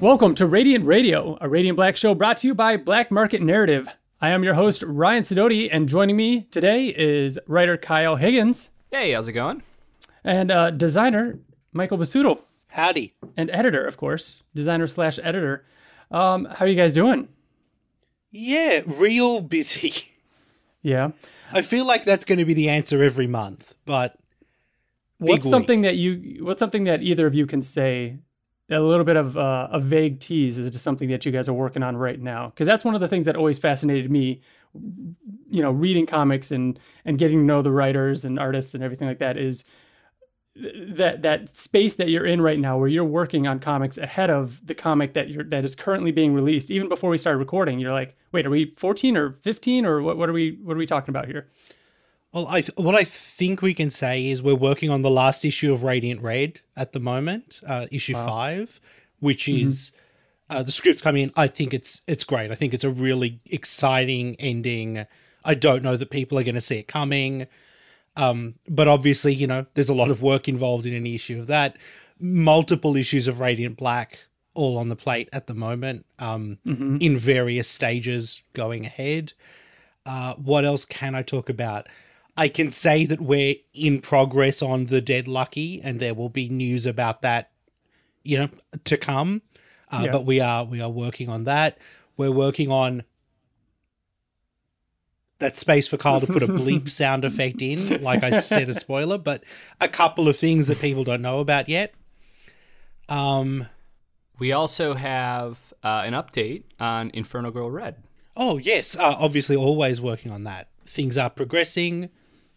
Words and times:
Welcome 0.00 0.34
to 0.36 0.46
Radiant 0.46 0.86
Radio, 0.86 1.36
a 1.40 1.48
Radiant 1.48 1.76
Black 1.76 1.96
show 1.96 2.14
brought 2.14 2.38
to 2.38 2.46
you 2.46 2.54
by 2.54 2.76
Black 2.76 3.10
Market 3.10 3.42
Narrative. 3.42 3.86
I 4.20 4.30
am 4.30 4.42
your 4.42 4.54
host, 4.54 4.82
Ryan 4.82 5.22
Sidoti, 5.22 5.68
and 5.70 5.88
joining 5.88 6.16
me 6.16 6.44
today 6.50 6.86
is 6.86 7.38
writer 7.46 7.76
Kyle 7.76 8.16
Higgins 8.16 8.70
Hey, 8.90 9.12
how's 9.12 9.28
it 9.28 9.32
going? 9.32 9.62
and 10.24 10.50
uh, 10.50 10.70
designer 10.70 11.38
Michael 11.72 11.98
Busuttil, 11.98 12.40
Howdy. 12.68 13.14
and 13.36 13.50
editor, 13.50 13.86
of 13.86 13.96
course, 13.96 14.42
designer 14.54 14.86
slash 14.86 15.18
editor. 15.22 15.64
Um, 16.10 16.46
how 16.46 16.64
are 16.64 16.68
you 16.68 16.76
guys 16.76 16.92
doing? 16.92 17.28
Yeah, 18.30 18.80
real 18.86 19.40
busy. 19.40 19.92
Yeah. 20.82 21.10
I 21.52 21.60
feel 21.60 21.84
like 21.84 22.04
that's 22.04 22.24
going 22.24 22.38
to 22.38 22.44
be 22.46 22.54
the 22.54 22.70
answer 22.70 23.02
every 23.02 23.26
month, 23.26 23.74
but 23.84 24.16
What's 25.18 25.44
week. 25.44 25.50
something 25.50 25.82
that 25.82 25.96
you? 25.96 26.42
What's 26.42 26.58
something 26.60 26.84
that 26.84 27.02
either 27.02 27.26
of 27.26 27.34
you 27.34 27.44
can 27.46 27.60
say? 27.60 28.16
A 28.70 28.78
little 28.78 29.04
bit 29.04 29.16
of 29.16 29.36
uh, 29.36 29.68
a 29.72 29.80
vague 29.80 30.20
tease 30.20 30.58
as 30.58 30.70
to 30.70 30.78
something 30.78 31.08
that 31.08 31.26
you 31.26 31.32
guys 31.32 31.48
are 31.48 31.52
working 31.52 31.82
on 31.82 31.96
right 31.96 32.20
now, 32.20 32.46
because 32.46 32.66
that's 32.66 32.84
one 32.84 32.94
of 32.94 33.00
the 33.00 33.08
things 33.08 33.24
that 33.24 33.36
always 33.36 33.58
fascinated 33.58 34.10
me. 34.10 34.40
You 35.48 35.62
know, 35.62 35.72
reading 35.72 36.06
comics 36.06 36.52
and 36.52 36.78
and 37.04 37.18
getting 37.18 37.38
to 37.38 37.44
know 37.44 37.62
the 37.62 37.72
writers 37.72 38.24
and 38.24 38.38
artists 38.38 38.74
and 38.74 38.84
everything 38.84 39.08
like 39.08 39.18
that 39.18 39.36
is 39.36 39.64
that 40.54 41.22
that 41.22 41.56
space 41.56 41.94
that 41.94 42.08
you're 42.08 42.26
in 42.26 42.40
right 42.40 42.58
now, 42.58 42.76
where 42.78 42.88
you're 42.88 43.04
working 43.04 43.46
on 43.46 43.58
comics 43.58 43.98
ahead 43.98 44.30
of 44.30 44.64
the 44.66 44.74
comic 44.74 45.14
that 45.14 45.28
you're 45.28 45.44
that 45.44 45.64
is 45.64 45.74
currently 45.74 46.12
being 46.12 46.34
released. 46.34 46.70
Even 46.70 46.88
before 46.88 47.10
we 47.10 47.18
started 47.18 47.38
recording, 47.38 47.78
you're 47.78 47.92
like, 47.92 48.16
wait, 48.32 48.46
are 48.46 48.50
we 48.50 48.74
14 48.76 49.16
or 49.16 49.38
15 49.42 49.86
or 49.86 50.02
what? 50.02 50.16
What 50.16 50.28
are 50.28 50.32
we? 50.32 50.58
What 50.62 50.74
are 50.74 50.78
we 50.78 50.86
talking 50.86 51.10
about 51.10 51.26
here? 51.26 51.48
Well, 52.32 52.46
I 52.48 52.60
th- 52.60 52.76
what 52.76 52.94
I 52.94 53.04
think 53.04 53.62
we 53.62 53.74
can 53.74 53.90
say 53.90 54.28
is 54.28 54.42
we're 54.42 54.54
working 54.54 54.90
on 54.90 55.02
the 55.02 55.10
last 55.10 55.44
issue 55.44 55.72
of 55.72 55.82
Radiant 55.82 56.22
Red 56.22 56.60
at 56.76 56.92
the 56.92 57.00
moment, 57.00 57.60
uh, 57.66 57.86
issue 57.90 58.14
five, 58.26 58.80
which 59.18 59.48
is 59.48 59.92
uh, 60.48 60.62
the 60.62 60.72
script's 60.72 61.02
coming 61.02 61.24
in. 61.24 61.32
I 61.36 61.46
think 61.48 61.74
it's 61.74 62.02
it's 62.06 62.24
great. 62.24 62.50
I 62.50 62.54
think 62.54 62.72
it's 62.74 62.84
a 62.84 62.90
really 62.90 63.40
exciting 63.46 64.36
ending. 64.38 65.06
I 65.44 65.54
don't 65.54 65.82
know 65.82 65.96
that 65.96 66.10
people 66.10 66.38
are 66.38 66.44
going 66.44 66.54
to 66.54 66.60
see 66.60 66.78
it 66.78 66.88
coming. 66.88 67.46
Um, 68.16 68.56
but 68.68 68.88
obviously, 68.88 69.32
you 69.34 69.46
know, 69.46 69.66
there's 69.74 69.88
a 69.88 69.94
lot 69.94 70.10
of 70.10 70.20
work 70.20 70.48
involved 70.48 70.84
in 70.84 70.94
any 70.94 71.14
issue 71.14 71.38
of 71.38 71.46
that. 71.46 71.76
Multiple 72.18 72.96
issues 72.96 73.28
of 73.28 73.40
Radiant 73.40 73.76
Black 73.76 74.24
all 74.54 74.76
on 74.78 74.88
the 74.88 74.96
plate 74.96 75.28
at 75.32 75.46
the 75.46 75.54
moment, 75.54 76.04
um, 76.18 76.58
in 77.00 77.16
various 77.16 77.68
stages 77.68 78.42
going 78.52 78.84
ahead. 78.84 79.32
Uh, 80.04 80.34
what 80.34 80.64
else 80.64 80.84
can 80.84 81.14
I 81.14 81.22
talk 81.22 81.48
about? 81.48 81.86
I 82.40 82.48
can 82.48 82.70
say 82.70 83.04
that 83.04 83.20
we're 83.20 83.56
in 83.74 84.00
progress 84.00 84.62
on 84.62 84.86
the 84.86 85.02
Dead 85.02 85.28
Lucky, 85.28 85.78
and 85.82 86.00
there 86.00 86.14
will 86.14 86.30
be 86.30 86.48
news 86.48 86.86
about 86.86 87.20
that, 87.20 87.50
you 88.22 88.38
know, 88.38 88.48
to 88.84 88.96
come. 88.96 89.42
Uh, 89.90 90.04
Yeah. 90.06 90.12
But 90.12 90.24
we 90.24 90.40
are 90.40 90.64
we 90.64 90.80
are 90.80 90.88
working 90.88 91.28
on 91.28 91.44
that. 91.44 91.76
We're 92.16 92.32
working 92.32 92.72
on 92.72 93.04
that 95.38 95.54
space 95.54 95.86
for 95.86 95.98
Carl 95.98 96.20
to 96.20 96.26
put 96.26 96.42
a 96.42 96.46
bleep 96.60 96.88
sound 96.88 97.26
effect 97.26 97.60
in, 97.60 98.02
like 98.02 98.22
I 98.22 98.30
said, 98.40 98.70
a 98.70 98.74
spoiler, 98.74 99.18
but 99.18 99.44
a 99.78 99.88
couple 99.88 100.26
of 100.26 100.36
things 100.38 100.66
that 100.68 100.80
people 100.80 101.04
don't 101.04 101.22
know 101.22 101.40
about 101.40 101.68
yet. 101.68 101.92
Um. 103.10 103.66
We 104.38 104.52
also 104.52 104.94
have 104.94 105.74
uh, 105.84 106.04
an 106.06 106.14
update 106.14 106.62
on 106.80 107.10
Inferno 107.12 107.50
Girl 107.50 107.70
Red. 107.70 107.96
Oh 108.34 108.56
yes, 108.56 108.96
uh, 108.96 109.14
obviously 109.18 109.54
always 109.54 110.00
working 110.00 110.32
on 110.32 110.44
that. 110.44 110.68
Things 110.86 111.18
are 111.18 111.28
progressing, 111.28 112.08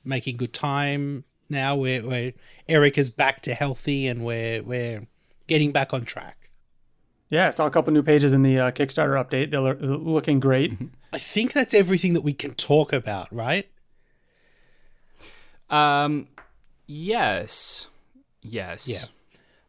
making 0.03 0.37
good 0.37 0.53
time. 0.53 1.23
Now 1.49 1.75
we're, 1.75 2.03
we're 2.03 2.33
Eric 2.67 2.97
is 2.97 3.09
back 3.09 3.41
to 3.41 3.53
healthy, 3.53 4.07
and 4.07 4.23
we're 4.23 4.63
we're 4.63 5.03
getting 5.47 5.71
back 5.71 5.94
on 5.94 6.03
track. 6.03 6.50
Yeah, 7.29 7.47
I 7.47 7.50
saw 7.50 7.66
a 7.66 7.72
couple 7.72 7.91
new 7.94 8.03
pages 8.03 8.31
in 8.31 8.44
the 8.44 8.59
uh, 8.59 8.72
Kickstarter 8.72 9.22
update. 9.23 9.50
They're 9.50 9.75
looking 9.88 10.39
great. 10.39 10.78
I 11.11 11.17
think 11.17 11.53
that's 11.53 11.73
everything 11.73 12.13
that 12.13 12.22
we 12.22 12.33
can 12.33 12.53
talk 12.53 12.94
about, 12.94 13.33
right? 13.33 13.67
Um, 15.69 16.28
yes, 16.85 17.88
yes. 18.41 18.88
Yeah. 18.88 19.05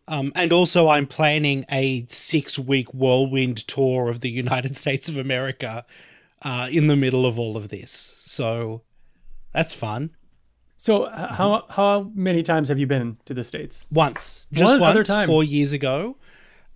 Um, 0.06 0.32
and 0.34 0.52
also, 0.52 0.88
I'm 0.88 1.06
planning 1.06 1.64
a 1.70 2.04
six 2.08 2.58
week 2.58 2.92
whirlwind 2.92 3.66
tour 3.66 4.10
of 4.10 4.20
the 4.20 4.30
United 4.30 4.76
States 4.82 5.08
of 5.08 5.16
America 5.16 5.86
uh, 6.42 6.68
in 6.70 6.88
the 6.88 6.96
middle 6.96 7.24
of 7.24 7.38
all 7.38 7.56
of 7.56 7.70
this. 7.70 8.14
So 8.18 8.82
that's 9.52 9.72
fun. 9.72 10.10
So, 10.84 11.06
h- 11.06 11.30
how 11.38 11.64
how 11.70 12.10
many 12.14 12.42
times 12.42 12.68
have 12.68 12.78
you 12.78 12.86
been 12.86 13.16
to 13.24 13.32
the 13.32 13.42
states? 13.42 13.86
Once, 13.90 14.44
just 14.52 14.70
One 14.78 14.82
other 14.90 14.98
once, 14.98 15.08
time. 15.08 15.26
four 15.26 15.42
years 15.42 15.72
ago, 15.72 16.16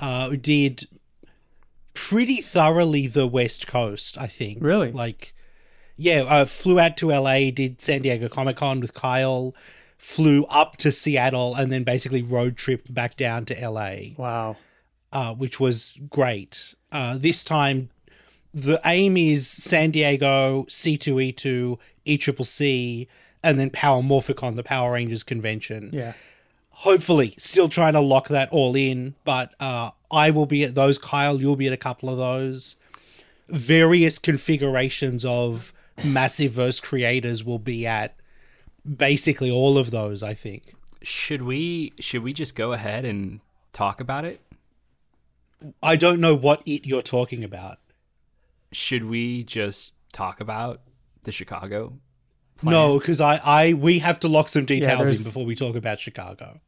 uh, 0.00 0.30
did 0.30 0.86
pretty 1.92 2.36
thoroughly 2.36 3.06
the 3.06 3.26
West 3.26 3.66
Coast. 3.66 4.16
I 4.16 4.26
think. 4.26 4.62
Really? 4.62 4.92
Like, 4.92 5.34
yeah, 5.98 6.24
I 6.26 6.46
flew 6.46 6.80
out 6.80 6.96
to 6.98 7.10
LA, 7.10 7.50
did 7.50 7.82
San 7.82 8.00
Diego 8.00 8.30
Comic 8.30 8.56
Con 8.56 8.80
with 8.80 8.94
Kyle, 8.94 9.54
flew 9.98 10.44
up 10.46 10.78
to 10.78 10.90
Seattle, 10.90 11.54
and 11.54 11.70
then 11.70 11.84
basically 11.84 12.22
road 12.22 12.56
trip 12.56 12.86
back 12.88 13.14
down 13.14 13.44
to 13.44 13.68
LA. 13.68 14.14
Wow. 14.16 14.56
uh, 15.12 15.34
which 15.34 15.60
was 15.60 15.98
great. 16.08 16.74
Uh, 16.90 17.18
this 17.18 17.44
time, 17.44 17.90
the 18.54 18.80
aim 18.86 19.18
is 19.18 19.46
San 19.46 19.90
Diego, 19.90 20.64
C2E2, 20.70 21.78
ECCC, 22.06 23.06
and 23.42 23.58
then 23.58 23.70
Power 23.70 24.02
Morphicon, 24.02 24.56
the 24.56 24.62
Power 24.62 24.92
Rangers 24.92 25.22
convention. 25.22 25.90
Yeah. 25.92 26.14
Hopefully, 26.70 27.34
still 27.38 27.68
trying 27.68 27.94
to 27.94 28.00
lock 28.00 28.28
that 28.28 28.50
all 28.50 28.76
in, 28.76 29.14
but 29.24 29.52
uh, 29.58 29.90
I 30.10 30.30
will 30.30 30.46
be 30.46 30.62
at 30.64 30.74
those. 30.74 30.96
Kyle, 30.96 31.40
you'll 31.40 31.56
be 31.56 31.66
at 31.66 31.72
a 31.72 31.78
couple 31.78 32.08
of 32.08 32.18
those. 32.18 32.76
Various 33.48 34.18
configurations 34.18 35.24
of 35.24 35.72
Massive 36.04 36.52
Verse 36.52 36.78
creators 36.78 37.42
will 37.42 37.58
be 37.58 37.86
at 37.86 38.14
basically 38.96 39.50
all 39.50 39.76
of 39.76 39.90
those, 39.90 40.22
I 40.22 40.34
think. 40.34 40.74
Should 41.02 41.42
we 41.42 41.92
should 41.98 42.22
we 42.22 42.32
just 42.32 42.54
go 42.54 42.72
ahead 42.72 43.04
and 43.04 43.40
talk 43.72 44.00
about 44.00 44.24
it? 44.24 44.40
I 45.82 45.96
don't 45.96 46.20
know 46.20 46.34
what 46.34 46.62
it 46.66 46.86
you're 46.86 47.02
talking 47.02 47.42
about. 47.42 47.78
Should 48.70 49.04
we 49.04 49.42
just 49.44 49.94
talk 50.12 50.40
about 50.40 50.80
the 51.22 51.32
Chicago? 51.32 51.98
No, 52.62 52.98
because 52.98 53.20
I, 53.20 53.40
I, 53.44 53.72
we 53.74 53.98
have 54.00 54.18
to 54.20 54.28
lock 54.28 54.48
some 54.48 54.64
details 54.64 55.00
in 55.00 55.04
there's- 55.06 55.24
before 55.24 55.44
we 55.44 55.54
talk 55.54 55.76
about 55.76 56.00
Chicago. 56.00 56.58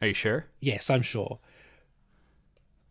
Are 0.00 0.08
you 0.08 0.14
sure? 0.14 0.46
Yes, 0.60 0.90
I'm 0.90 1.02
sure. 1.02 1.38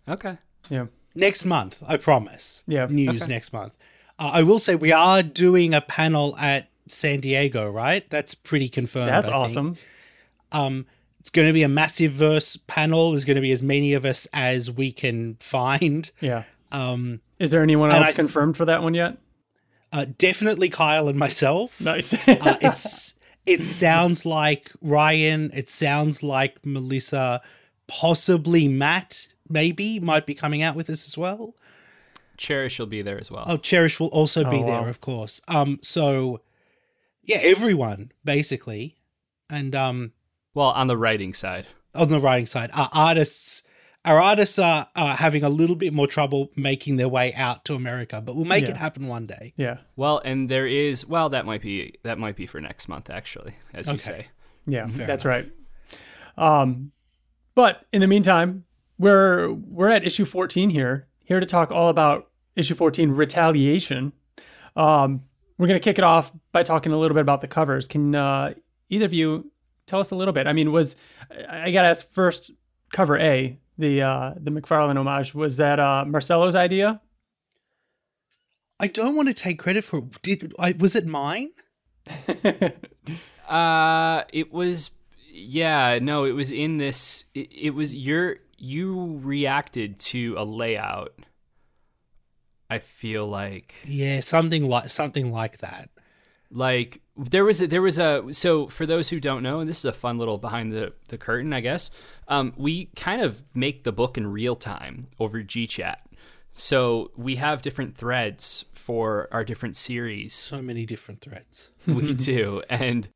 Okay. 0.08 0.38
Yeah. 0.70 0.86
Next 1.14 1.44
month, 1.46 1.84
I 1.88 1.98
promise. 1.98 2.64
Yeah, 2.68 2.88
News 2.90 3.28
next 3.28 3.52
month. 3.52 3.74
Uh, 4.18 4.32
I 4.34 4.44
will 4.44 4.60
say 4.60 4.76
we 4.76 4.92
are 4.94 5.22
doing 5.22 5.74
a 5.74 5.82
panel 5.82 6.38
at 6.38 6.70
San 6.88 7.20
Diego, 7.20 7.70
right? 7.70 8.10
That's 8.10 8.34
pretty 8.34 8.70
confirmed. 8.70 9.10
That's 9.10 9.28
I 9.28 9.32
think. 9.34 9.44
awesome. 9.44 9.76
Um, 10.54 10.86
it's 11.20 11.30
going 11.30 11.48
to 11.48 11.54
be 11.54 11.64
a 11.64 11.68
massive 11.68 12.12
verse 12.14 12.56
panel. 12.56 13.12
There's 13.12 13.26
going 13.26 13.36
to 13.36 13.42
be 13.42 13.52
as 13.52 13.62
many 13.62 13.94
of 13.94 14.06
us 14.06 14.26
as 14.34 14.72
we 14.72 14.92
can 14.92 15.36
find. 15.42 16.10
Yeah. 16.22 16.44
Um, 16.72 17.20
Is 17.40 17.52
there 17.52 17.62
anyone 17.62 17.92
And 17.92 18.04
else 18.04 18.14
I- 18.14 18.16
confirmed 18.16 18.56
for 18.56 18.64
that 18.66 18.82
one 18.82 18.94
yet? 18.94 19.18
Uh, 19.92 20.06
definitely 20.18 20.70
Kyle 20.70 21.08
and 21.08 21.18
myself. 21.20 21.82
Nice. 21.82 22.14
uh, 22.28 22.58
it's 22.62 23.16
it 23.46 23.64
sounds 23.66 24.26
like 24.26 24.72
Ryan. 24.82 25.52
It 25.54 25.70
sounds 25.70 26.22
like 26.24 26.66
Melissa, 26.66 27.42
possibly 27.88 28.68
Matt. 28.68 29.28
Maybe 29.50 30.00
might 30.00 30.26
be 30.26 30.34
coming 30.34 30.62
out 30.62 30.76
with 30.76 30.90
us 30.90 31.06
as 31.08 31.18
well. 31.18 31.56
Cherish 32.38 32.80
will 32.80 32.88
be 32.88 33.02
there 33.02 33.20
as 33.20 33.30
well. 33.30 33.44
Oh, 33.48 33.58
Cherish 33.58 34.00
will 34.00 34.08
also 34.08 34.50
be 34.50 34.58
Oh, 34.58 34.66
there, 34.66 34.88
of 34.88 35.02
course. 35.02 35.42
Um, 35.48 35.80
so 35.84 36.42
yeah, 37.24 37.38
everyone 37.42 38.12
basically, 38.24 38.96
and 39.50 39.76
um, 39.76 40.14
Well, 40.54 40.70
on 40.70 40.88
the 40.88 40.98
writing 40.98 41.34
side. 41.34 41.68
on 41.94 42.10
the 42.10 42.20
writing 42.20 42.46
side, 42.48 42.72
our 42.74 42.90
artists, 42.94 43.62
our 44.04 44.20
artists 44.20 44.58
are, 44.58 44.88
are 44.96 45.16
having 45.16 45.44
a 45.44 45.50
little 45.50 45.76
bit 45.76 45.94
more 45.94 46.08
trouble 46.08 46.50
making 46.56 46.96
their 46.98 47.08
way 47.10 47.34
out 47.36 47.64
to 47.66 47.76
America, 47.76 48.20
but 48.20 48.36
we'll 48.36 48.46
make 48.46 48.64
Yeah. 48.64 48.72
it 48.72 48.78
happen 48.78 49.08
one 49.08 49.28
day. 49.28 49.54
yeah. 49.58 49.78
Well, 49.96 50.22
and 50.26 50.50
there 50.50 50.66
is 50.68 51.06
well 51.06 51.30
that 51.30 51.46
might 51.46 51.62
be 51.62 51.96
that 52.04 52.18
might 52.18 52.36
be 52.36 52.46
for 52.48 52.60
next 52.62 52.88
month 52.88 53.10
actually, 53.10 53.56
as 53.74 53.90
you 53.92 53.98
say. 53.98 54.28
Yeah. 54.66 54.88
Fair 54.88 55.06
that's 55.08 55.26
enough. 55.26 55.46
right. 56.38 56.62
Um, 56.62 56.92
but 57.56 57.86
in 57.92 58.02
the 58.02 58.08
meantime, 58.08 58.66
we're 58.98 59.52
we're 59.52 59.90
at 59.90 60.06
issue 60.06 60.26
14 60.26 60.70
here, 60.70 61.08
here 61.24 61.40
to 61.40 61.46
talk 61.46 61.72
all 61.72 61.90
about 61.90 62.30
issue 62.56 62.76
14 62.76 63.12
retaliation. 63.12 64.14
Um, 64.76 65.24
we're 65.58 65.68
gonna 65.68 65.80
kick 65.80 65.98
it 65.98 66.04
off 66.04 66.32
by 66.52 66.64
talking 66.64 66.92
a 66.92 66.98
little 66.98 67.14
bit 67.16 67.22
about 67.22 67.42
the 67.42 67.48
covers. 67.48 67.88
Can 67.88 68.16
uh, 68.16 68.54
either 68.90 69.06
of 69.06 69.14
you 69.14 69.52
tell 69.86 70.00
us 70.00 70.12
a 70.12 70.16
little 70.16 70.34
bit? 70.34 70.48
I 70.48 70.54
mean, 70.54 70.72
was 70.72 70.96
I 71.32 71.64
I 71.66 71.72
gotta 71.72 71.90
ask 71.90 72.10
first? 72.12 72.52
Cover 72.94 73.18
A, 73.18 73.58
the 73.82 74.02
uh, 74.02 74.34
the 74.40 74.52
McFarlane 74.52 74.98
homage, 74.98 75.34
was 75.36 75.58
that 75.58 75.80
uh, 75.80 76.06
Marcelo's 76.06 76.56
idea? 76.56 77.02
I 78.80 78.88
don't 78.88 79.16
want 79.16 79.28
to 79.28 79.34
take 79.34 79.60
credit 79.60 79.84
for. 79.84 80.08
Did 80.22 80.54
I? 80.58 80.72
Was 80.80 80.96
it 80.96 81.06
mine? 81.06 81.50
Uh, 83.50 84.24
it 84.32 84.54
was, 84.54 84.92
yeah, 85.30 86.00
no, 86.02 86.24
it 86.24 86.32
was 86.32 86.54
in 86.54 86.78
this. 86.78 87.26
It, 87.36 87.50
it 87.52 87.70
was 87.72 87.94
your 87.94 88.38
you 88.58 89.20
reacted 89.22 90.00
to 90.00 90.36
a 90.38 90.46
layout. 90.46 91.14
I 92.70 92.80
feel 92.80 93.28
like 93.28 93.76
Yeah, 93.86 94.22
something 94.22 94.64
like 94.70 94.90
something 94.90 95.34
like 95.34 95.58
that. 95.58 95.90
like 96.50 97.02
there 97.30 97.46
was 97.46 97.62
a, 97.62 97.68
there 97.68 97.82
was 97.82 98.00
a 98.00 98.24
so 98.32 98.68
for 98.68 98.86
those 98.86 99.10
who 99.10 99.20
don't 99.20 99.44
know 99.44 99.60
and 99.60 99.70
this 99.70 99.80
is 99.80 99.86
a 99.86 99.94
fun 99.94 100.18
little 100.18 100.38
behind 100.38 100.72
the, 100.72 100.94
the 101.10 101.18
curtain 101.18 101.54
i 101.54 101.60
guess 101.60 101.92
um, 102.28 102.54
we 102.56 102.86
kind 102.96 103.22
of 103.22 103.44
make 103.54 103.84
the 103.84 103.92
book 103.92 104.18
in 104.18 104.26
real 104.28 104.56
time 104.56 105.08
over 105.20 105.44
gchat 105.44 105.98
so 106.54 107.12
we 107.16 107.38
have 107.38 107.62
different 107.62 107.96
threads 107.96 108.66
for 108.74 109.30
our 109.32 109.46
different 109.46 109.78
series. 109.78 110.34
So 110.34 110.62
many 110.62 110.86
different 110.86 111.22
threads. 111.22 111.70
we 111.88 112.14
do. 112.14 112.62
And 112.70 113.08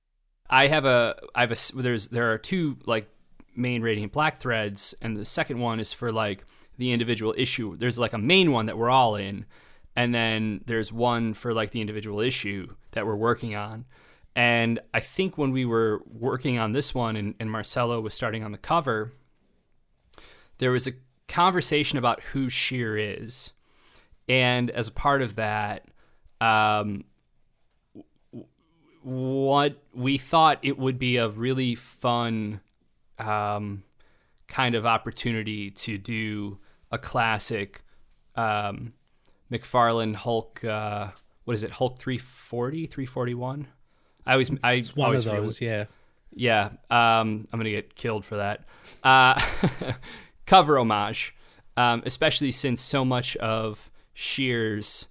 i 0.47 0.67
have 0.67 0.85
a 0.85 1.15
i 1.33 1.41
have 1.41 1.51
a 1.51 1.57
there's 1.75 2.09
there 2.09 2.31
are 2.31 2.37
two 2.37 2.77
like 2.85 3.09
main 3.55 3.81
radiant 3.81 4.11
black 4.11 4.37
threads 4.39 4.93
and 5.01 5.17
the 5.17 5.25
second 5.25 5.57
one 5.57 5.79
is 5.79 5.91
for 5.91 6.11
like 6.11 6.45
the 6.77 6.91
individual 6.91 7.33
issue. 7.37 7.75
There's 7.77 7.97
like 7.97 8.13
a 8.13 8.17
main 8.17 8.51
one 8.51 8.67
that 8.67 8.77
we're 8.77 8.89
all 8.89 9.15
in 9.15 9.45
and 9.95 10.13
then 10.13 10.61
there's 10.65 10.91
one 10.91 11.33
for 11.33 11.53
like 11.53 11.71
the 11.71 11.81
individual 11.81 12.19
issue 12.19 12.73
that 12.95 13.05
we're 13.05 13.15
working 13.15 13.55
on 13.55 13.85
and 14.35 14.79
i 14.93 14.99
think 14.99 15.37
when 15.37 15.51
we 15.51 15.63
were 15.65 16.01
working 16.05 16.57
on 16.59 16.71
this 16.71 16.93
one 16.93 17.15
and, 17.15 17.35
and 17.39 17.51
marcelo 17.51 18.01
was 18.01 18.13
starting 18.13 18.43
on 18.43 18.51
the 18.51 18.57
cover 18.57 19.13
there 20.57 20.71
was 20.71 20.87
a 20.87 20.91
conversation 21.27 21.97
about 21.97 22.21
who 22.21 22.49
sheer 22.49 22.97
is 22.97 23.51
and 24.27 24.69
as 24.71 24.87
a 24.87 24.91
part 24.91 25.21
of 25.21 25.35
that 25.35 25.85
um, 26.41 27.05
what 29.05 29.77
we 29.93 30.17
thought 30.17 30.57
it 30.63 30.79
would 30.79 30.97
be 30.97 31.17
a 31.17 31.29
really 31.29 31.75
fun 31.75 32.59
um, 33.19 33.83
kind 34.47 34.75
of 34.75 34.85
opportunity 34.85 35.69
to 35.69 35.97
do 35.97 36.57
a 36.91 36.97
classic 36.97 37.83
um, 38.35 38.93
McFarlane 39.51 40.15
Hulk. 40.15 40.63
Uh, 40.63 41.09
what 41.45 41.53
is 41.53 41.63
it? 41.63 41.71
Hulk 41.71 41.97
340, 41.97 42.85
341? 42.87 43.67
I 44.25 44.33
always, 44.33 44.51
I 44.63 44.73
It's 44.73 44.95
one 44.95 45.05
always 45.07 45.25
of 45.25 45.31
those, 45.35 45.61
yeah. 45.61 45.85
yeah, 46.33 46.65
um, 46.89 47.47
I'm 47.53 47.59
gonna 47.59 47.69
get 47.69 47.95
killed 47.95 48.25
for 48.25 48.37
that. 48.37 48.65
Uh, 49.03 49.39
cover 50.45 50.77
homage, 50.79 51.35
um, 51.77 52.01
especially 52.05 52.51
since 52.51 52.81
so 52.81 53.05
much 53.05 53.35
of 53.37 53.89
Shear's 54.13 55.07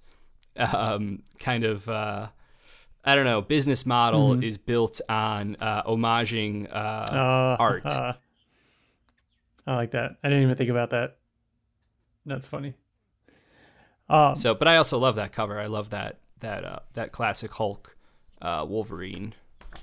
um, 0.57 1.23
kind 1.39 1.63
of 1.63 1.87
uh, 1.89 2.27
I 3.05 3.15
don't 3.15 3.25
know 3.25 3.41
business 3.41 3.85
model 3.85 4.43
is 4.43 4.57
built 4.57 4.99
on 5.07 5.55
uh, 5.61 5.83
homaging 5.83 6.67
uh, 6.69 7.05
Uh, 7.11 7.55
art. 7.59 7.85
uh, 7.85 8.13
I 9.67 9.75
like 9.75 9.91
that. 9.91 10.17
I 10.23 10.27
didn't 10.29 10.43
even 10.43 10.55
think 10.55 10.69
about 10.69 10.89
that. 10.91 11.17
That's 12.25 12.45
funny. 12.47 12.73
Um, 14.09 14.35
So, 14.35 14.53
but 14.53 14.67
I 14.67 14.75
also 14.77 14.97
love 14.99 15.15
that 15.15 15.31
cover. 15.31 15.59
I 15.59 15.65
love 15.67 15.89
that 15.91 16.19
that 16.39 16.63
uh, 16.65 16.79
that 16.93 17.11
classic 17.11 17.51
Hulk 17.53 17.95
uh, 18.41 18.65
Wolverine 18.67 19.33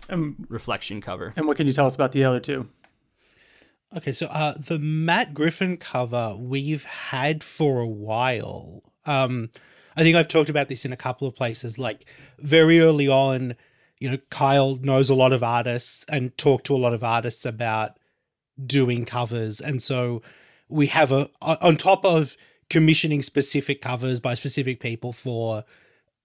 and, 0.09 0.47
reflection 0.49 1.01
cover. 1.01 1.33
and 1.37 1.47
what 1.47 1.57
can 1.57 1.67
you 1.67 1.73
tell 1.73 1.87
us 1.87 1.95
about 1.95 2.13
the 2.13 2.25
other 2.25 2.41
two? 2.41 2.69
Okay, 3.95 4.13
so 4.13 4.27
uh, 4.27 4.55
the 4.55 4.79
Matt 4.79 5.35
Griffin 5.35 5.77
cover 5.77 6.35
we've 6.39 6.85
had 6.85 7.45
for 7.45 7.81
a 7.81 7.87
while. 7.87 8.83
Um, 9.05 9.51
I 9.97 10.03
think 10.03 10.17
I've 10.17 10.29
talked 10.29 10.49
about 10.49 10.69
this 10.69 10.87
in 10.87 10.93
a 10.93 10.97
couple 10.97 11.29
of 11.29 11.35
places. 11.35 11.79
Like 11.79 12.07
very 12.39 12.81
early 12.81 13.09
on, 13.09 13.55
you 13.99 14.11
know, 14.11 14.19
Kyle 14.31 14.77
knows 14.77 15.11
a 15.11 15.15
lot 15.15 15.33
of 15.33 15.43
artists 15.43 16.07
and 16.09 16.37
talked 16.39 16.67
to 16.67 16.75
a 16.75 16.79
lot 16.79 16.95
of 16.95 17.05
artists 17.05 17.45
about 17.45 17.99
doing 18.65 19.05
covers, 19.05 19.61
and 19.61 19.83
so 19.83 20.23
we 20.69 20.87
have 20.87 21.13
a 21.13 21.29
on 21.43 21.77
top 21.77 22.05
of 22.05 22.37
commissioning 22.71 23.21
specific 23.21 23.83
covers 23.83 24.21
by 24.21 24.33
specific 24.33 24.81
people 24.81 25.13
for 25.13 25.65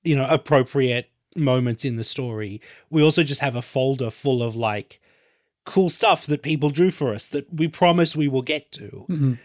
you 0.04 0.16
know 0.16 0.26
appropriate 0.30 1.10
moments 1.36 1.86
in 1.86 1.96
the 1.96 2.04
story. 2.04 2.62
We 2.90 3.02
also 3.04 3.24
just 3.24 3.42
have 3.42 3.56
a 3.56 3.62
folder 3.62 4.10
full 4.10 4.42
of 4.42 4.56
like 4.56 5.00
cool 5.66 5.90
stuff 5.90 6.26
that 6.26 6.42
people 6.42 6.70
drew 6.70 6.90
for 6.92 7.14
us 7.14 7.28
that 7.30 7.54
we 7.54 7.68
promise 7.68 8.16
we 8.16 8.28
will 8.28 8.42
get 8.42 8.72
to. 8.72 9.38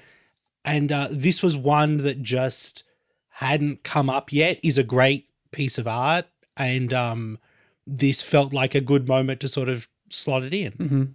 And 0.64 0.92
uh, 0.92 1.08
this 1.10 1.42
was 1.42 1.56
one 1.56 1.98
that 1.98 2.22
just 2.22 2.84
hadn't 3.28 3.82
come 3.82 4.08
up 4.08 4.32
yet. 4.32 4.58
Is 4.62 4.78
a 4.78 4.84
great 4.84 5.28
piece 5.50 5.76
of 5.78 5.88
art, 5.88 6.26
and 6.56 6.92
um, 6.92 7.38
this 7.86 8.22
felt 8.22 8.52
like 8.52 8.74
a 8.74 8.80
good 8.80 9.08
moment 9.08 9.40
to 9.40 9.48
sort 9.48 9.68
of 9.68 9.88
slot 10.10 10.44
it 10.44 10.54
in. 10.54 10.72
Mhm. 10.72 11.12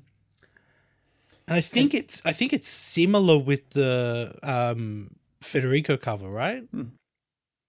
And 1.48 1.56
I 1.56 1.62
think 1.62 1.94
it's 1.94 2.22
I 2.26 2.34
think 2.34 2.52
it's 2.52 2.68
similar 2.68 3.38
with 3.38 3.70
the 3.70 4.36
um, 4.44 5.16
Federico 5.40 5.96
cover, 5.96 6.30
right? 6.30 6.64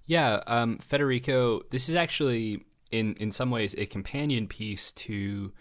Yeah, 0.09 0.41
um, 0.47 0.79
Federico. 0.79 1.61
This 1.71 1.89
is 1.89 1.95
actually 1.95 2.65
in 2.91 3.15
in 3.21 3.31
some 3.31 3.51
ways 3.51 3.75
a 3.77 3.87
companion 3.87 4.49
piece 4.49 4.91
to 4.93 5.53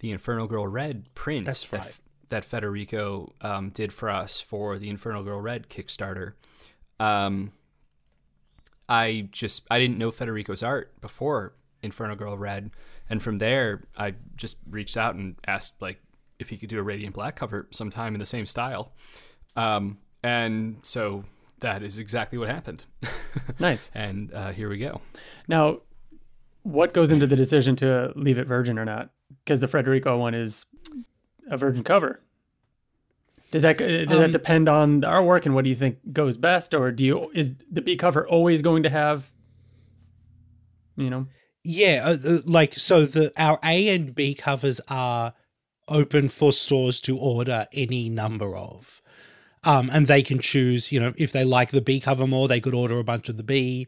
the 0.00 0.10
Inferno 0.10 0.48
Girl 0.48 0.66
Red 0.66 1.14
print 1.14 1.46
That's 1.46 1.68
that, 1.70 1.98
that 2.28 2.44
Federico 2.44 3.32
um, 3.40 3.70
did 3.70 3.92
for 3.92 4.10
us 4.10 4.40
for 4.40 4.76
the 4.76 4.90
Inferno 4.90 5.22
Girl 5.22 5.40
Red 5.40 5.68
Kickstarter. 5.68 6.32
Um, 6.98 7.52
I 8.88 9.28
just 9.30 9.64
I 9.70 9.78
didn't 9.78 9.98
know 9.98 10.10
Federico's 10.10 10.64
art 10.64 11.00
before 11.00 11.54
Inferno 11.80 12.16
Girl 12.16 12.36
Red, 12.36 12.72
and 13.08 13.22
from 13.22 13.38
there 13.38 13.84
I 13.96 14.14
just 14.34 14.58
reached 14.68 14.96
out 14.96 15.14
and 15.14 15.36
asked 15.46 15.80
like 15.80 16.00
if 16.40 16.48
he 16.48 16.56
could 16.56 16.68
do 16.68 16.80
a 16.80 16.82
Radiant 16.82 17.14
Black 17.14 17.36
cover 17.36 17.68
sometime 17.70 18.14
in 18.14 18.18
the 18.18 18.26
same 18.26 18.46
style, 18.46 18.94
um, 19.54 19.98
and 20.24 20.78
so 20.82 21.24
that 21.62 21.82
is 21.82 21.98
exactly 21.98 22.38
what 22.38 22.48
happened. 22.48 22.84
Nice. 23.58 23.90
and 23.94 24.32
uh, 24.32 24.52
here 24.52 24.68
we 24.68 24.78
go. 24.78 25.00
Now, 25.48 25.78
what 26.62 26.92
goes 26.94 27.10
into 27.10 27.26
the 27.26 27.34
decision 27.36 27.74
to 27.76 28.12
leave 28.14 28.38
it 28.38 28.46
virgin 28.46 28.78
or 28.78 28.84
not? 28.84 29.10
Because 29.44 29.60
the 29.60 29.66
Federico 29.68 30.18
one 30.18 30.34
is 30.34 30.66
a 31.50 31.56
virgin 31.56 31.82
cover. 31.82 32.20
Does 33.50 33.62
that 33.62 33.78
does 33.78 34.08
that 34.08 34.24
Um, 34.26 34.30
depend 34.32 34.68
on 34.68 35.00
the 35.00 35.06
artwork 35.08 35.44
and 35.46 35.54
what 35.54 35.64
do 35.64 35.70
you 35.70 35.76
think 35.76 35.98
goes 36.12 36.36
best, 36.36 36.72
or 36.74 36.90
do 36.92 37.04
you 37.04 37.30
is 37.34 37.54
the 37.70 37.82
B 37.82 37.96
cover 37.96 38.26
always 38.28 38.62
going 38.62 38.82
to 38.84 38.90
have, 38.90 39.32
you 40.96 41.10
know, 41.10 41.26
Yeah, 41.64 42.02
uh, 42.04 42.16
uh, 42.28 42.38
like 42.46 42.74
so 42.74 43.04
the 43.04 43.32
our 43.36 43.58
A 43.64 43.88
and 43.94 44.14
B 44.14 44.34
covers 44.34 44.80
are 44.88 45.34
open 45.88 46.28
for 46.28 46.52
stores 46.52 47.00
to 47.02 47.18
order 47.18 47.66
any 47.72 48.08
number 48.08 48.56
of. 48.56 49.01
Um, 49.64 49.90
and 49.92 50.06
they 50.08 50.22
can 50.22 50.40
choose, 50.40 50.90
you 50.90 50.98
know, 50.98 51.14
if 51.16 51.30
they 51.32 51.44
like 51.44 51.70
the 51.70 51.80
B 51.80 52.00
cover 52.00 52.26
more, 52.26 52.48
they 52.48 52.60
could 52.60 52.74
order 52.74 52.98
a 52.98 53.04
bunch 53.04 53.28
of 53.28 53.36
the 53.36 53.44
B, 53.44 53.86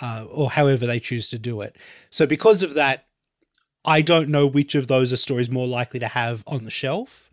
uh, 0.00 0.24
or 0.30 0.50
however 0.50 0.86
they 0.86 1.00
choose 1.00 1.28
to 1.30 1.38
do 1.38 1.60
it. 1.62 1.76
So 2.10 2.26
because 2.26 2.62
of 2.62 2.74
that, 2.74 3.06
I 3.84 4.02
don't 4.02 4.28
know 4.28 4.46
which 4.46 4.74
of 4.74 4.86
those 4.86 5.10
a 5.10 5.16
stories 5.16 5.50
more 5.50 5.66
likely 5.66 5.98
to 6.00 6.08
have 6.08 6.44
on 6.46 6.64
the 6.64 6.70
shelf. 6.70 7.28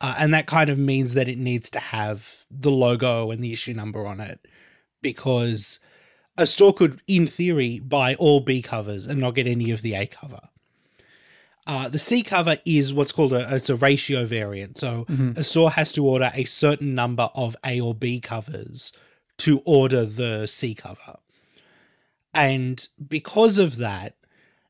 Uh, 0.00 0.14
and 0.18 0.32
that 0.34 0.46
kind 0.46 0.70
of 0.70 0.78
means 0.78 1.14
that 1.14 1.28
it 1.28 1.38
needs 1.38 1.70
to 1.70 1.78
have 1.78 2.44
the 2.50 2.70
logo 2.70 3.30
and 3.30 3.42
the 3.42 3.52
issue 3.52 3.74
number 3.74 4.06
on 4.06 4.20
it 4.20 4.46
because 5.02 5.80
a 6.36 6.46
store 6.46 6.72
could, 6.72 7.00
in 7.06 7.26
theory, 7.26 7.78
buy 7.80 8.14
all 8.16 8.40
B 8.40 8.60
covers 8.62 9.06
and 9.06 9.20
not 9.20 9.34
get 9.34 9.46
any 9.46 9.70
of 9.70 9.82
the 9.82 9.94
A 9.94 10.06
cover. 10.06 10.40
Uh, 11.66 11.88
the 11.88 11.98
C 11.98 12.22
cover 12.22 12.58
is 12.66 12.92
what's 12.92 13.12
called 13.12 13.32
a 13.32 13.54
it's 13.54 13.70
a 13.70 13.76
ratio 13.76 14.26
variant. 14.26 14.76
So 14.76 15.06
a 15.36 15.42
store 15.42 15.70
has 15.70 15.92
to 15.92 16.06
order 16.06 16.30
a 16.34 16.44
certain 16.44 16.94
number 16.94 17.30
of 17.34 17.56
A 17.64 17.80
or 17.80 17.94
B 17.94 18.20
covers 18.20 18.92
to 19.38 19.60
order 19.64 20.04
the 20.04 20.46
C 20.46 20.74
cover. 20.74 21.16
And 22.34 22.86
because 23.08 23.58
of 23.58 23.76
that, 23.78 24.16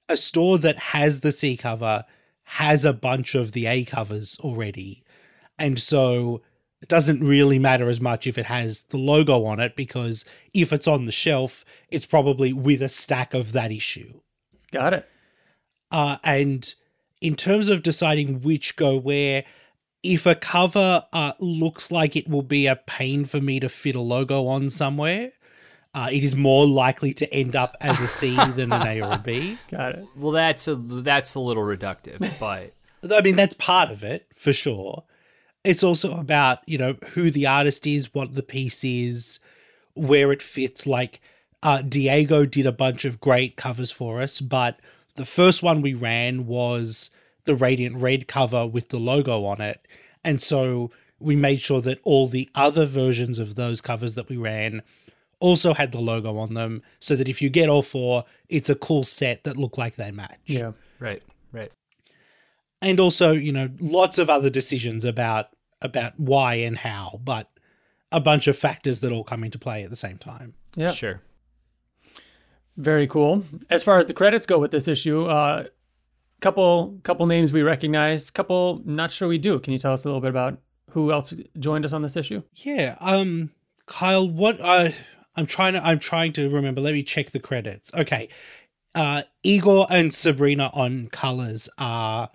a 0.08 0.16
store 0.16 0.58
that 0.58 0.78
has 0.78 1.20
the 1.20 1.32
C 1.32 1.56
cover 1.56 2.04
has 2.44 2.84
a 2.84 2.92
bunch 2.92 3.34
of 3.34 3.52
the 3.52 3.66
A 3.66 3.84
covers 3.84 4.38
already. 4.40 5.02
And 5.58 5.78
so 5.78 6.42
it 6.82 6.88
doesn't 6.88 7.24
really 7.24 7.58
matter 7.58 7.88
as 7.88 8.00
much 8.00 8.26
if 8.26 8.36
it 8.36 8.46
has 8.46 8.82
the 8.84 8.98
logo 8.98 9.44
on 9.44 9.60
it 9.60 9.74
because 9.74 10.24
if 10.52 10.72
it's 10.72 10.86
on 10.86 11.06
the 11.06 11.12
shelf, 11.12 11.64
it's 11.90 12.04
probably 12.04 12.52
with 12.52 12.82
a 12.82 12.88
stack 12.88 13.32
of 13.32 13.52
that 13.52 13.72
issue. 13.72 14.20
got 14.70 14.92
it? 14.92 15.08
Uh, 15.90 16.18
and 16.22 16.74
in 17.24 17.34
terms 17.34 17.70
of 17.70 17.82
deciding 17.82 18.42
which 18.42 18.76
go 18.76 18.98
where, 18.98 19.44
if 20.02 20.26
a 20.26 20.34
cover 20.34 21.06
uh, 21.14 21.32
looks 21.40 21.90
like 21.90 22.16
it 22.16 22.28
will 22.28 22.42
be 22.42 22.66
a 22.66 22.76
pain 22.76 23.24
for 23.24 23.40
me 23.40 23.58
to 23.60 23.70
fit 23.70 23.94
a 23.94 24.00
logo 24.00 24.46
on 24.46 24.68
somewhere, 24.68 25.32
uh, 25.94 26.10
it 26.12 26.22
is 26.22 26.36
more 26.36 26.66
likely 26.66 27.14
to 27.14 27.32
end 27.32 27.56
up 27.56 27.78
as 27.80 27.98
a 28.02 28.06
C 28.06 28.34
than 28.34 28.70
an 28.74 28.86
A 28.86 29.00
or 29.00 29.12
a 29.12 29.18
B. 29.18 29.56
Got 29.70 29.94
it. 29.94 30.06
Well, 30.14 30.32
that's 30.32 30.68
a 30.68 30.74
that's 30.74 31.34
a 31.34 31.40
little 31.40 31.62
reductive, 31.62 32.20
but 32.38 32.74
I 33.10 33.22
mean, 33.22 33.36
that's 33.36 33.54
part 33.54 33.90
of 33.90 34.04
it 34.04 34.26
for 34.34 34.52
sure. 34.52 35.04
It's 35.64 35.82
also 35.82 36.18
about, 36.18 36.58
you 36.66 36.76
know, 36.76 36.96
who 37.14 37.30
the 37.30 37.46
artist 37.46 37.86
is, 37.86 38.12
what 38.12 38.34
the 38.34 38.42
piece 38.42 38.84
is, 38.84 39.40
where 39.94 40.30
it 40.30 40.42
fits. 40.42 40.86
Like, 40.86 41.22
uh, 41.62 41.80
Diego 41.80 42.44
did 42.44 42.66
a 42.66 42.72
bunch 42.72 43.06
of 43.06 43.18
great 43.18 43.56
covers 43.56 43.90
for 43.90 44.20
us, 44.20 44.40
but 44.40 44.78
the 45.14 45.24
first 45.24 45.62
one 45.62 45.80
we 45.80 45.94
ran 45.94 46.46
was 46.46 47.10
the 47.44 47.54
Radiant 47.54 47.96
Red 47.96 48.28
cover 48.28 48.66
with 48.66 48.88
the 48.88 48.98
logo 48.98 49.44
on 49.44 49.60
it. 49.60 49.86
And 50.24 50.40
so 50.40 50.90
we 51.18 51.36
made 51.36 51.60
sure 51.60 51.80
that 51.82 52.00
all 52.04 52.28
the 52.28 52.48
other 52.54 52.86
versions 52.86 53.38
of 53.38 53.54
those 53.54 53.80
covers 53.80 54.14
that 54.14 54.28
we 54.28 54.36
ran 54.36 54.82
also 55.40 55.74
had 55.74 55.92
the 55.92 56.00
logo 56.00 56.38
on 56.38 56.54
them 56.54 56.82
so 57.00 57.14
that 57.16 57.28
if 57.28 57.42
you 57.42 57.50
get 57.50 57.68
all 57.68 57.82
four, 57.82 58.24
it's 58.48 58.70
a 58.70 58.74
cool 58.74 59.04
set 59.04 59.44
that 59.44 59.56
look 59.56 59.76
like 59.76 59.96
they 59.96 60.10
match. 60.10 60.38
Yeah. 60.46 60.72
Right. 60.98 61.22
Right. 61.52 61.70
And 62.80 63.00
also, 63.00 63.32
you 63.32 63.52
know, 63.52 63.70
lots 63.80 64.18
of 64.18 64.30
other 64.30 64.50
decisions 64.50 65.04
about 65.04 65.48
about 65.82 66.18
why 66.18 66.54
and 66.54 66.78
how, 66.78 67.20
but 67.22 67.50
a 68.10 68.20
bunch 68.20 68.46
of 68.46 68.56
factors 68.56 69.00
that 69.00 69.12
all 69.12 69.24
come 69.24 69.44
into 69.44 69.58
play 69.58 69.82
at 69.84 69.90
the 69.90 69.96
same 69.96 70.16
time. 70.16 70.54
Yeah. 70.76 70.88
Sure. 70.88 71.20
Very 72.76 73.06
cool. 73.06 73.44
As 73.70 73.84
far 73.84 73.98
as 73.98 74.06
the 74.06 74.14
credits 74.14 74.46
go 74.46 74.58
with 74.58 74.70
this 74.70 74.88
issue, 74.88 75.26
uh, 75.26 75.64
couple 76.44 77.00
couple 77.04 77.26
names 77.26 77.52
we 77.52 77.62
recognize, 77.62 78.30
couple 78.30 78.82
not 78.84 79.10
sure 79.10 79.26
we 79.26 79.38
do. 79.38 79.58
Can 79.58 79.72
you 79.72 79.78
tell 79.78 79.94
us 79.94 80.04
a 80.04 80.08
little 80.08 80.20
bit 80.20 80.28
about 80.28 80.58
who 80.90 81.10
else 81.10 81.32
joined 81.58 81.86
us 81.86 81.92
on 81.94 82.02
this 82.02 82.16
issue? 82.16 82.42
Yeah, 82.52 82.96
um 83.00 83.50
Kyle, 83.86 84.28
what 84.28 84.60
I 84.60 84.94
I'm 85.34 85.46
trying 85.46 85.72
to 85.72 85.84
I'm 85.84 85.98
trying 85.98 86.34
to 86.34 86.50
remember. 86.50 86.82
Let 86.82 86.92
me 86.92 87.02
check 87.02 87.30
the 87.30 87.40
credits. 87.40 87.92
Okay. 87.94 88.28
Uh 88.94 89.22
Igor 89.42 89.86
and 89.88 90.12
Sabrina 90.12 90.70
on 90.74 91.08
colors 91.08 91.68
are 91.78 92.30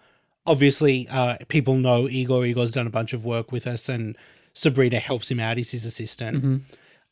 obviously 0.47 1.07
uh 1.11 1.37
people 1.47 1.75
know 1.75 2.09
Igor. 2.09 2.45
Igor's 2.45 2.71
done 2.71 2.87
a 2.87 2.91
bunch 2.91 3.13
of 3.13 3.23
work 3.23 3.51
with 3.51 3.67
us 3.67 3.87
and 3.87 4.17
Sabrina 4.53 4.97
helps 4.97 5.29
him 5.29 5.39
out. 5.39 5.57
He's 5.57 5.71
his 5.71 5.85
assistant. 5.85 6.63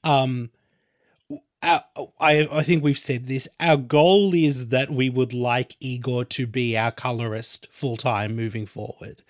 Um 0.03 0.49
our, 1.63 1.83
I 2.19 2.47
I 2.51 2.63
think 2.63 2.83
we've 2.83 2.97
said 2.97 3.27
this. 3.27 3.47
Our 3.59 3.77
goal 3.77 4.33
is 4.33 4.69
that 4.69 4.91
we 4.91 5.09
would 5.09 5.33
like 5.33 5.75
Igor 5.79 6.25
to 6.25 6.47
be 6.47 6.77
our 6.77 6.91
colorist 6.91 7.67
full 7.71 7.97
time 7.97 8.35
moving 8.35 8.65
forward. 8.65 9.23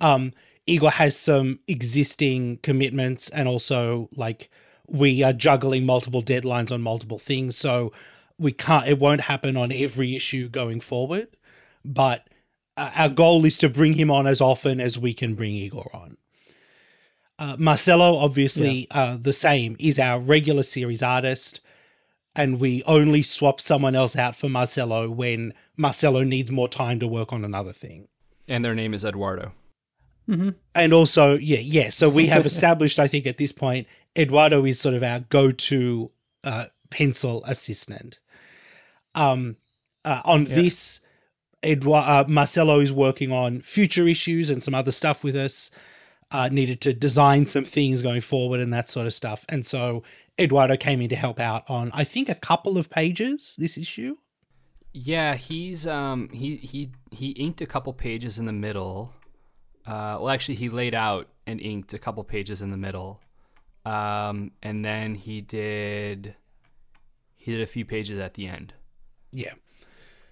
Um, 0.00 0.32
Igor 0.66 0.92
has 0.92 1.18
some 1.18 1.60
existing 1.66 2.58
commitments, 2.58 3.28
and 3.28 3.48
also 3.48 4.08
like 4.16 4.50
we 4.86 5.22
are 5.22 5.32
juggling 5.32 5.84
multiple 5.84 6.22
deadlines 6.22 6.70
on 6.70 6.82
multiple 6.82 7.18
things, 7.18 7.56
so 7.56 7.92
we 8.38 8.52
can't. 8.52 8.86
It 8.86 8.98
won't 8.98 9.22
happen 9.22 9.56
on 9.56 9.72
every 9.72 10.14
issue 10.14 10.48
going 10.48 10.80
forward. 10.80 11.28
But 11.84 12.28
uh, 12.76 12.92
our 12.96 13.08
goal 13.08 13.44
is 13.44 13.58
to 13.58 13.68
bring 13.68 13.94
him 13.94 14.10
on 14.10 14.26
as 14.26 14.40
often 14.40 14.80
as 14.80 14.98
we 14.98 15.14
can 15.14 15.34
bring 15.34 15.54
Igor 15.54 15.90
on. 15.92 16.16
Uh, 17.38 17.56
Marcelo, 17.58 18.18
obviously, 18.18 18.86
uh, 18.92 19.16
the 19.20 19.32
same, 19.32 19.74
is 19.80 19.98
our 19.98 20.20
regular 20.20 20.62
series 20.62 21.02
artist 21.02 21.60
and 22.34 22.60
we 22.60 22.82
only 22.84 23.22
swap 23.22 23.60
someone 23.60 23.94
else 23.94 24.16
out 24.16 24.34
for 24.34 24.48
Marcelo 24.48 25.10
when 25.10 25.52
Marcelo 25.76 26.22
needs 26.22 26.50
more 26.50 26.68
time 26.68 26.98
to 27.00 27.06
work 27.06 27.32
on 27.32 27.44
another 27.44 27.72
thing. 27.72 28.08
And 28.48 28.64
their 28.64 28.74
name 28.74 28.94
is 28.94 29.04
Eduardo. 29.04 29.52
And 30.74 30.92
also, 30.92 31.36
yeah, 31.36 31.58
yeah. 31.58 31.90
So 31.90 32.08
we 32.08 32.26
have 32.26 32.46
established, 32.52 32.98
I 32.98 33.08
think, 33.08 33.26
at 33.26 33.38
this 33.38 33.52
point, 33.52 33.86
Eduardo 34.16 34.64
is 34.64 34.80
sort 34.80 34.94
of 34.94 35.02
our 35.02 35.20
go-to 35.20 36.10
uh, 36.44 36.66
pencil 36.90 37.44
assistant. 37.44 38.18
Um, 39.14 39.56
uh, 40.04 40.22
on 40.24 40.44
this, 40.44 41.00
Eduardo, 41.64 42.08
uh, 42.08 42.24
Marcelo 42.28 42.80
is 42.80 42.92
working 42.92 43.30
on 43.30 43.60
future 43.60 44.06
issues 44.06 44.50
and 44.50 44.62
some 44.62 44.74
other 44.74 44.92
stuff 44.92 45.22
with 45.22 45.36
us. 45.36 45.70
Uh, 46.32 46.48
needed 46.48 46.80
to 46.80 46.94
design 46.94 47.46
some 47.46 47.64
things 47.64 48.00
going 48.00 48.22
forward 48.22 48.58
and 48.60 48.72
that 48.72 48.88
sort 48.88 49.06
of 49.06 49.12
stuff. 49.12 49.44
And 49.50 49.66
so 49.66 50.02
Eduardo 50.38 50.76
came 50.76 51.02
in 51.02 51.08
to 51.10 51.16
help 51.16 51.38
out 51.38 51.68
on, 51.68 51.90
I 51.92 52.04
think, 52.04 52.28
a 52.28 52.34
couple 52.34 52.78
of 52.78 52.88
pages 52.88 53.54
this 53.58 53.76
issue. 53.76 54.16
Yeah, 54.94 55.34
he's 55.34 55.86
um 55.86 56.28
he 56.32 56.56
he 56.56 56.90
he 57.10 57.30
inked 57.30 57.60
a 57.60 57.66
couple 57.66 57.92
pages 57.92 58.38
in 58.38 58.46
the 58.46 58.52
middle. 58.52 59.12
Uh, 59.86 60.16
well, 60.20 60.30
actually, 60.30 60.56
he 60.56 60.68
laid 60.68 60.94
out 60.94 61.28
and 61.46 61.60
inked 61.60 61.92
a 61.92 61.98
couple 61.98 62.22
pages 62.24 62.62
in 62.62 62.70
the 62.70 62.76
middle, 62.76 63.20
um, 63.84 64.52
and 64.62 64.84
then 64.84 65.14
he 65.14 65.40
did 65.40 66.34
he 67.36 67.52
did 67.52 67.60
a 67.60 67.66
few 67.66 67.84
pages 67.84 68.18
at 68.18 68.34
the 68.34 68.46
end. 68.46 68.74
Yeah. 69.32 69.54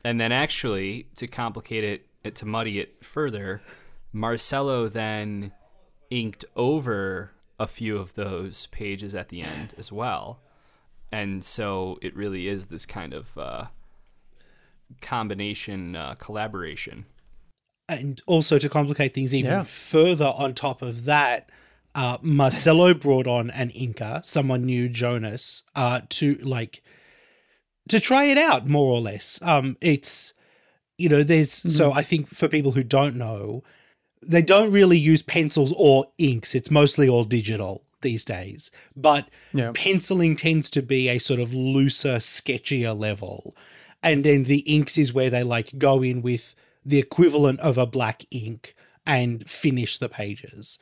And 0.05 0.21
then 0.21 0.33
actually, 0.33 1.09
to 1.17 1.27
complicate 1.27 1.85
it, 1.85 2.07
it 2.23 2.37
to 2.37 2.47
muddy 2.47 2.79
it 2.79 3.05
further, 3.05 3.61
Marcelo 4.13 4.89
then 4.89 5.53
inked 6.11 6.45
over 6.57 7.31
a 7.59 7.67
few 7.67 7.97
of 7.99 8.15
those 8.15 8.67
pages 8.67 9.15
at 9.15 9.29
the 9.29 9.43
end 9.43 9.75
as 9.79 9.91
well. 9.93 10.41
And 11.13 11.45
so 11.45 11.99
it 12.03 12.15
really 12.17 12.47
is 12.49 12.67
this 12.67 12.87
kind 12.87 13.13
of 13.13 13.37
uh, 13.39 13.67
combination 15.01 15.97
uh, 15.97 16.15
collaboration. 16.15 17.07
and 17.89 18.21
also 18.27 18.59
to 18.59 18.69
complicate 18.69 19.15
things 19.15 19.35
even 19.35 19.51
Yeah. 19.53 19.63
further 19.65 20.33
on 20.37 20.55
top 20.55 20.81
of 20.83 21.05
that 21.07 21.51
uh, 21.93 22.19
marcelo 22.23 22.95
brought 22.95 23.27
on 23.27 23.51
an 23.51 23.69
inker 23.71 24.25
someone 24.25 24.63
new 24.65 24.89
jonas 24.89 25.65
uh, 25.75 26.01
to 26.09 26.37
like 26.37 26.83
to 27.89 27.99
try 27.99 28.25
it 28.27 28.39
out 28.39 28.69
more 28.69 28.93
or 28.93 29.01
less 29.01 29.41
um, 29.43 29.77
it's 29.81 30.33
you 30.99 31.09
know 31.09 31.25
there's 31.25 31.51
so 31.51 31.93
i 31.93 32.03
think 32.03 32.29
for 32.29 32.47
people 32.47 32.71
who 32.73 32.85
don't 32.85 33.17
know 33.17 33.65
they 34.23 34.43
don't 34.43 34.71
really 34.71 34.99
use 34.99 35.23
pencils 35.23 35.73
or 35.77 36.07
inks. 36.19 36.55
It's 36.55 36.71
mostly 36.71 37.09
all 37.09 37.25
digital 37.25 37.83
these 38.03 38.25
days. 38.25 38.71
But 38.97 39.29
Yeah. 39.53 39.73
penciling 39.75 40.37
tends 40.37 40.71
to 40.71 40.83
be 40.83 41.09
a 41.09 41.19
sort 41.19 41.41
of 41.41 41.53
looser 41.55 42.17
sketchier 42.17 42.99
level. 42.99 43.57
And 44.03 44.25
then 44.25 44.45
the 44.45 44.61
inks 44.61 44.99
is 44.99 45.13
where 45.13 45.31
they 45.31 45.43
like 45.43 45.79
go 45.79 46.03
in 46.03 46.23
with 46.23 46.55
the 46.85 46.99
equivalent 46.99 47.61
of 47.61 47.77
a 47.77 47.87
black 47.87 48.25
ink 48.31 48.75
and 49.07 49.49
finish 49.49 49.99
the 49.99 50.09
pages. 50.09 50.79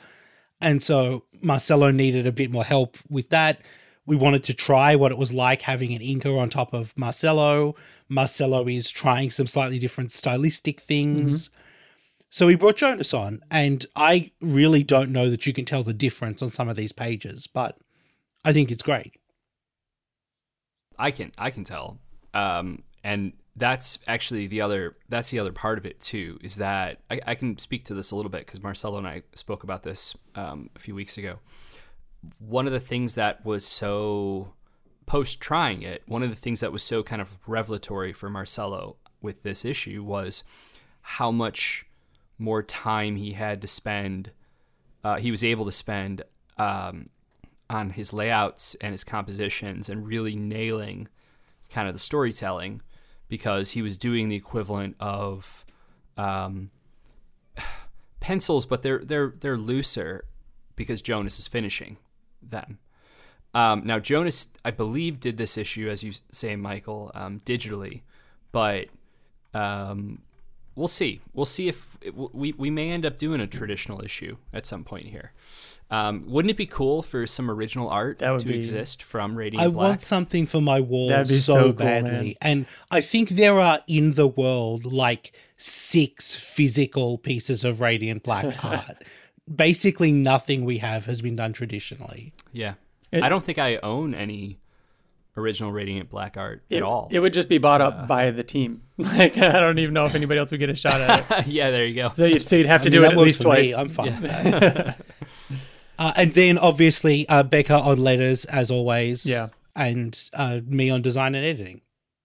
And 0.60 0.82
so 0.82 1.24
marcelo 1.42 1.90
needed 1.90 2.26
a 2.26 2.32
bit 2.32 2.50
more 2.50 2.64
help 2.64 2.98
with 3.08 3.30
that. 3.30 3.60
We 4.06 4.16
wanted 4.16 4.42
to 4.44 4.54
try 4.54 4.96
what 4.96 5.12
it 5.12 5.18
was 5.18 5.32
like 5.32 5.62
having 5.62 5.92
an 5.92 6.00
inker 6.00 6.38
on 6.38 6.48
top 6.48 6.72
of 6.72 6.96
marcelo. 6.96 7.74
Marcelo 8.08 8.66
is 8.66 8.90
trying 8.90 9.30
some 9.30 9.46
slightly 9.46 9.78
different 9.78 10.10
stylistic 10.12 10.80
things 10.80 11.48
mm-hmm. 11.48 11.67
So 12.30 12.46
we 12.46 12.56
brought 12.56 12.76
Jonas 12.76 13.14
on, 13.14 13.40
and 13.50 13.86
I 13.96 14.32
really 14.40 14.82
don't 14.82 15.10
know 15.10 15.30
that 15.30 15.46
you 15.46 15.52
can 15.52 15.64
tell 15.64 15.82
the 15.82 15.94
difference 15.94 16.42
on 16.42 16.50
some 16.50 16.68
of 16.68 16.76
these 16.76 16.92
pages, 16.92 17.46
but 17.46 17.78
I 18.44 18.52
think 18.52 18.70
it's 18.70 18.82
great. 18.82 19.14
I 20.98 21.10
can 21.10 21.32
I 21.38 21.50
can 21.50 21.64
tell, 21.64 21.98
um, 22.34 22.82
and 23.02 23.32
that's 23.56 23.98
actually 24.06 24.46
the 24.46 24.60
other 24.60 24.96
that's 25.08 25.30
the 25.30 25.38
other 25.38 25.52
part 25.52 25.78
of 25.78 25.86
it 25.86 26.00
too. 26.00 26.38
Is 26.42 26.56
that 26.56 27.00
I, 27.10 27.20
I 27.26 27.34
can 27.34 27.56
speak 27.58 27.84
to 27.86 27.94
this 27.94 28.10
a 28.10 28.16
little 28.16 28.30
bit 28.30 28.44
because 28.44 28.62
Marcelo 28.62 28.98
and 28.98 29.06
I 29.06 29.22
spoke 29.34 29.64
about 29.64 29.82
this 29.82 30.14
um, 30.34 30.70
a 30.76 30.78
few 30.78 30.94
weeks 30.94 31.16
ago. 31.16 31.38
One 32.38 32.66
of 32.66 32.72
the 32.72 32.80
things 32.80 33.14
that 33.14 33.44
was 33.44 33.64
so 33.64 34.52
post 35.06 35.40
trying 35.40 35.82
it, 35.82 36.02
one 36.06 36.22
of 36.22 36.28
the 36.28 36.36
things 36.36 36.60
that 36.60 36.72
was 36.72 36.82
so 36.82 37.02
kind 37.02 37.22
of 37.22 37.38
revelatory 37.46 38.12
for 38.12 38.28
Marcelo 38.28 38.96
with 39.22 39.42
this 39.44 39.64
issue 39.64 40.02
was 40.02 40.44
how 41.00 41.30
much 41.30 41.86
more 42.38 42.62
time 42.62 43.16
he 43.16 43.32
had 43.32 43.60
to 43.62 43.68
spend. 43.68 44.30
Uh, 45.02 45.16
he 45.16 45.30
was 45.30 45.44
able 45.44 45.64
to 45.64 45.72
spend 45.72 46.22
um, 46.56 47.08
on 47.70 47.90
his 47.90 48.12
layouts 48.12 48.76
and 48.80 48.92
his 48.92 49.04
compositions 49.04 49.88
and 49.88 50.06
really 50.06 50.36
nailing 50.36 51.08
kind 51.70 51.88
of 51.88 51.94
the 51.94 52.00
storytelling 52.00 52.80
because 53.28 53.72
he 53.72 53.82
was 53.82 53.96
doing 53.96 54.28
the 54.28 54.36
equivalent 54.36 54.96
of 54.98 55.64
um, 56.16 56.70
pencils, 58.20 58.66
but 58.66 58.82
they're 58.82 59.00
they're 59.00 59.34
they're 59.38 59.56
looser 59.56 60.24
because 60.76 61.02
Jonas 61.02 61.38
is 61.38 61.48
finishing 61.48 61.98
them. 62.42 62.78
Um, 63.54 63.82
now 63.84 63.98
Jonas, 63.98 64.48
I 64.64 64.70
believe, 64.70 65.20
did 65.20 65.36
this 65.36 65.58
issue 65.58 65.88
as 65.88 66.02
you 66.02 66.12
say, 66.30 66.56
Michael, 66.56 67.10
um, 67.14 67.40
digitally, 67.44 68.02
but 68.52 68.88
um, 69.54 70.22
we'll 70.78 70.88
see. 70.88 71.20
We'll 71.34 71.44
see 71.46 71.68
if 71.68 71.96
it, 72.00 72.14
we 72.16 72.52
we 72.52 72.70
may 72.70 72.90
end 72.90 73.04
up 73.04 73.18
doing 73.18 73.40
a 73.40 73.46
traditional 73.46 74.02
issue 74.02 74.36
at 74.52 74.64
some 74.66 74.84
point 74.84 75.06
here. 75.06 75.32
Um, 75.90 76.24
wouldn't 76.26 76.50
it 76.50 76.56
be 76.58 76.66
cool 76.66 77.00
for 77.02 77.26
some 77.26 77.50
original 77.50 77.88
art 77.88 78.18
That 78.18 78.30
would 78.30 78.40
to 78.40 78.46
be- 78.48 78.58
exist 78.58 79.02
from 79.02 79.34
Radiant 79.36 79.56
Black? 79.62 79.68
I 79.68 79.70
Black? 79.72 79.88
want 79.88 80.00
something 80.02 80.44
for 80.44 80.60
my 80.60 80.80
wall 80.80 81.08
That'd 81.08 81.28
be 81.28 81.34
so, 81.38 81.54
so 81.54 81.62
cool, 81.64 81.72
badly. 81.72 82.10
man. 82.10 82.34
And 82.42 82.66
I 82.90 83.00
think 83.00 83.30
there 83.30 83.58
are 83.58 83.80
in 83.86 84.12
the 84.12 84.28
world 84.28 84.84
like 84.84 85.32
six 85.56 86.34
physical 86.34 87.16
pieces 87.16 87.64
of 87.64 87.80
Radiant 87.80 88.22
Black 88.22 88.62
art. 88.64 89.02
Basically, 89.52 90.12
nothing 90.12 90.66
we 90.66 90.78
have 90.78 91.06
has 91.06 91.22
been 91.22 91.36
done 91.36 91.54
traditionally. 91.54 92.34
Yeah. 92.52 92.74
It- 93.10 93.22
I 93.22 93.30
don't 93.30 93.42
think 93.42 93.58
I 93.58 93.76
own 93.82 94.14
any 94.14 94.58
original 95.38 95.72
Radiant 95.72 96.10
Black 96.10 96.36
art 96.36 96.62
It, 96.68 96.78
at 96.78 96.82
all. 96.82 97.08
it 97.10 97.20
would 97.20 97.32
just 97.32 97.48
be 97.48 97.58
bought 97.58 97.80
up 97.80 98.06
by 98.08 98.30
the 98.30 98.42
team. 98.44 98.82
Like 98.98 99.38
I 99.38 99.60
don't 99.60 99.78
even 99.78 99.94
know 99.94 100.06
if 100.06 100.14
anybody 100.16 100.40
else 100.40 100.50
would 100.50 100.58
get 100.58 100.70
a 100.70 100.74
shot 100.74 101.00
at 101.00 101.24
it. 101.30 101.46
yeah, 101.46 101.70
there 101.70 101.86
you 101.86 101.94
go. 101.94 102.10
So 102.14 102.24
you'd, 102.26 102.42
so 102.42 102.56
you'd 102.56 102.66
have 102.66 102.82
to 102.82 102.88
I 102.88 102.90
do 102.90 103.00
mean, 103.02 103.10
it 103.10 103.12
at 103.12 103.18
least 103.18 103.42
for 103.42 103.50
me. 103.54 103.70
twice. 103.72 103.78
I'm 103.78 103.88
fine. 103.88 104.20
with 104.20 104.30
that. 104.30 104.98
uh, 106.00 106.12
and 106.16 106.32
then 106.32 106.58
obviously 106.58 107.28
uh, 107.28 107.44
Becca 107.44 107.78
on 107.78 107.98
letters 107.98 108.44
as 108.46 108.72
always. 108.72 109.24
Yeah. 109.24 109.48
And 109.76 110.20
uh, 110.34 110.60
me 110.66 110.90
on 110.90 111.00
design 111.02 111.36
and 111.36 111.44
editing. 111.46 111.82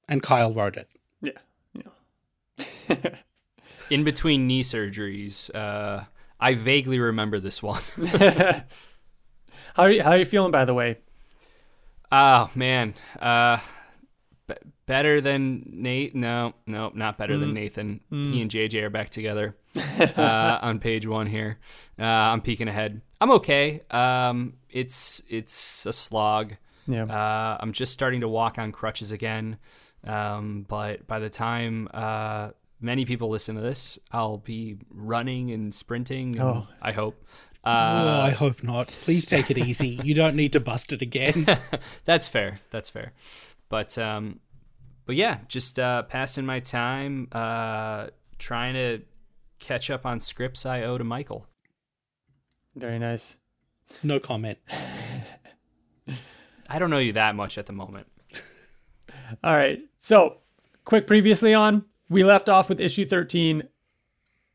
And 0.10 0.24
Kyle 0.24 0.52
wrote 0.52 0.76
it. 0.78 0.90
yeah. 1.22 1.32
Yeah. 2.90 2.98
In 3.92 4.04
between 4.04 4.48
knee 4.48 4.64
surgeries, 4.64 5.54
uh, 5.56 6.06
I 6.40 6.56
vaguely 6.56 7.00
remember 7.00 7.40
this 7.40 7.62
one. 7.62 7.82
How 9.76 9.84
are 9.84 9.92
you, 9.92 10.04
how 10.04 10.12
are 10.12 10.18
you 10.18 10.26
feeling, 10.26 10.52
by 10.52 10.66
the 10.66 10.74
way? 10.74 10.98
Oh 12.14 12.50
man, 12.56 12.94
uh, 13.20 13.58
b- 14.48 14.54
better 14.86 15.20
than 15.22 15.64
Nate? 15.74 16.16
No, 16.16 16.54
no, 16.66 16.92
not 16.94 17.18
better 17.18 17.38
than 17.38 17.54
Nathan. 17.54 18.00
He 18.10 18.42
and 18.42 18.50
JJ 18.52 18.84
are 18.84 18.90
back 18.90 19.10
together 19.10 19.56
uh, 20.18 20.60
on 20.62 20.80
page 20.80 21.08
one 21.08 21.28
here. 21.28 21.58
Uh, 22.00 22.04
I'm 22.04 22.42
peeking 22.42 22.68
ahead. 22.68 23.02
I'm 23.20 23.32
okay. 23.32 23.82
Um, 23.92 24.54
it's 24.70 25.22
it's 25.30 25.86
a 25.86 25.94
slog. 25.94 26.54
Yeah. 26.88 27.06
Uh, 27.06 27.58
I'm 27.60 27.72
just 27.72 27.94
starting 27.94 28.22
to 28.22 28.28
walk 28.28 28.58
on 28.60 28.72
crutches 28.72 29.12
again. 29.12 29.58
Um, 30.06 30.66
but 30.68 31.08
by 31.08 31.20
the 31.20 31.30
time 31.30 31.88
uh, 31.94 32.50
many 32.82 33.06
people 33.06 33.30
listen 33.30 33.56
to 33.56 33.62
this, 33.62 33.98
I'll 34.12 34.38
be 34.40 34.76
running 34.92 35.52
and 35.52 35.74
sprinting. 35.74 36.36
And 36.38 36.42
Oh. 36.44 36.68
I 36.82 36.92
hope. 36.92 37.24
Oh, 37.66 37.70
Uh, 37.70 38.24
I 38.26 38.32
hope 38.32 38.64
not. 38.64 38.88
Please 38.88 39.26
take 39.26 39.50
it 39.52 39.58
easy. 39.58 40.00
You 40.04 40.14
don't 40.14 40.36
need 40.36 40.54
to 40.54 40.60
bust 40.60 40.94
it 40.94 41.02
again. 41.02 41.46
that's 42.06 42.28
fair. 42.28 42.60
That's 42.72 42.90
fair. 42.90 43.14
But 43.70 43.98
um, 43.98 44.40
but 45.06 45.16
yeah, 45.16 45.40
just 45.48 45.80
uh, 45.80 46.04
passing 46.04 46.46
my 46.46 46.60
time, 46.60 47.28
uh, 47.32 48.08
trying 48.38 48.74
to 48.76 49.02
catch 49.60 49.90
up 49.90 50.06
on 50.06 50.20
scripts 50.20 50.66
I 50.66 50.84
owe 50.84 50.98
to 50.98 51.04
Michael. 51.04 51.48
Very 52.76 53.00
nice. 53.00 53.38
No 54.02 54.20
comment. 54.20 54.58
I 56.70 56.80
don't 56.80 56.90
know 56.90 56.98
you 56.98 57.14
that 57.14 57.36
much 57.36 57.58
at 57.58 57.66
the 57.66 57.74
moment. 57.74 58.08
All 59.44 59.56
right. 59.56 59.80
So, 59.98 60.38
quick 60.86 61.06
previously 61.06 61.54
on, 61.54 61.86
we 62.10 62.24
left 62.24 62.50
off 62.50 62.70
with 62.70 62.80
issue 62.80 63.06
13. 63.06 63.64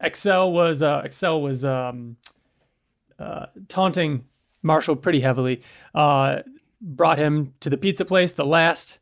Excel 0.00 0.50
was 0.50 0.82
uh, 0.82 1.02
Excel 1.04 1.40
was 1.40 1.64
um, 1.64 2.16
uh, 3.18 3.46
taunting 3.68 4.25
Marshall 4.62 4.96
pretty 4.96 5.20
heavily. 5.20 5.62
Uh, 5.94 6.40
brought 6.80 7.18
him 7.18 7.54
to 7.60 7.70
the 7.70 7.76
pizza 7.76 8.04
place, 8.04 8.32
the 8.32 8.46
last 8.46 9.00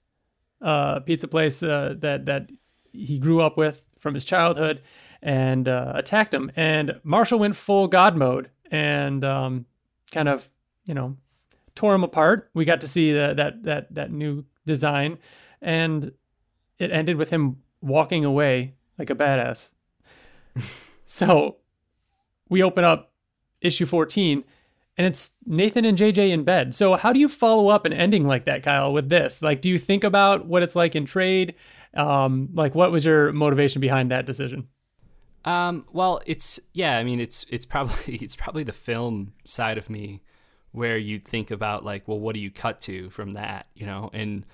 uh, 0.62 1.00
pizza 1.00 1.28
place 1.28 1.62
uh, 1.62 1.94
that 1.98 2.26
that 2.26 2.50
he 2.92 3.18
grew 3.18 3.42
up 3.42 3.56
with 3.56 3.84
from 3.98 4.14
his 4.14 4.24
childhood, 4.24 4.82
and 5.22 5.68
uh, 5.68 5.92
attacked 5.94 6.32
him. 6.32 6.50
And 6.56 7.00
Marshall 7.02 7.38
went 7.38 7.56
full 7.56 7.88
God 7.88 8.16
mode 8.16 8.50
and 8.70 9.24
um, 9.24 9.66
kind 10.10 10.28
of 10.28 10.48
you 10.84 10.94
know 10.94 11.16
tore 11.74 11.94
him 11.94 12.04
apart. 12.04 12.50
We 12.54 12.64
got 12.64 12.80
to 12.82 12.88
see 12.88 13.12
the, 13.12 13.34
that 13.36 13.62
that 13.64 13.94
that 13.94 14.12
new 14.12 14.44
design, 14.64 15.18
and 15.60 16.12
it 16.78 16.90
ended 16.90 17.16
with 17.16 17.30
him 17.30 17.62
walking 17.80 18.24
away 18.24 18.74
like 18.98 19.10
a 19.10 19.14
badass. 19.14 19.74
so 21.04 21.56
we 22.48 22.62
open 22.62 22.84
up 22.84 23.12
issue 23.66 23.86
14 23.86 24.44
and 24.98 25.06
it's 25.06 25.32
Nathan 25.44 25.84
and 25.84 25.98
JJ 25.98 26.30
in 26.30 26.44
bed. 26.44 26.74
So 26.74 26.94
how 26.94 27.12
do 27.12 27.20
you 27.20 27.28
follow 27.28 27.68
up 27.68 27.84
an 27.84 27.92
ending 27.92 28.26
like 28.26 28.46
that, 28.46 28.62
Kyle, 28.62 28.92
with 28.92 29.08
this? 29.08 29.42
Like 29.42 29.60
do 29.60 29.68
you 29.68 29.78
think 29.78 30.04
about 30.04 30.46
what 30.46 30.62
it's 30.62 30.76
like 30.76 30.96
in 30.96 31.04
trade? 31.04 31.54
Um, 31.94 32.48
like 32.54 32.74
what 32.74 32.92
was 32.92 33.04
your 33.04 33.32
motivation 33.32 33.80
behind 33.80 34.10
that 34.10 34.26
decision? 34.26 34.68
Um, 35.44 35.86
well, 35.92 36.20
it's 36.26 36.58
yeah. 36.74 36.98
I 36.98 37.04
mean, 37.04 37.20
it's 37.20 37.46
it's 37.48 37.64
probably 37.64 38.16
it's 38.22 38.36
probably 38.36 38.64
the 38.64 38.72
film 38.72 39.32
side 39.44 39.78
of 39.78 39.88
me 39.88 40.22
where 40.72 40.98
you 40.98 41.18
think 41.18 41.50
about 41.50 41.84
like, 41.84 42.06
well, 42.06 42.18
what 42.18 42.34
do 42.34 42.40
you 42.40 42.50
cut 42.50 42.80
to 42.82 43.08
from 43.08 43.32
that, 43.32 43.66
you 43.74 43.86
know? 43.86 44.10
And 44.12 44.44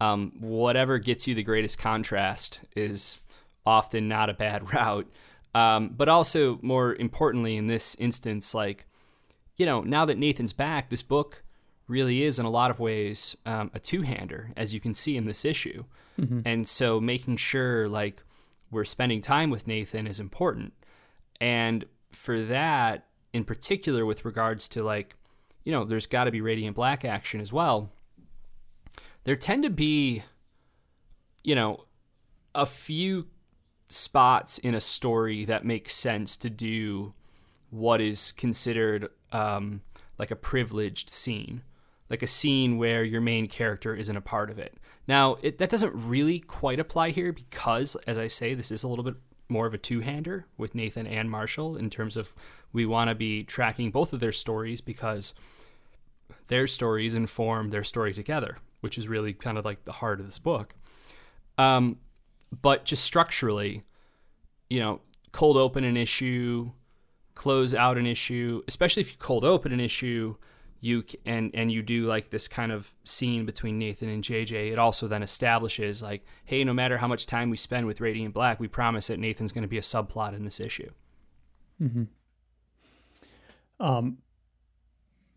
um, 0.00 0.32
whatever 0.38 0.98
gets 0.98 1.26
you 1.26 1.34
the 1.34 1.42
greatest 1.42 1.78
contrast 1.78 2.60
is 2.76 3.18
often 3.64 4.06
not 4.08 4.28
a 4.28 4.34
bad 4.34 4.74
route. 4.74 5.10
Um, 5.54 5.90
but 5.96 6.08
also, 6.08 6.58
more 6.62 6.94
importantly, 6.94 7.56
in 7.56 7.66
this 7.66 7.94
instance, 7.96 8.54
like, 8.54 8.86
you 9.56 9.66
know, 9.66 9.82
now 9.82 10.04
that 10.04 10.18
Nathan's 10.18 10.52
back, 10.52 10.90
this 10.90 11.02
book 11.02 11.42
really 11.88 12.22
is 12.22 12.38
in 12.38 12.46
a 12.46 12.50
lot 12.50 12.70
of 12.70 12.78
ways 12.78 13.36
um, 13.44 13.70
a 13.74 13.80
two-hander, 13.80 14.50
as 14.56 14.72
you 14.72 14.80
can 14.80 14.94
see 14.94 15.16
in 15.16 15.26
this 15.26 15.44
issue. 15.44 15.84
And 16.44 16.68
so, 16.68 17.00
making 17.00 17.38
sure 17.38 17.88
like 17.88 18.22
we're 18.70 18.84
spending 18.84 19.20
time 19.20 19.50
with 19.50 19.66
Nathan 19.66 20.06
is 20.06 20.20
important. 20.20 20.72
And 21.40 21.86
for 22.12 22.42
that, 22.42 23.06
in 23.32 23.44
particular, 23.44 24.04
with 24.04 24.24
regards 24.24 24.68
to 24.70 24.82
like, 24.82 25.16
you 25.64 25.72
know, 25.72 25.84
there's 25.84 26.06
got 26.06 26.24
to 26.24 26.30
be 26.30 26.40
Radiant 26.40 26.76
Black 26.76 27.04
action 27.04 27.40
as 27.40 27.52
well. 27.52 27.90
There 29.24 29.36
tend 29.36 29.64
to 29.64 29.70
be, 29.70 30.22
you 31.42 31.54
know, 31.54 31.84
a 32.54 32.66
few 32.66 33.26
spots 33.90 34.56
in 34.58 34.74
a 34.74 34.80
story 34.80 35.44
that 35.44 35.64
makes 35.64 35.94
sense 35.94 36.36
to 36.38 36.48
do 36.48 37.12
what 37.70 38.00
is 38.00 38.32
considered 38.32 39.08
um, 39.32 39.82
like 40.18 40.30
a 40.30 40.36
privileged 40.36 41.10
scene, 41.10 41.62
like 42.08 42.22
a 42.22 42.26
scene 42.26 42.78
where 42.78 43.04
your 43.04 43.20
main 43.20 43.46
character 43.46 43.94
isn't 43.94 44.16
a 44.16 44.20
part 44.20 44.50
of 44.50 44.58
it. 44.58 44.74
Now, 45.06 45.36
it, 45.42 45.58
that 45.58 45.70
doesn't 45.70 45.94
really 45.94 46.38
quite 46.38 46.80
apply 46.80 47.10
here 47.10 47.32
because, 47.32 47.96
as 48.06 48.16
I 48.16 48.28
say, 48.28 48.54
this 48.54 48.70
is 48.70 48.82
a 48.82 48.88
little 48.88 49.04
bit 49.04 49.16
more 49.48 49.66
of 49.66 49.74
a 49.74 49.78
two-hander 49.78 50.46
with 50.56 50.74
Nathan 50.74 51.06
and 51.06 51.28
Marshall 51.28 51.76
in 51.76 51.90
terms 51.90 52.16
of 52.16 52.32
we 52.72 52.86
want 52.86 53.10
to 53.10 53.16
be 53.16 53.42
tracking 53.42 53.90
both 53.90 54.12
of 54.12 54.20
their 54.20 54.32
stories 54.32 54.80
because 54.80 55.34
their 56.46 56.68
stories 56.68 57.14
inform 57.14 57.70
their 57.70 57.82
story 57.82 58.14
together, 58.14 58.58
which 58.80 58.96
is 58.96 59.08
really 59.08 59.32
kind 59.32 59.58
of 59.58 59.64
like 59.64 59.84
the 59.84 59.92
heart 59.92 60.20
of 60.20 60.26
this 60.26 60.38
book. 60.38 60.74
Um, 61.58 61.98
but 62.62 62.84
just 62.84 63.04
structurally, 63.04 63.82
you 64.68 64.80
know, 64.80 65.00
cold 65.32 65.56
open 65.56 65.84
an 65.84 65.96
issue, 65.96 66.72
close 67.34 67.74
out 67.74 67.96
an 67.96 68.06
issue, 68.06 68.62
especially 68.68 69.02
if 69.02 69.12
you 69.12 69.16
cold 69.18 69.44
open 69.44 69.72
an 69.72 69.80
issue, 69.80 70.36
you 70.82 71.04
and 71.26 71.50
and 71.54 71.70
you 71.70 71.82
do 71.82 72.06
like 72.06 72.30
this 72.30 72.48
kind 72.48 72.72
of 72.72 72.94
scene 73.04 73.44
between 73.44 73.78
Nathan 73.78 74.08
and 74.08 74.24
JJ. 74.24 74.72
It 74.72 74.78
also 74.78 75.06
then 75.08 75.22
establishes 75.22 76.02
like, 76.02 76.24
hey, 76.44 76.64
no 76.64 76.72
matter 76.72 76.98
how 76.98 77.06
much 77.06 77.26
time 77.26 77.50
we 77.50 77.56
spend 77.56 77.86
with 77.86 78.00
Radiant 78.00 78.32
Black, 78.34 78.58
we 78.58 78.68
promise 78.68 79.08
that 79.08 79.18
Nathan's 79.18 79.52
going 79.52 79.62
to 79.62 79.68
be 79.68 79.78
a 79.78 79.82
subplot 79.82 80.34
in 80.34 80.44
this 80.44 80.58
issue. 80.58 80.90
Hmm. 81.78 82.04
Um, 83.78 84.18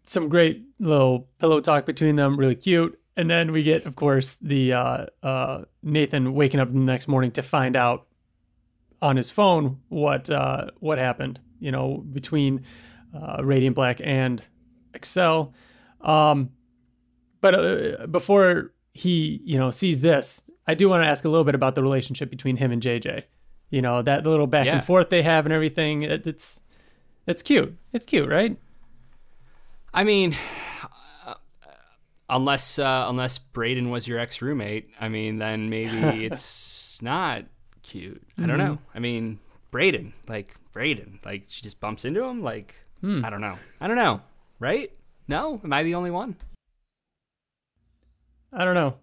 some 0.05 0.29
great 0.29 0.63
little 0.79 1.27
pillow 1.39 1.61
talk 1.61 1.85
between 1.85 2.15
them, 2.15 2.37
really 2.37 2.55
cute. 2.55 2.99
And 3.15 3.29
then 3.29 3.51
we 3.51 3.61
get, 3.63 3.85
of 3.85 3.95
course, 3.95 4.37
the 4.37 4.73
uh, 4.73 5.05
uh, 5.21 5.63
Nathan 5.83 6.33
waking 6.33 6.59
up 6.59 6.71
the 6.73 6.79
next 6.79 7.07
morning 7.07 7.31
to 7.31 7.41
find 7.43 7.75
out 7.75 8.07
on 9.01 9.17
his 9.17 9.29
phone 9.29 9.79
what 9.89 10.29
uh, 10.29 10.67
what 10.79 10.97
happened. 10.97 11.39
You 11.59 11.71
know, 11.71 11.97
between 12.11 12.63
uh, 13.15 13.43
Radiant 13.43 13.75
Black 13.75 14.01
and 14.03 14.43
Excel. 14.93 15.53
Um, 16.01 16.49
but 17.41 17.55
uh, 17.55 18.07
before 18.07 18.73
he, 18.93 19.41
you 19.45 19.57
know, 19.57 19.69
sees 19.71 20.01
this, 20.01 20.41
I 20.67 20.73
do 20.73 20.89
want 20.89 21.03
to 21.03 21.07
ask 21.07 21.23
a 21.23 21.29
little 21.29 21.43
bit 21.43 21.55
about 21.55 21.75
the 21.75 21.83
relationship 21.83 22.29
between 22.29 22.57
him 22.57 22.71
and 22.71 22.81
JJ. 22.81 23.23
You 23.69 23.81
know, 23.81 24.01
that 24.01 24.25
little 24.25 24.47
back 24.47 24.65
Yeah. 24.65 24.75
and 24.77 24.85
forth 24.85 25.09
they 25.09 25.21
have 25.23 25.45
and 25.45 25.53
everything. 25.53 26.01
It, 26.03 26.25
it's 26.27 26.61
it's 27.27 27.41
cute. 27.43 27.77
It's 27.93 28.05
cute, 28.05 28.27
right? 28.29 28.57
I 29.93 30.03
mean, 30.03 30.35
unless 32.35 32.79
uh, 32.79 33.05
unless 33.07 33.37
Braden 33.37 33.89
was 33.89 34.07
your 34.07 34.19
ex 34.19 34.41
roommate, 34.41 34.89
I 34.99 35.07
mean, 35.09 35.37
then 35.37 35.69
maybe 35.69 36.25
it's 36.25 37.01
not 37.01 37.45
cute. 37.83 38.21
I 38.37 38.45
don't 38.45 38.57
know. 38.57 38.79
I 38.93 38.99
mean, 38.99 39.39
Braden, 39.71 40.13
like 40.27 40.55
Braden, 40.71 41.19
like 41.23 41.43
she 41.47 41.61
just 41.61 41.79
bumps 41.79 42.03
into 42.05 42.23
him. 42.23 42.41
Like 42.41 42.75
I 43.03 43.29
don't 43.29 43.41
know. 43.41 43.55
I 43.81 43.87
don't 43.87 43.97
know. 43.97 44.21
Right? 44.59 44.91
No? 45.27 45.59
Am 45.63 45.71
I 45.73 45.83
the 45.83 45.95
only 45.95 46.11
one? 46.11 46.35
I 48.51 48.63
don't 48.65 48.75
know. 48.75 48.95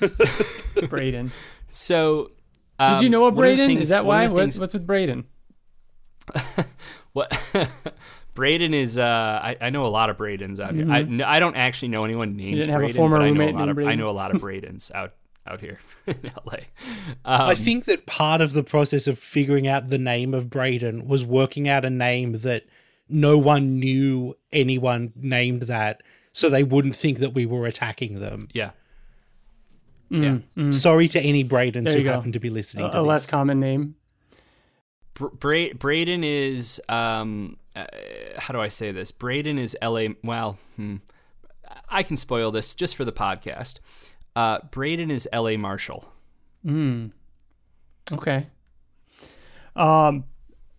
Braden. 0.88 1.32
So, 1.68 2.30
Did 2.78 3.00
you 3.02 3.06
um, 3.08 3.10
know 3.12 3.18
a 3.18 3.24
one 3.24 3.28
of 3.30 3.34
the 3.36 3.40
Braden? 3.40 3.66
things- 3.68 3.82
Is 3.82 3.88
that 3.90 4.04
why? 4.04 4.28
things- 4.28 4.60
what's 4.60 4.74
with 4.74 4.86
Braden? 4.86 5.24
What? 7.12 7.30
Braden 8.34 8.72
is. 8.74 8.98
Uh, 8.98 9.40
I, 9.42 9.56
I 9.60 9.70
know 9.70 9.84
a 9.86 9.88
lot 9.88 10.08
of 10.10 10.16
Bradens 10.16 10.58
out 10.60 10.74
here. 10.74 10.90
I 10.90 11.38
don't 11.38 11.56
actually 11.56 11.88
know 11.88 12.04
anyone 12.04 12.36
named 12.36 12.52
Mm-hmm. 12.52 12.56
didn't 12.62 12.80
have 12.80 12.90
a 12.90 12.92
former 12.94 13.18
but 13.18 13.22
I 13.24 13.26
know 13.26 13.30
a 13.30 13.32
roommate 13.38 13.54
lot 13.54 13.66
named 13.66 13.78
of. 13.78 13.86
I 13.88 13.94
know 13.94 14.08
a 14.08 14.12
lot 14.12 14.34
of 14.34 14.40
Bradens 14.40 14.90
out 14.94 15.12
out 15.46 15.60
here 15.60 15.80
in 16.06 16.18
LA. 16.46 16.58
Um, 17.24 17.40
I 17.50 17.54
think 17.54 17.84
that 17.86 18.06
part 18.06 18.40
of 18.40 18.52
the 18.52 18.62
process 18.62 19.06
of 19.08 19.18
figuring 19.18 19.66
out 19.66 19.88
the 19.88 19.98
name 19.98 20.34
of 20.34 20.48
Braden 20.48 21.08
was 21.08 21.24
working 21.24 21.68
out 21.68 21.84
a 21.84 21.90
name 21.90 22.38
that 22.38 22.64
no 23.08 23.36
one 23.38 23.78
knew 23.80 24.36
anyone 24.52 25.12
named 25.16 25.62
that, 25.62 26.02
so 26.32 26.48
they 26.48 26.62
wouldn't 26.64 26.94
think 26.96 27.18
that 27.18 27.34
we 27.34 27.44
were 27.44 27.66
attacking 27.66 28.20
them. 28.20 28.48
yeah. 28.52 28.70
Yeah. 30.10 30.38
Sorry 30.70 31.08
to 31.08 31.20
any 31.20 31.42
Bradens 31.42 31.92
who 31.94 32.02
go. 32.04 32.12
happen 32.12 32.32
to 32.32 32.38
be 32.40 32.50
listening 32.50 32.84
A, 32.86 32.90
to 32.90 32.98
a 32.98 33.00
this. 33.02 33.08
less 33.08 33.26
common 33.26 33.60
name. 33.60 33.94
Br- 35.14 35.26
Bra- 35.28 35.72
Braden 35.78 36.24
is 36.24 36.80
um 36.88 37.56
uh, 37.74 37.84
how 38.38 38.52
do 38.52 38.60
I 38.60 38.68
say 38.68 38.92
this? 38.92 39.12
Braden 39.12 39.58
is 39.58 39.76
LA 39.82 40.08
well, 40.22 40.58
hmm, 40.76 40.96
I 41.88 42.02
can 42.02 42.16
spoil 42.16 42.50
this 42.50 42.74
just 42.74 42.96
for 42.96 43.04
the 43.04 43.12
podcast. 43.12 43.76
Uh 44.34 44.58
Braden 44.70 45.10
is 45.10 45.28
LA 45.32 45.56
Marshall. 45.56 46.08
Hmm. 46.64 47.06
Okay. 48.10 48.46
Um, 49.76 50.24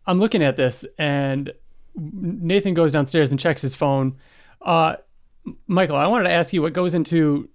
I'm 0.06 0.20
looking 0.20 0.44
at 0.44 0.56
this, 0.56 0.86
and 0.98 1.52
Nathan 1.96 2.74
goes 2.74 2.92
downstairs 2.92 3.32
and 3.32 3.40
checks 3.40 3.62
his 3.62 3.76
phone. 3.76 4.18
Uh, 4.62 4.98
Michael, 5.68 5.96
I 5.96 6.08
wanted 6.08 6.26
to 6.26 6.32
ask 6.32 6.54
you 6.54 6.62
what 6.62 6.74
goes 6.74 6.94
into 6.94 7.50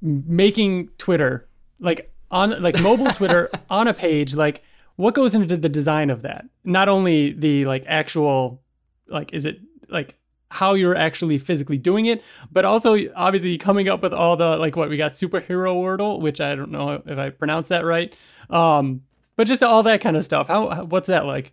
making 0.00 0.88
Twitter 0.98 1.48
like 1.78 2.12
on 2.30 2.60
like 2.62 2.80
mobile 2.80 3.10
Twitter 3.12 3.50
on 3.70 3.88
a 3.88 3.94
page. 3.94 4.34
Like, 4.34 4.62
what 4.96 5.14
goes 5.14 5.34
into 5.34 5.56
the 5.56 5.68
design 5.68 6.10
of 6.10 6.22
that? 6.22 6.44
Not 6.64 6.88
only 6.88 7.32
the 7.32 7.64
like 7.66 7.84
actual 7.86 8.62
like, 9.08 9.32
is 9.32 9.46
it 9.46 9.60
like 9.88 10.16
how 10.50 10.74
you're 10.74 10.96
actually 10.96 11.38
physically 11.38 11.78
doing 11.78 12.06
it, 12.06 12.22
but 12.50 12.64
also 12.64 12.96
obviously 13.14 13.56
coming 13.56 13.88
up 13.88 14.02
with 14.02 14.12
all 14.12 14.36
the 14.36 14.56
like 14.56 14.76
what 14.76 14.90
we 14.90 14.96
got 14.96 15.12
superhero 15.12 15.74
wordle, 15.74 16.20
which 16.20 16.40
I 16.40 16.54
don't 16.54 16.70
know 16.70 17.02
if 17.04 17.18
I 17.18 17.30
pronounced 17.30 17.70
that 17.70 17.84
right. 17.84 18.14
Um, 18.50 19.02
but 19.36 19.46
just 19.46 19.62
all 19.62 19.82
that 19.84 20.00
kind 20.00 20.16
of 20.16 20.24
stuff. 20.24 20.48
How 20.48 20.84
what's 20.84 21.06
that 21.08 21.24
like? 21.26 21.52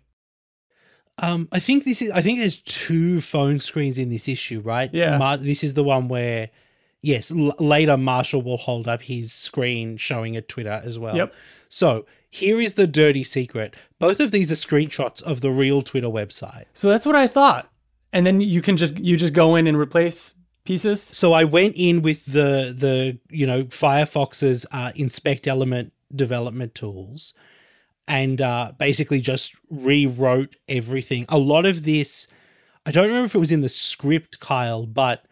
Um, 1.18 1.48
I 1.52 1.60
think 1.60 1.84
this 1.84 2.02
is. 2.02 2.10
I 2.10 2.22
think 2.22 2.40
there's 2.40 2.58
two 2.58 3.20
phone 3.20 3.58
screens 3.58 3.98
in 3.98 4.08
this 4.08 4.28
issue, 4.28 4.60
right? 4.60 4.90
Yeah. 4.92 5.18
Mar- 5.18 5.36
this 5.36 5.62
is 5.62 5.74
the 5.74 5.84
one 5.84 6.08
where, 6.08 6.50
yes, 7.02 7.30
l- 7.30 7.54
later 7.58 7.96
Marshall 7.96 8.42
will 8.42 8.56
hold 8.56 8.88
up 8.88 9.02
his 9.02 9.32
screen 9.32 9.96
showing 9.96 10.36
a 10.36 10.42
Twitter 10.42 10.80
as 10.82 10.98
well. 10.98 11.16
Yep. 11.16 11.34
So 11.68 12.06
here 12.30 12.60
is 12.60 12.74
the 12.74 12.86
dirty 12.86 13.24
secret. 13.24 13.74
Both 13.98 14.20
of 14.20 14.30
these 14.30 14.50
are 14.52 14.54
screenshots 14.54 15.22
of 15.22 15.40
the 15.40 15.50
real 15.50 15.82
Twitter 15.82 16.08
website. 16.08 16.64
So 16.72 16.88
that's 16.88 17.04
what 17.04 17.16
I 17.16 17.26
thought. 17.26 17.68
And 18.12 18.26
then 18.26 18.40
you 18.40 18.62
can 18.62 18.76
just 18.76 18.98
you 18.98 19.16
just 19.16 19.34
go 19.34 19.56
in 19.56 19.66
and 19.66 19.76
replace 19.76 20.34
pieces. 20.64 21.02
So 21.02 21.32
I 21.32 21.44
went 21.44 21.74
in 21.76 22.02
with 22.02 22.26
the 22.26 22.74
the 22.76 23.18
you 23.28 23.46
know 23.46 23.64
Firefox's 23.64 24.66
uh, 24.72 24.92
inspect 24.94 25.46
element 25.46 25.92
development 26.14 26.74
tools, 26.74 27.34
and 28.06 28.40
uh, 28.40 28.72
basically 28.78 29.20
just 29.20 29.54
rewrote 29.68 30.56
everything. 30.68 31.26
A 31.28 31.38
lot 31.38 31.66
of 31.66 31.84
this, 31.84 32.26
I 32.86 32.90
don't 32.90 33.06
remember 33.06 33.26
if 33.26 33.34
it 33.34 33.38
was 33.38 33.52
in 33.52 33.60
the 33.60 33.68
script, 33.68 34.40
Kyle, 34.40 34.86
but 34.86 35.24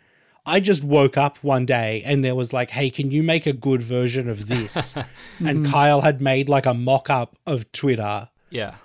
I 0.49 0.61
just 0.61 0.83
woke 0.83 1.17
up 1.17 1.39
one 1.45 1.67
day 1.67 2.03
and 2.05 2.25
there 2.25 2.35
was 2.35 2.53
like, 2.53 2.71
"Hey, 2.71 2.91
can 2.91 3.11
you 3.11 3.23
make 3.23 3.47
a 3.47 3.53
good 3.53 3.83
version 3.83 4.29
of 4.29 4.49
this?" 4.49 4.97
and 5.39 5.67
hmm. 5.67 5.73
Kyle 5.73 6.01
had 6.01 6.21
made 6.21 6.49
like 6.49 6.67
a 6.67 6.75
mock 6.75 7.11
up 7.11 7.37
of 7.47 7.71
Twitter 7.73 8.29
Yeah. 8.51 8.77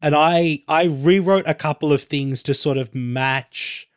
and 0.00 0.14
I 0.14 0.62
I 0.68 0.84
rewrote 0.84 1.46
a 1.46 1.54
couple 1.54 1.92
of 1.92 2.02
things 2.02 2.42
to 2.44 2.54
sort 2.54 2.78
of 2.78 2.94
match 2.94 3.88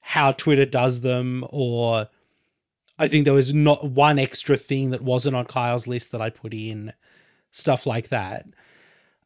how 0.00 0.32
Twitter 0.32 0.64
does 0.66 1.02
them, 1.02 1.44
or 1.50 2.08
I 2.98 3.08
think 3.08 3.24
there 3.24 3.34
was 3.34 3.52
not 3.52 3.90
one 3.90 4.18
extra 4.18 4.56
thing 4.56 4.90
that 4.90 5.02
wasn't 5.02 5.36
on 5.36 5.44
Kyle's 5.44 5.86
list 5.86 6.12
that 6.12 6.22
I 6.22 6.30
put 6.30 6.54
in, 6.54 6.94
stuff 7.50 7.86
like 7.86 8.08
that. 8.08 8.46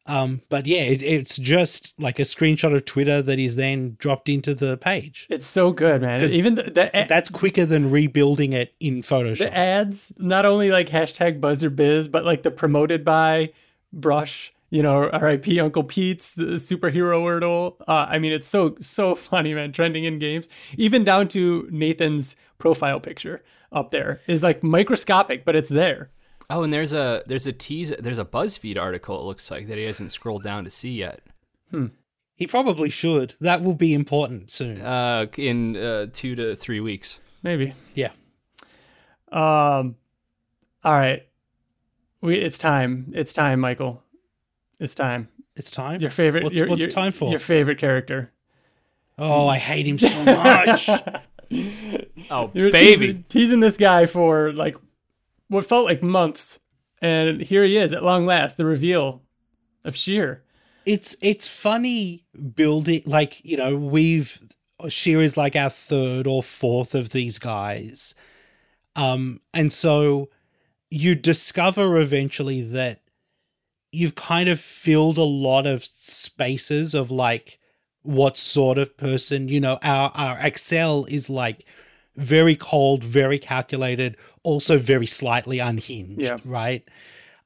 Um, 0.05 0.41
but 0.49 0.67
yeah, 0.67 0.81
it, 0.81 1.01
it's 1.01 1.37
just 1.37 1.93
like 1.97 2.19
a 2.19 2.23
screenshot 2.23 2.75
of 2.75 2.85
Twitter 2.85 3.21
that 3.21 3.39
is 3.39 3.55
then 3.55 3.95
dropped 3.99 4.27
into 4.27 4.53
the 4.53 4.77
page. 4.77 5.27
It's 5.29 5.45
so 5.45 5.71
good, 5.71 6.01
man. 6.01 6.21
Even 6.23 6.55
the, 6.55 6.63
the, 6.63 7.05
That's 7.07 7.29
quicker 7.29 7.65
than 7.65 7.89
rebuilding 7.89 8.53
it 8.53 8.73
in 8.79 9.01
Photoshop. 9.01 9.39
the 9.39 9.57
ads, 9.57 10.13
not 10.17 10.45
only 10.45 10.71
like 10.71 10.87
hashtag 10.87 11.39
buzzer 11.39 11.69
biz, 11.69 12.07
but 12.07 12.25
like 12.25 12.43
the 12.43 12.51
promoted 12.51 13.05
by 13.05 13.53
brush, 13.93 14.53
you 14.69 14.83
know, 14.83 15.09
RIP 15.09 15.47
Uncle 15.59 15.83
Pete's, 15.83 16.33
the 16.33 16.55
superhero 16.55 17.21
wordle. 17.21 17.75
Uh, 17.87 18.07
I 18.09 18.19
mean, 18.19 18.33
it's 18.33 18.47
so, 18.47 18.75
so 18.81 19.15
funny, 19.15 19.53
man. 19.53 19.71
Trending 19.71 20.03
in 20.03 20.19
games, 20.19 20.49
even 20.77 21.05
down 21.05 21.29
to 21.29 21.67
Nathan's 21.71 22.35
profile 22.57 22.99
picture 22.99 23.41
up 23.71 23.91
there 23.91 24.19
is 24.27 24.43
like 24.43 24.63
microscopic, 24.63 25.45
but 25.45 25.55
it's 25.55 25.69
there. 25.69 26.09
Oh, 26.49 26.63
and 26.63 26.71
there's 26.73 26.93
a 26.93 27.23
there's 27.25 27.47
a 27.47 27.53
tease 27.53 27.93
there's 27.99 28.19
a 28.19 28.25
BuzzFeed 28.25 28.77
article 28.77 29.19
it 29.19 29.23
looks 29.23 29.49
like 29.49 29.67
that 29.67 29.77
he 29.77 29.85
hasn't 29.85 30.11
scrolled 30.11 30.43
down 30.43 30.63
to 30.65 30.69
see 30.69 30.91
yet. 30.93 31.21
he 32.35 32.45
probably 32.47 32.89
should. 32.89 33.35
That 33.41 33.63
will 33.63 33.73
be 33.75 33.93
important 33.93 34.51
soon. 34.51 34.81
Uh, 34.81 35.27
in 35.37 35.75
uh, 35.77 36.07
two 36.13 36.35
to 36.35 36.55
three 36.55 36.79
weeks. 36.79 37.19
Maybe. 37.43 37.73
yeah. 37.95 38.11
Um, 39.31 39.95
all 40.83 40.93
right. 40.93 41.23
We, 42.21 42.35
it's 42.37 42.57
time. 42.57 43.11
It's 43.15 43.33
time, 43.33 43.59
Michael. 43.59 44.03
It's 44.79 44.95
time. 44.95 45.27
It's 45.55 45.71
time. 45.71 45.99
Your 46.01 46.09
favorite. 46.09 46.43
What's, 46.43 46.55
your, 46.55 46.67
what's 46.67 46.81
your- 46.81 46.89
time 46.89 47.11
for? 47.11 47.29
Your 47.29 47.39
favorite 47.39 47.77
character. 47.79 48.31
oh, 49.17 49.47
I 49.47 49.57
hate 49.57 49.85
him 49.87 49.97
so 49.97 50.23
much. 50.25 50.89
Oh, 52.31 52.49
You 52.53 52.63
were 52.63 52.71
baby. 52.71 52.95
teasing, 53.07 53.25
teasing 53.29 53.59
this 53.59 53.77
guy 53.77 54.07
for 54.07 54.51
like 54.53 54.75
what 55.53 55.65
felt 55.65 55.85
like 55.85 56.01
months, 56.01 56.59
and 57.01 57.41
here 57.41 57.63
he 57.63 57.77
is 57.77 57.93
at 57.93 58.03
long 58.03 58.25
last. 58.25 58.57
The 58.57 58.65
reveal 58.65 59.21
of 59.85 59.95
Sheer. 59.95 60.43
it's 60.85 61.15
it's 61.21 61.47
funny 61.47 62.25
building 62.55 63.03
like 63.05 63.43
you 63.45 63.57
know 63.57 63.75
we've 63.75 64.39
Sheer 64.89 65.21
is 65.21 65.37
like 65.37 65.55
our 65.55 65.69
third 65.69 66.27
or 66.27 66.43
fourth 66.43 66.95
of 66.95 67.11
these 67.11 67.39
guys, 67.39 68.15
um, 68.95 69.39
and 69.53 69.71
so 69.71 70.29
you 70.89 71.15
discover 71.15 71.97
eventually 71.97 72.61
that 72.61 73.01
you've 73.91 74.15
kind 74.15 74.49
of 74.49 74.59
filled 74.59 75.17
a 75.17 75.23
lot 75.23 75.65
of 75.65 75.83
spaces 75.83 76.93
of 76.93 77.11
like 77.11 77.59
what 78.01 78.35
sort 78.35 78.77
of 78.77 78.97
person 78.97 79.47
you 79.47 79.61
know 79.61 79.77
our 79.83 80.11
our 80.15 80.39
Excel 80.39 81.05
is 81.05 81.29
like 81.29 81.65
very 82.15 82.55
cold, 82.55 83.03
very 83.03 83.39
calculated, 83.39 84.17
also 84.43 84.77
very 84.77 85.05
slightly 85.05 85.59
unhinged, 85.59 86.21
Yeah. 86.21 86.37
right? 86.45 86.87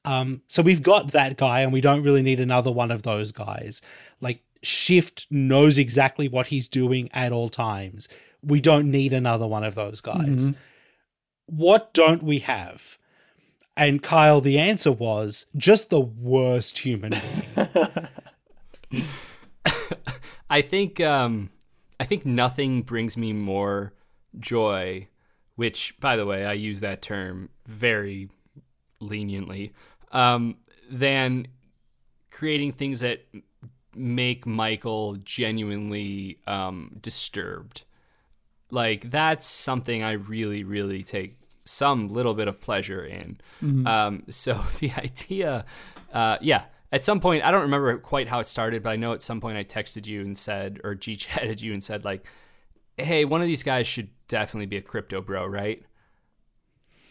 Um, 0.04 0.42
so 0.48 0.62
we've 0.62 0.82
got 0.82 1.12
that 1.12 1.36
guy, 1.36 1.60
and 1.60 1.72
we 1.72 1.80
don't 1.80 2.02
really 2.02 2.22
need 2.22 2.40
another 2.40 2.70
one 2.72 2.90
of 2.90 3.02
those 3.02 3.32
guys. 3.32 3.82
Like 4.20 4.42
Shift 4.62 5.26
knows 5.30 5.78
exactly 5.78 6.28
what 6.28 6.48
he's 6.48 6.68
doing 6.68 7.10
at 7.12 7.32
all 7.32 7.48
times. 7.48 8.08
We 8.42 8.60
don't 8.60 8.90
need 8.90 9.12
another 9.12 9.46
one 9.46 9.64
of 9.64 9.74
those 9.74 10.00
guys. 10.00 10.52
What 11.46 11.92
don't 11.94 12.22
we 12.22 12.38
have? 12.40 12.98
And 13.76 14.02
Kyle, 14.02 14.40
the 14.40 14.58
answer 14.58 14.90
was 14.92 15.46
just 15.56 15.90
the 15.90 16.00
worst 16.00 16.78
human 16.78 17.12
being. 18.90 19.02
I 20.50 20.62
think 20.62 21.00
um, 21.00 21.50
I 22.00 22.04
think 22.04 22.24
nothing 22.24 22.82
brings 22.82 23.16
me 23.16 23.32
more 23.32 23.92
joy, 24.38 25.08
which 25.56 25.98
by 26.00 26.16
the 26.16 26.26
way 26.26 26.44
I 26.44 26.52
use 26.52 26.80
that 26.80 27.02
term 27.02 27.50
very 27.66 28.28
leniently, 29.00 29.72
um, 30.12 30.56
than 30.90 31.48
creating 32.30 32.72
things 32.72 33.00
that 33.00 33.26
make 33.94 34.46
Michael 34.46 35.16
genuinely 35.16 36.38
um, 36.46 36.96
disturbed. 37.00 37.82
Like 38.70 39.10
that's 39.10 39.46
something 39.46 40.02
I 40.02 40.12
really, 40.12 40.62
really 40.62 41.02
take 41.02 41.38
some 41.64 42.08
little 42.08 42.34
bit 42.34 42.48
of 42.48 42.60
pleasure 42.60 43.04
in. 43.04 43.38
Um, 43.86 44.22
so 44.28 44.64
the 44.78 44.92
idea, 44.92 45.64
uh, 46.12 46.38
yeah, 46.40 46.64
at 46.92 47.04
some 47.04 47.20
point 47.20 47.44
I 47.44 47.50
don't 47.50 47.62
remember 47.62 47.96
quite 47.98 48.28
how 48.28 48.40
it 48.40 48.46
started, 48.46 48.82
but 48.82 48.90
I 48.90 48.96
know 48.96 49.12
at 49.12 49.22
some 49.22 49.40
point 49.40 49.58
I 49.58 49.64
texted 49.64 50.06
you 50.06 50.20
and 50.20 50.36
said, 50.36 50.80
or 50.84 50.94
G 50.94 51.16
chatted 51.16 51.60
you 51.62 51.72
and 51.72 51.82
said 51.82 52.04
like, 52.04 52.26
"Hey, 52.96 53.24
one 53.24 53.40
of 53.40 53.46
these 53.46 53.62
guys 53.62 53.86
should 53.86 54.08
definitely 54.28 54.66
be 54.66 54.76
a 54.76 54.82
crypto 54.82 55.20
bro, 55.20 55.46
right?" 55.46 55.82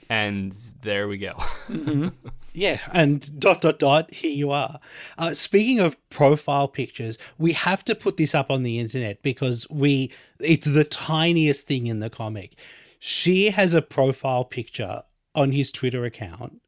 And 0.10 0.54
there 0.82 1.08
we 1.08 1.18
go. 1.18 1.44
Yeah, 2.58 2.80
and 2.92 3.40
dot 3.40 3.62
dot 3.62 3.78
dot, 3.78 4.12
here 4.12 4.32
you 4.32 4.50
are. 4.50 4.80
Uh, 5.20 5.36
speaking 5.36 5.80
of 5.80 5.96
profile 6.10 6.68
pictures, 6.68 7.20
we 7.38 7.54
have 7.54 7.86
to 7.86 7.94
put 7.94 8.18
this 8.18 8.34
up 8.34 8.50
on 8.50 8.64
the 8.64 8.80
internet 8.80 9.22
because 9.22 9.70
we 9.70 10.12
it's 10.40 10.66
the 10.66 10.84
tiniest 10.84 11.68
thing 11.68 11.86
in 11.86 12.00
the 12.00 12.10
comic. 12.10 12.58
She 12.98 13.52
has 13.52 13.76
a 13.76 13.82
profile 13.84 14.44
picture 14.44 15.04
on 15.36 15.52
his 15.52 15.72
Twitter 15.72 16.04
account. 16.04 16.60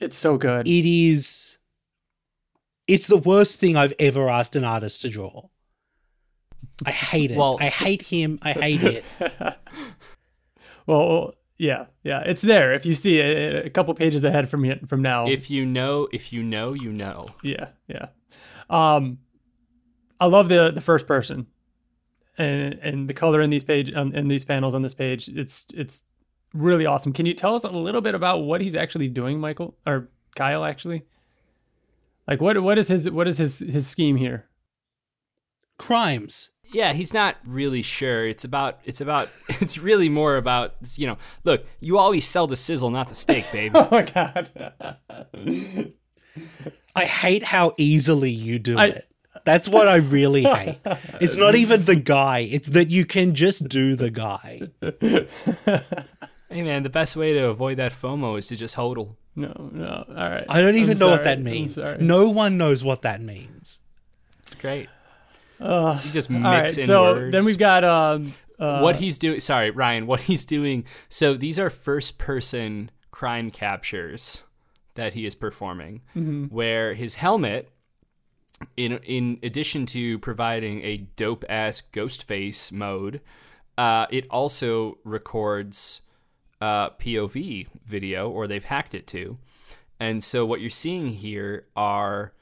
It's 0.00 0.18
so 0.18 0.36
good. 0.36 0.68
It 0.68 0.84
is 0.84 1.56
it's 2.86 3.06
the 3.06 3.16
worst 3.16 3.58
thing 3.58 3.78
I've 3.78 3.94
ever 3.98 4.28
asked 4.28 4.54
an 4.54 4.64
artist 4.64 5.00
to 5.00 5.08
draw. 5.08 5.48
I 6.86 6.90
hate 6.90 7.30
it. 7.30 7.36
Well, 7.36 7.58
I 7.60 7.66
hate 7.68 8.02
him. 8.02 8.38
I 8.42 8.52
hate 8.52 8.82
it. 8.82 9.04
Well, 10.86 11.34
yeah, 11.56 11.86
yeah, 12.02 12.22
it's 12.26 12.42
there. 12.42 12.72
If 12.72 12.84
you 12.84 12.94
see 12.94 13.18
it 13.20 13.66
a 13.66 13.70
couple 13.70 13.94
pages 13.94 14.24
ahead 14.24 14.48
from 14.48 14.64
from 14.86 15.02
now. 15.02 15.26
if 15.26 15.50
you 15.50 15.64
know, 15.64 16.08
if 16.12 16.32
you 16.32 16.42
know, 16.42 16.74
you 16.74 16.92
know. 16.92 17.26
Yeah, 17.42 17.68
yeah. 17.86 18.06
Um, 18.68 19.18
I 20.18 20.26
love 20.26 20.48
the 20.48 20.72
the 20.72 20.80
first 20.80 21.06
person, 21.06 21.46
and 22.38 22.74
and 22.74 23.08
the 23.08 23.14
color 23.14 23.40
in 23.40 23.50
these 23.50 23.62
page 23.62 23.92
um, 23.94 24.12
in 24.14 24.26
these 24.28 24.44
panels 24.44 24.74
on 24.74 24.82
this 24.82 24.94
page. 24.94 25.28
It's 25.28 25.66
it's 25.74 26.02
really 26.54 26.86
awesome. 26.86 27.12
Can 27.12 27.26
you 27.26 27.34
tell 27.34 27.54
us 27.54 27.62
a 27.62 27.70
little 27.70 28.00
bit 28.00 28.14
about 28.14 28.38
what 28.38 28.60
he's 28.60 28.74
actually 28.74 29.08
doing, 29.08 29.38
Michael 29.38 29.76
or 29.86 30.10
Kyle? 30.34 30.64
Actually, 30.64 31.04
like 32.26 32.40
what 32.40 32.60
what 32.62 32.78
is 32.78 32.88
his 32.88 33.08
what 33.10 33.28
is 33.28 33.38
his 33.38 33.60
his 33.60 33.86
scheme 33.86 34.16
here? 34.16 34.48
Crimes. 35.80 36.50
yeah 36.72 36.92
he's 36.92 37.12
not 37.12 37.36
really 37.44 37.82
sure 37.82 38.28
it's 38.28 38.44
about 38.44 38.78
it's 38.84 39.00
about 39.00 39.28
it's 39.60 39.76
really 39.78 40.08
more 40.08 40.36
about 40.36 40.74
you 40.96 41.06
know 41.06 41.16
look 41.42 41.64
you 41.80 41.98
always 41.98 42.24
sell 42.26 42.46
the 42.46 42.56
sizzle 42.56 42.90
not 42.90 43.08
the 43.08 43.14
steak 43.14 43.44
babe 43.52 43.72
Oh 43.74 43.88
my 43.90 44.02
god, 44.02 44.48
I 46.94 47.04
hate 47.04 47.42
how 47.42 47.72
easily 47.76 48.30
you 48.30 48.58
do 48.58 48.78
I 48.78 48.86
it. 48.86 49.06
That's 49.44 49.68
what 49.68 49.88
I 49.88 49.96
really 49.96 50.42
hate. 50.42 50.78
It's 51.20 51.36
not 51.36 51.54
even 51.62 51.84
the 51.86 51.96
guy, 51.96 52.40
it's 52.40 52.68
that 52.70 52.90
you 52.90 53.06
can 53.06 53.34
just 53.34 53.68
do 53.68 53.96
the 53.96 54.10
guy. 54.10 54.60
Hey 56.50 56.62
man, 56.62 56.82
the 56.82 56.90
best 56.90 57.16
way 57.16 57.32
to 57.32 57.46
avoid 57.46 57.78
that 57.78 57.92
FOMO 57.92 58.38
is 58.38 58.48
to 58.48 58.56
just 58.56 58.76
hodl. 58.76 59.14
No, 59.36 59.70
no. 59.72 60.04
All 60.08 60.30
right. 60.30 60.44
I 60.48 60.60
don't 60.60 60.74
even 60.74 60.92
I'm 60.92 60.98
know 60.98 61.08
what 61.08 61.24
that 61.24 61.40
means. 61.40 61.76
No 62.00 62.28
one 62.28 62.58
knows 62.58 62.82
what 62.82 63.02
that 63.02 63.22
means. 63.22 63.80
It's 64.42 64.54
great. 64.54 64.88
Uh, 65.60 66.00
You 66.04 66.10
just 66.12 66.30
mix 66.30 66.44
all 66.44 66.52
right. 66.52 66.78
in 66.78 66.86
So 66.86 67.02
words. 67.14 67.32
then 67.32 67.44
we've 67.44 67.58
got 67.58 67.84
um. 67.84 68.34
Uh, 68.58 68.80
what 68.80 68.96
he's 68.96 69.18
doing. 69.18 69.40
Sorry, 69.40 69.70
Ryan. 69.70 70.06
What 70.12 70.20
he's 70.20 70.44
doing. 70.44 70.84
So 71.08 71.34
these 71.34 71.58
are 71.58 71.70
first-person 71.70 72.90
crime 73.10 73.50
captures 73.50 74.44
that 74.94 75.14
he 75.14 75.24
is 75.24 75.34
performing, 75.34 76.02
Mm-hmm. 76.14 76.44
where 76.54 76.92
his 76.94 77.14
helmet, 77.14 77.70
in 78.76 78.98
in 78.98 79.38
addition 79.42 79.86
to 79.86 80.18
providing 80.18 80.82
a 80.82 80.98
dope-ass 81.16 81.80
ghost 81.92 82.24
face 82.24 82.70
mode, 82.70 83.20
uh, 83.78 84.06
it 84.10 84.26
also 84.30 84.98
records 85.04 86.02
uh, 86.60 86.90
POV 86.90 87.66
video, 87.86 88.28
or 88.28 88.46
they've 88.46 88.64
hacked 88.64 88.94
it 88.94 89.06
to. 89.08 89.38
And 89.98 90.22
so 90.22 90.44
what 90.44 90.60
you're 90.60 90.68
seeing 90.70 91.08
here 91.14 91.66
are 91.76 92.32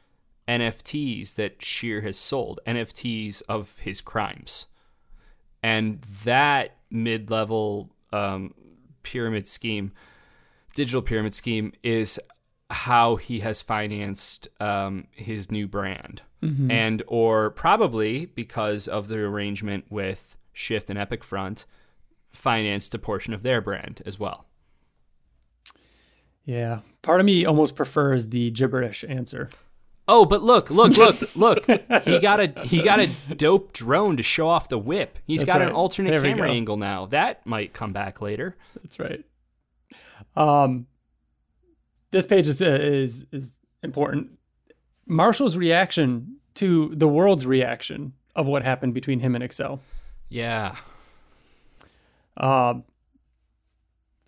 NFTs 0.48 1.34
that 1.34 1.62
Sheer 1.62 2.00
has 2.00 2.16
sold, 2.16 2.60
NFTs 2.66 3.42
of 3.48 3.78
his 3.80 4.00
crimes 4.00 4.66
and 5.62 6.00
that 6.24 6.76
mid-level 6.90 7.90
um, 8.12 8.54
pyramid 9.02 9.46
scheme 9.46 9.92
digital 10.74 11.02
pyramid 11.02 11.34
scheme 11.34 11.72
is 11.82 12.20
how 12.70 13.16
he 13.16 13.40
has 13.40 13.62
financed 13.62 14.48
um, 14.60 15.06
his 15.10 15.50
new 15.50 15.66
brand 15.66 16.22
and 16.70 17.02
or 17.08 17.50
probably 17.50 18.26
because 18.26 18.86
of 18.86 19.08
the 19.08 19.18
arrangement 19.18 19.84
with 19.90 20.36
shift 20.52 20.88
and 20.88 20.98
epic 20.98 21.24
front 21.24 21.64
financed 22.28 22.94
a 22.94 22.98
portion 22.98 23.34
of 23.34 23.42
their 23.42 23.60
brand 23.60 24.02
as 24.06 24.18
well 24.20 24.46
Yeah. 26.44 26.80
Part 27.02 27.20
of 27.20 27.26
me 27.26 27.44
almost 27.44 27.76
prefers 27.76 28.28
the 28.28 28.50
gibberish 28.50 29.04
answer. 29.06 29.50
Oh 30.08 30.24
but 30.24 30.42
look 30.42 30.70
look 30.70 30.96
look 30.96 31.16
look. 31.36 31.66
He 32.04 32.18
got 32.18 32.40
a 32.40 32.62
he 32.64 32.82
got 32.82 32.98
a 33.00 33.08
dope 33.36 33.72
drone 33.72 34.16
to 34.16 34.22
show 34.22 34.48
off 34.48 34.68
the 34.68 34.78
whip. 34.78 35.18
He's 35.26 35.40
That's 35.40 35.52
got 35.52 35.62
an 35.62 35.70
alternate 35.70 36.10
There 36.10 36.20
camera 36.20 36.50
angle 36.50 36.76
now. 36.76 37.06
That 37.06 37.46
might 37.46 37.72
come 37.72 37.92
back 37.92 38.20
later. 38.20 38.56
That's 38.82 38.98
right. 38.98 39.24
Um, 40.34 40.86
this 42.10 42.26
page 42.26 42.48
is 42.48 42.60
is 42.60 43.26
is 43.30 43.58
important. 43.82 44.30
Marshall's 45.06 45.56
reaction 45.56 46.36
to 46.54 46.92
the 46.94 47.08
world's 47.08 47.46
reaction 47.46 48.12
of 48.34 48.46
what 48.46 48.62
happened 48.62 48.94
between 48.94 49.20
him 49.20 49.34
and 49.34 49.44
Excel. 49.44 49.80
yeah. 50.28 50.76
Um, 52.36 52.84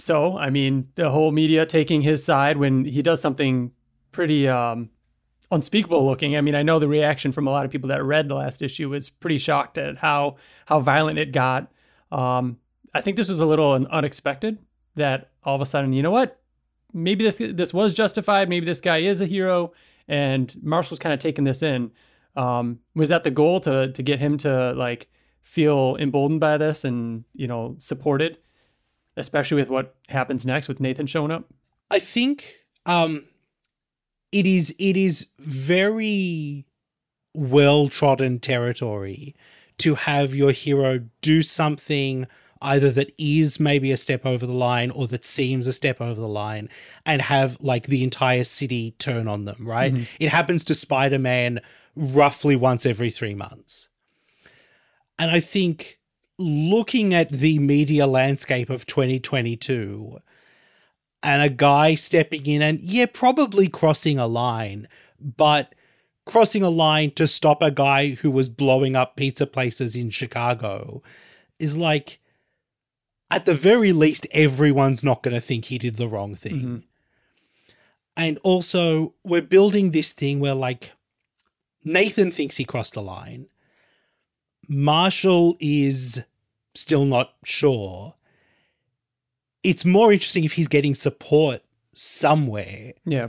so 0.01 0.37
I 0.37 0.51
mean, 0.51 0.89
the 0.97 1.11
whole 1.11 1.31
media 1.31 1.65
taking 1.65 2.03
his 2.03 2.25
side 2.25 2.57
when 2.57 2.85
he 2.85 3.03
does 3.03 3.21
something 3.21 3.71
pretty 4.11 4.49
um, 4.49 4.91
unspeakable 5.51 6.07
looking. 6.07 6.37
I 6.37 6.41
mean, 6.41 6.55
I 6.55 6.63
know 6.63 6.79
the 6.79 6.89
reaction 6.89 7.33
from 7.33 7.47
a 7.47 7.51
lot 7.51 7.65
of 7.65 7.71
people 7.71 7.89
that 7.89 8.03
read 8.05 8.29
the 8.29 8.35
last 8.35 8.63
issue 8.63 8.89
was 8.89 9.11
pretty 9.11 9.39
shocked 9.39 9.79
at 9.79 9.99
how 9.99 10.37
how 10.67 10.81
violent 10.81 11.19
it 11.19 11.33
got. 11.33 11.71
Um, 12.13 12.59
I 12.95 13.01
think 13.01 13.17
this 13.17 13.29
was 13.29 13.41
a 13.41 13.47
little 13.47 13.73
un- 13.73 13.87
unexpected 13.87 14.59
that 14.97 15.31
all 15.45 15.55
of 15.55 15.61
a 15.61 15.67
sudden, 15.67 15.93
you 15.93 16.03
know 16.03 16.11
what? 16.11 16.41
Maybe 16.93 17.25
this 17.25 17.39
this 17.39 17.75
was 17.75 17.95
justified. 17.95 18.49
Maybe 18.49 18.67
this 18.67 18.81
guy 18.81 18.99
is 18.99 19.21
a 19.21 19.27
hero, 19.27 19.73
and 20.09 20.55
Marshall's 20.63 20.99
kind 20.99 21.13
of 21.13 21.19
taking 21.19 21.45
this 21.45 21.63
in. 21.63 21.93
Um, 22.37 22.81
was 22.95 23.09
that 23.09 23.25
the 23.25 23.31
goal 23.31 23.61
to 23.61 23.93
to 23.93 24.03
get 24.03 24.19
him 24.19 24.37
to 24.39 24.73
like 24.73 25.09
feel 25.43 25.97
emboldened 25.97 26.41
by 26.41 26.59
this 26.59 26.85
and 26.85 27.25
you 27.35 27.47
know 27.47 27.77
supported, 27.79 28.39
especially 29.17 29.57
with 29.57 29.71
what 29.71 29.95
happens 30.09 30.45
next 30.45 30.69
with 30.69 30.81
Nathan 30.81 31.07
showing 31.07 31.31
up? 31.31 31.45
I 31.91 31.99
think 31.99 32.57
um 32.87 33.25
it 34.33 34.47
is 34.47 34.75
it 34.79 34.97
is 34.97 35.27
very 35.39 36.67
well 37.35 37.89
trodden 37.89 38.39
territory 38.39 39.35
to 39.79 39.95
have 39.95 40.35
your 40.35 40.53
hero 40.53 41.01
do 41.21 41.43
something 41.43 42.27
either 42.63 42.91
that 42.91 43.11
is 43.19 43.59
maybe 43.59 43.91
a 43.91 43.97
step 43.97 44.27
over 44.27 44.47
the 44.47 44.53
line 44.53 44.91
or 44.91 45.07
that 45.07 45.25
seems 45.25 45.67
a 45.67 45.73
step 45.73 46.01
over 46.01 46.21
the 46.21 46.29
line 46.29 46.69
and 47.07 47.23
have 47.23 47.59
like 47.63 47.87
the 47.87 48.05
entire 48.05 48.45
city 48.45 48.91
turn 48.99 49.27
on 49.27 49.47
them, 49.47 49.67
right? 49.67 49.95
Mm-hmm. 49.95 50.05
It 50.19 50.29
happens 50.29 50.65
to 50.65 50.75
Spider-Man 50.75 51.61
roughly 51.97 52.57
once 52.57 52.85
every 52.85 53.11
3 53.11 53.35
months. 53.35 53.89
And 55.19 55.31
I 55.31 55.41
think 55.41 55.99
looking 56.39 57.15
at 57.15 57.31
the 57.31 57.59
media 57.59 58.07
landscape 58.07 58.69
of 58.69 58.85
2022 58.85 60.19
and 61.23 61.43
a 61.43 61.49
guy 61.49 61.95
stepping 61.95 62.47
in 62.47 62.63
and 62.63 62.81
yeah, 62.81 63.07
probably 63.13 63.69
crossing 63.69 64.19
a 64.19 64.27
line, 64.27 64.89
but 65.21 65.75
crossing 66.25 66.63
a 66.63 66.71
line 66.71 67.11
to 67.13 67.27
stop 67.27 67.63
a 67.63 67.71
guy 67.71 68.11
who 68.11 68.31
was 68.31 68.49
blowing 68.49 68.97
up 68.97 69.17
pizza 69.17 69.47
places 69.47 69.97
in 69.97 70.11
Chicago 70.11 71.03
is 71.59 71.77
like 71.77 72.21
at 73.31 73.45
the 73.45 73.55
very 73.55 73.93
least 73.93 74.27
everyone's 74.33 75.05
not 75.05 75.23
going 75.23 75.35
to 75.35 75.41
think 75.41 75.67
he 75.67 75.79
did 75.79 75.97
the 75.97 76.09
wrong 76.09 76.35
thing. 76.35 76.55
Mm-hmm. 76.55 76.77
And 78.17 78.39
also 78.43 79.15
we're 79.25 79.43
building 79.43 79.91
this 79.91 80.13
thing 80.13 80.41
where 80.41 80.55
like 80.55 80.93
Nathan 81.85 82.31
thinks 82.31 82.57
he 82.57 82.65
crossed 82.65 82.97
a 82.97 83.01
line. 83.01 83.49
Marshall 84.69 85.57
is 85.61 86.25
still 86.75 87.05
not 87.05 87.35
sure 87.45 88.15
it's 89.63 89.85
more 89.85 90.13
interesting 90.13 90.45
if 90.45 90.53
he's 90.55 90.69
getting 90.69 90.95
support 90.95 91.63
somewhere 91.95 92.93
Yeah, 93.05 93.29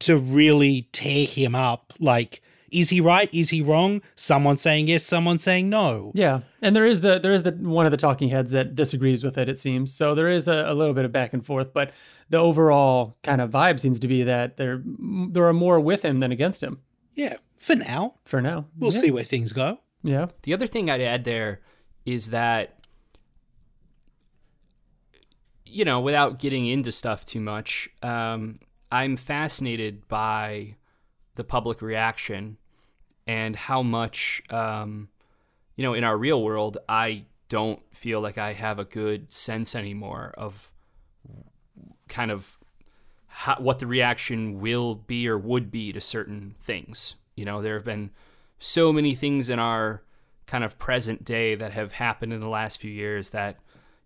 to 0.00 0.16
really 0.16 0.88
tear 0.92 1.26
him 1.26 1.54
up. 1.54 1.92
Like, 1.98 2.40
is 2.70 2.88
he 2.90 3.00
right? 3.00 3.28
Is 3.34 3.50
he 3.50 3.60
wrong? 3.60 4.00
Someone 4.14 4.56
saying 4.56 4.88
yes, 4.88 5.04
someone 5.04 5.38
saying 5.38 5.68
no. 5.68 6.12
yeah, 6.14 6.40
and 6.62 6.74
there 6.74 6.86
is 6.86 7.00
the 7.02 7.18
there 7.18 7.34
is 7.34 7.42
the 7.42 7.52
one 7.52 7.84
of 7.86 7.90
the 7.90 7.98
talking 7.98 8.28
heads 8.30 8.52
that 8.52 8.74
disagrees 8.74 9.22
with 9.22 9.36
it. 9.36 9.48
It 9.48 9.58
seems 9.58 9.92
so. 9.92 10.14
There 10.14 10.30
is 10.30 10.48
a, 10.48 10.64
a 10.68 10.74
little 10.74 10.94
bit 10.94 11.04
of 11.04 11.12
back 11.12 11.32
and 11.34 11.44
forth, 11.44 11.72
but 11.74 11.92
the 12.30 12.38
overall 12.38 13.16
kind 13.22 13.40
of 13.40 13.50
vibe 13.50 13.78
seems 13.78 14.00
to 14.00 14.08
be 14.08 14.22
that 14.22 14.56
there 14.56 14.82
there 14.86 15.44
are 15.44 15.52
more 15.52 15.78
with 15.80 16.02
him 16.04 16.20
than 16.20 16.32
against 16.32 16.62
him 16.62 16.78
Yeah, 17.14 17.36
for 17.58 17.74
now. 17.76 18.14
for 18.24 18.40
now. 18.40 18.66
We'll 18.78 18.92
yeah. 18.92 19.00
see 19.00 19.10
where 19.10 19.24
things 19.24 19.52
go. 19.52 19.78
Yeah, 20.02 20.26
The 20.42 20.54
other 20.54 20.66
thing 20.66 20.90
I'd 20.90 21.00
add 21.00 21.22
there 21.24 21.60
is 22.04 22.30
that, 22.30 22.74
you 25.72 25.84
know, 25.84 26.00
without 26.00 26.38
getting 26.38 26.66
into 26.66 26.92
stuff 26.92 27.24
too 27.24 27.40
much, 27.40 27.88
um, 28.02 28.60
I'm 28.90 29.16
fascinated 29.16 30.06
by 30.06 30.76
the 31.34 31.44
public 31.44 31.80
reaction 31.80 32.58
and 33.26 33.56
how 33.56 33.82
much, 33.82 34.42
um, 34.50 35.08
you 35.76 35.82
know, 35.82 35.94
in 35.94 36.04
our 36.04 36.16
real 36.16 36.42
world, 36.42 36.78
I 36.88 37.24
don't 37.48 37.80
feel 37.90 38.20
like 38.20 38.38
I 38.38 38.52
have 38.52 38.78
a 38.78 38.84
good 38.84 39.32
sense 39.32 39.74
anymore 39.74 40.34
of 40.36 40.70
kind 42.08 42.30
of 42.30 42.58
how, 43.26 43.56
what 43.56 43.78
the 43.78 43.86
reaction 43.86 44.60
will 44.60 44.94
be 44.94 45.26
or 45.26 45.38
would 45.38 45.70
be 45.70 45.92
to 45.92 46.00
certain 46.00 46.54
things. 46.60 47.14
You 47.34 47.46
know, 47.46 47.62
there 47.62 47.74
have 47.74 47.84
been 47.84 48.10
so 48.58 48.92
many 48.92 49.14
things 49.14 49.48
in 49.48 49.58
our 49.58 50.02
kind 50.46 50.64
of 50.64 50.78
present 50.78 51.24
day 51.24 51.54
that 51.54 51.72
have 51.72 51.92
happened 51.92 52.32
in 52.32 52.40
the 52.40 52.48
last 52.48 52.78
few 52.78 52.90
years 52.90 53.30
that 53.30 53.56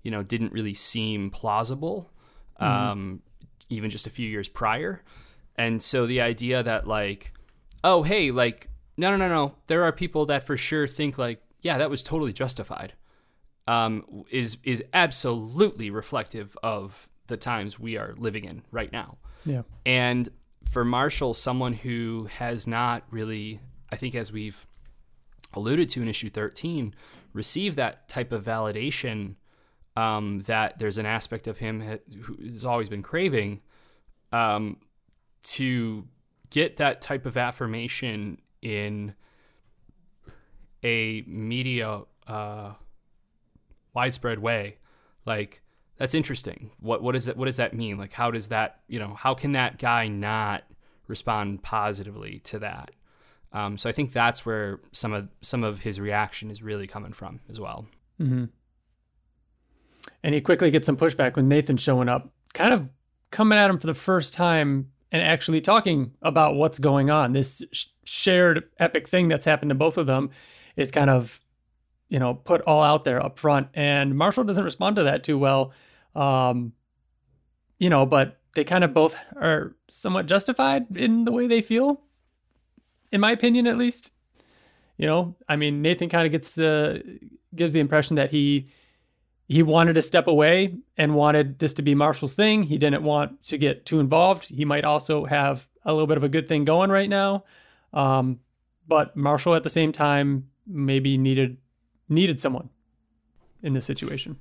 you 0.06 0.12
know 0.12 0.22
didn't 0.22 0.52
really 0.52 0.72
seem 0.72 1.30
plausible 1.30 2.12
um, 2.60 3.22
even 3.68 3.90
just 3.90 4.06
a 4.06 4.10
few 4.10 4.28
years 4.28 4.48
prior. 4.48 5.02
And 5.56 5.82
so 5.82 6.06
the 6.06 6.20
idea 6.20 6.62
that 6.62 6.86
like 6.86 7.32
oh 7.82 8.04
hey 8.04 8.30
like 8.30 8.68
no 8.96 9.10
no 9.10 9.16
no 9.16 9.28
no 9.28 9.54
there 9.66 9.82
are 9.82 9.90
people 9.90 10.26
that 10.26 10.46
for 10.46 10.56
sure 10.56 10.86
think 10.86 11.18
like 11.18 11.42
yeah 11.60 11.76
that 11.78 11.90
was 11.90 12.04
totally 12.04 12.32
justified 12.32 12.92
um, 13.66 14.24
is 14.30 14.58
is 14.62 14.84
absolutely 14.94 15.90
reflective 15.90 16.56
of 16.62 17.08
the 17.26 17.36
times 17.36 17.80
we 17.80 17.96
are 17.96 18.14
living 18.16 18.44
in 18.44 18.62
right 18.70 18.92
now. 18.92 19.18
Yeah, 19.44 19.62
and 19.84 20.28
for 20.70 20.84
Marshall, 20.84 21.34
someone 21.34 21.72
who 21.72 22.28
has 22.38 22.68
not 22.68 23.02
really, 23.10 23.58
I 23.90 23.96
think, 23.96 24.14
as 24.14 24.30
we've 24.30 24.66
alluded 25.52 25.88
to 25.88 26.02
in 26.02 26.08
issue 26.08 26.30
13, 26.30 26.94
received 27.32 27.76
that 27.76 28.08
type 28.08 28.30
of 28.30 28.44
validation 28.44 29.34
um, 29.96 30.40
that 30.46 30.78
there's 30.78 30.98
an 30.98 31.06
aspect 31.06 31.46
of 31.46 31.58
him 31.58 31.80
who 31.80 32.36
has 32.44 32.64
always 32.64 32.88
been 32.88 33.02
craving 33.02 33.60
um, 34.32 34.76
to 35.42 36.06
get 36.50 36.76
that 36.76 37.00
type 37.00 37.26
of 37.26 37.36
affirmation 37.36 38.38
in 38.62 39.14
a 40.84 41.22
media 41.26 42.02
uh, 42.26 42.72
widespread 43.94 44.38
way. 44.38 44.76
Like, 45.24 45.62
that's 45.96 46.14
interesting. 46.14 46.70
What 46.78 47.02
what 47.02 47.16
is 47.16 47.24
that? 47.24 47.36
What 47.36 47.46
does 47.46 47.56
that 47.56 47.74
mean? 47.74 47.96
Like, 47.96 48.12
how 48.12 48.30
does 48.30 48.48
that 48.48 48.80
you 48.86 48.98
know? 48.98 49.14
How 49.14 49.34
can 49.34 49.52
that 49.52 49.78
guy 49.78 50.08
not 50.08 50.64
respond 51.08 51.62
positively 51.62 52.40
to 52.44 52.58
that? 52.58 52.90
Um, 53.52 53.78
so 53.78 53.88
I 53.88 53.92
think 53.92 54.12
that's 54.12 54.44
where 54.44 54.80
some 54.92 55.14
of 55.14 55.30
some 55.40 55.64
of 55.64 55.80
his 55.80 55.98
reaction 55.98 56.50
is 56.50 56.62
really 56.62 56.86
coming 56.86 57.12
from 57.12 57.40
as 57.48 57.58
well. 57.58 57.86
And 60.22 60.34
he 60.34 60.40
quickly 60.40 60.70
gets 60.70 60.86
some 60.86 60.96
pushback 60.96 61.36
when 61.36 61.48
Nathan 61.48 61.76
showing 61.76 62.08
up, 62.08 62.30
kind 62.54 62.72
of 62.72 62.90
coming 63.30 63.58
at 63.58 63.70
him 63.70 63.78
for 63.78 63.86
the 63.86 63.94
first 63.94 64.32
time 64.32 64.90
and 65.12 65.22
actually 65.22 65.60
talking 65.60 66.12
about 66.22 66.56
what's 66.56 66.78
going 66.78 67.10
on. 67.10 67.32
This 67.32 67.62
sh- 67.72 67.86
shared 68.04 68.64
epic 68.78 69.08
thing 69.08 69.28
that's 69.28 69.44
happened 69.44 69.70
to 69.70 69.74
both 69.74 69.98
of 69.98 70.06
them 70.06 70.30
is 70.76 70.90
kind 70.90 71.10
of, 71.10 71.40
you 72.08 72.18
know, 72.18 72.34
put 72.34 72.60
all 72.62 72.82
out 72.82 73.04
there 73.04 73.24
up 73.24 73.38
front. 73.38 73.68
And 73.74 74.16
Marshall 74.16 74.44
doesn't 74.44 74.64
respond 74.64 74.96
to 74.96 75.04
that 75.04 75.22
too 75.22 75.38
well. 75.38 75.72
Um, 76.14 76.72
you 77.78 77.90
know, 77.90 78.06
but 78.06 78.40
they 78.54 78.64
kind 78.64 78.84
of 78.84 78.94
both 78.94 79.16
are 79.36 79.76
somewhat 79.90 80.26
justified 80.26 80.96
in 80.96 81.24
the 81.24 81.32
way 81.32 81.46
they 81.46 81.60
feel, 81.60 82.00
in 83.12 83.20
my 83.20 83.30
opinion, 83.30 83.66
at 83.66 83.76
least. 83.76 84.10
You 84.96 85.06
know, 85.06 85.36
I 85.46 85.56
mean, 85.56 85.82
Nathan 85.82 86.08
kind 86.08 86.24
of 86.24 86.32
gets 86.32 86.50
the 86.50 87.20
gives 87.54 87.74
the 87.74 87.80
impression 87.80 88.16
that 88.16 88.30
he 88.30 88.70
he 89.48 89.62
wanted 89.62 89.94
to 89.94 90.02
step 90.02 90.26
away 90.26 90.76
and 90.96 91.14
wanted 91.14 91.58
this 91.58 91.72
to 91.74 91.82
be 91.82 91.94
Marshall's 91.94 92.34
thing. 92.34 92.64
He 92.64 92.78
didn't 92.78 93.02
want 93.02 93.42
to 93.44 93.58
get 93.58 93.86
too 93.86 94.00
involved. 94.00 94.46
He 94.46 94.64
might 94.64 94.84
also 94.84 95.24
have 95.24 95.68
a 95.84 95.92
little 95.92 96.08
bit 96.08 96.16
of 96.16 96.24
a 96.24 96.28
good 96.28 96.48
thing 96.48 96.64
going 96.64 96.90
right 96.90 97.08
now, 97.08 97.44
um, 97.92 98.40
but 98.88 99.16
Marshall 99.16 99.54
at 99.54 99.62
the 99.62 99.70
same 99.70 99.92
time 99.92 100.48
maybe 100.66 101.16
needed 101.16 101.58
needed 102.08 102.40
someone 102.40 102.70
in 103.62 103.74
this 103.74 103.84
situation. 103.84 104.38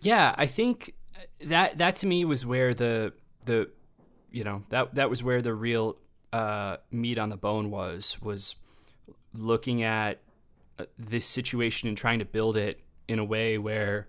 Yeah, 0.00 0.34
I 0.36 0.46
think 0.46 0.94
that 1.44 1.78
that 1.78 1.96
to 1.96 2.06
me 2.06 2.24
was 2.24 2.44
where 2.44 2.74
the 2.74 3.14
the 3.46 3.70
you 4.30 4.44
know 4.44 4.64
that 4.68 4.94
that 4.94 5.08
was 5.08 5.22
where 5.22 5.40
the 5.40 5.54
real 5.54 5.96
uh, 6.32 6.76
meat 6.90 7.16
on 7.16 7.30
the 7.30 7.36
bone 7.38 7.70
was 7.70 8.20
was 8.20 8.56
looking 9.32 9.82
at 9.82 10.20
uh, 10.78 10.84
this 10.98 11.24
situation 11.24 11.88
and 11.88 11.96
trying 11.96 12.18
to 12.18 12.24
build 12.26 12.56
it 12.56 12.80
in 13.08 13.18
a 13.18 13.24
way 13.24 13.56
where 13.56 14.08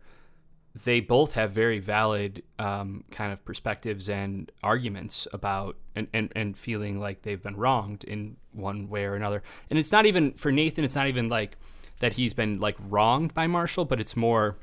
they 0.83 0.99
both 0.99 1.33
have 1.33 1.51
very 1.51 1.79
valid 1.79 2.43
um, 2.59 3.03
kind 3.11 3.31
of 3.31 3.43
perspectives 3.45 4.09
and 4.09 4.51
arguments 4.63 5.27
about 5.31 5.77
and, 5.95 6.07
and, 6.13 6.31
and 6.35 6.57
feeling 6.57 6.99
like 6.99 7.21
they've 7.21 7.41
been 7.41 7.55
wronged 7.55 8.03
in 8.03 8.37
one 8.51 8.89
way 8.89 9.05
or 9.05 9.15
another. 9.15 9.43
And 9.69 9.79
it's 9.79 9.91
not 9.91 10.05
even 10.05 10.33
for 10.33 10.51
Nathan, 10.51 10.83
it's 10.83 10.95
not 10.95 11.07
even 11.07 11.29
like 11.29 11.57
that 11.99 12.13
he's 12.13 12.33
been 12.33 12.59
like 12.59 12.75
wronged 12.89 13.33
by 13.33 13.47
Marshall, 13.47 13.85
but 13.85 13.99
it's 13.99 14.15
more, 14.15 14.57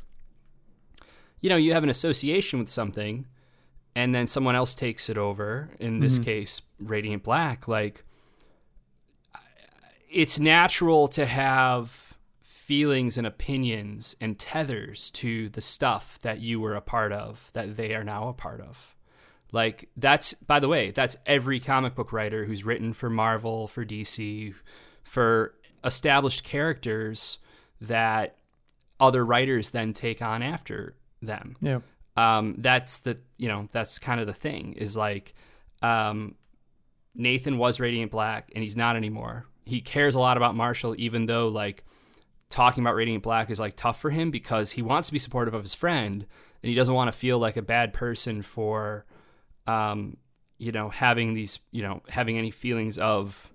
you 1.40 1.48
know, 1.48 1.57
you 1.57 1.72
have 1.72 1.83
an 1.83 1.88
association 1.88 2.59
with 2.59 2.68
something 2.68 3.27
and 3.96 4.14
then 4.14 4.27
someone 4.27 4.57
else 4.57 4.74
takes 4.74 5.09
it 5.09 5.16
over. 5.16 5.70
In 5.79 6.00
this 6.00 6.18
case, 6.18 6.62
Radiant 6.81 7.22
Black. 7.22 7.68
Like, 7.68 8.05
it's 10.11 10.38
natural 10.38 11.09
to 11.09 11.27
have 11.27 12.13
feelings 12.66 13.18
and 13.18 13.27
opinions 13.27 14.16
and 14.20 14.38
tethers 14.38 15.11
to 15.11 15.48
the 15.50 15.61
stuff 15.61 16.18
that 16.20 16.40
you 16.40 16.59
were 16.61 16.74
a 16.74 16.81
part 16.81 17.12
of 17.12 17.50
that 17.53 17.77
they 17.77 17.94
are 17.94 18.05
now 18.05 18.29
a 18.29 18.33
part 18.33 18.61
of. 18.61 18.94
Like 19.53 19.88
that's 19.96 20.35
by 20.35 20.61
the 20.61 20.68
way, 20.68 20.90
that's 20.90 21.16
every 21.27 21.61
comic 21.61 21.94
book 21.94 22.12
writer 22.12 22.44
who's 22.44 22.64
written 22.64 22.92
for 22.92 23.11
Marvel, 23.11 23.68
for 23.68 23.85
DC, 23.85 24.55
for 25.03 25.55
established 25.85 26.42
characters 26.44 27.38
that 27.81 28.37
other 28.98 29.24
writers 29.24 29.70
then 29.70 29.92
take 29.92 30.22
on 30.22 30.42
after 30.42 30.94
them 31.20 31.57
Yeah. 31.61 31.81
um, 32.16 32.55
that's 32.59 32.98
the 32.98 33.18
you 33.37 33.48
know 33.48 33.68
that's 33.72 33.98
kind 33.98 34.20
of 34.20 34.27
the 34.27 34.33
thing 34.33 34.72
is 34.74 34.96
like 34.96 35.35
um, 35.83 36.37
Nathan 37.14 37.59
was 37.59 37.79
Radiant 37.81 38.11
Black 38.11 38.50
and 38.55 38.62
he's 38.64 38.77
not 38.77 38.96
anymore. 38.96 39.44
He 39.66 39.81
cares 39.81 40.14
a 40.14 40.20
lot 40.20 40.37
about 40.37 40.55
Marshall, 40.55 40.94
even 40.98 41.27
though 41.27 41.48
like 41.48 41.85
talking 42.55 42.85
about 42.85 42.95
Radiant 42.95 43.25
Black 43.25 43.51
is 43.51 43.59
like 43.59 43.75
tough 43.75 44.01
for 44.01 44.11
him 44.11 44.31
because 44.31 44.71
he 44.71 44.83
wants 44.83 45.09
to 45.09 45.12
be 45.12 45.19
supportive 45.19 45.55
of 45.55 45.62
his 45.62 45.75
friend 45.75 46.25
and 46.62 46.69
he 46.69 46.75
doesn't 46.75 46.95
want 46.95 47.12
to 47.12 47.19
feel 47.19 47.38
like 47.38 47.57
a 47.57 47.62
bad 47.62 47.93
person 47.93 48.43
for 48.43 49.05
um, 49.67 50.17
you 50.57 50.71
know 50.71 50.88
having 50.88 51.35
these 51.35 51.59
you 51.73 51.83
know 51.83 52.01
having 52.09 52.38
any 52.38 52.53
feelings 52.53 52.97
of 52.97 53.53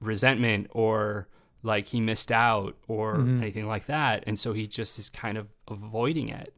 resentment 0.00 0.68
or 0.70 1.28
like 1.62 1.86
he 1.86 2.00
missed 2.00 2.32
out 2.32 2.76
or 2.88 3.16
anything 3.20 3.66
like 3.66 3.86
that. 3.86 4.24
And 4.26 4.38
so 4.38 4.52
he 4.52 4.66
just 4.66 4.98
is 4.98 5.08
kind 5.08 5.36
of 5.36 5.48
avoiding 5.68 6.28
it. 6.28 6.54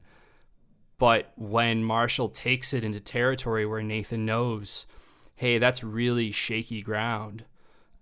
But 0.99 1.33
when 1.35 1.83
Marshall 1.83 2.29
takes 2.29 2.73
it 2.73 2.85
into 2.85 3.01
territory 3.01 3.67
where 3.67 3.83
Nathan 3.83 4.25
knows, 4.25 4.87
hey, 5.35 5.59
that's 5.59 5.83
really 5.83 6.31
shaky 6.31 6.83
ground, 6.83 7.45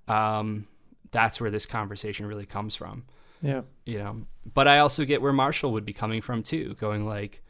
um, 0.09 0.66
that's 1.11 1.40
where 1.40 1.51
this 1.51 1.64
conversation 1.64 2.27
really 2.27 2.45
comes 2.45 2.77
from. 2.77 3.05
Yeah. 3.42 3.62
You 3.87 3.98
know, 3.98 4.22
but 4.53 4.68
I 4.68 4.79
also 4.79 5.05
get 5.05 5.22
where 5.22 5.33
Marshall 5.33 5.72
would 5.72 5.85
be 5.85 5.92
coming 5.92 6.20
from 6.20 6.42
too, 6.42 6.74
going 6.74 7.07
like, 7.07 7.42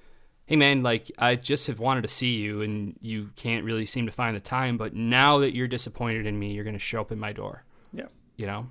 hey 0.47 0.57
man, 0.57 0.83
like 0.83 1.11
I 1.19 1.37
just 1.37 1.67
have 1.69 1.79
wanted 1.79 2.03
to 2.03 2.09
see 2.09 2.37
you 2.37 2.63
and 2.63 2.99
you 3.01 3.31
can't 3.37 3.65
really 3.65 3.87
seem 3.87 4.07
to 4.07 4.13
find 4.13 4.37
the 4.37 4.41
time, 4.41 4.77
but 4.77 4.95
now 4.95 5.39
that 5.39 5.55
you're 5.55 5.69
disappointed 5.69 6.27
in 6.27 6.39
me, 6.39 6.53
you're 6.53 6.65
going 6.65 6.75
to 6.75 6.81
show 6.81 7.01
up 7.01 7.13
at 7.13 7.19
my 7.19 7.33
door. 7.33 7.65
Yeah. 7.93 8.07
You 8.37 8.47
know? 8.47 8.67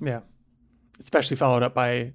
Yeah. 0.00 0.20
Especially 1.00 1.36
followed 1.36 1.62
up 1.62 1.74
by 1.74 2.12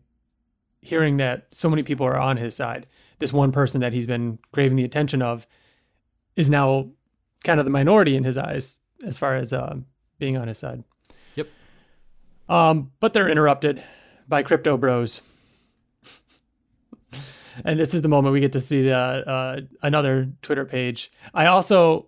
hearing 0.82 1.18
that 1.18 1.48
so 1.52 1.70
many 1.70 1.84
people 1.84 2.06
are 2.06 2.18
on 2.18 2.38
his 2.38 2.56
side. 2.56 2.88
This 3.20 3.34
one 3.34 3.52
person 3.52 3.82
that 3.82 3.92
he's 3.92 4.08
been 4.08 4.40
craving 4.54 4.78
the 4.78 4.86
attention 4.86 5.22
of 5.22 5.46
is 6.38 6.50
now 6.50 6.90
kind 7.44 7.60
of 7.60 7.66
the 7.66 7.72
minority 7.72 8.16
in 8.16 8.24
his 8.24 8.38
eyes 8.38 8.78
as 9.04 9.18
far 9.18 9.36
as 9.36 9.52
um, 9.54 9.86
being 10.18 10.38
on 10.38 10.48
his 10.48 10.58
side. 10.58 10.84
Yep. 11.36 11.48
Um, 12.48 12.92
but 13.02 13.14
they're 13.14 13.30
interrupted 13.30 13.84
by 14.30 14.44
crypto 14.44 14.78
bros. 14.78 15.22
and 17.66 17.80
this 17.80 17.94
is 17.94 18.02
the 18.02 18.08
moment 18.08 18.34
we 18.34 18.40
get 18.40 18.54
to 18.54 18.62
see 18.62 18.84
the, 18.84 18.96
uh, 18.96 19.62
another 19.82 20.30
Twitter 20.42 20.66
page. 20.66 21.12
I 21.34 21.48
also 21.48 22.08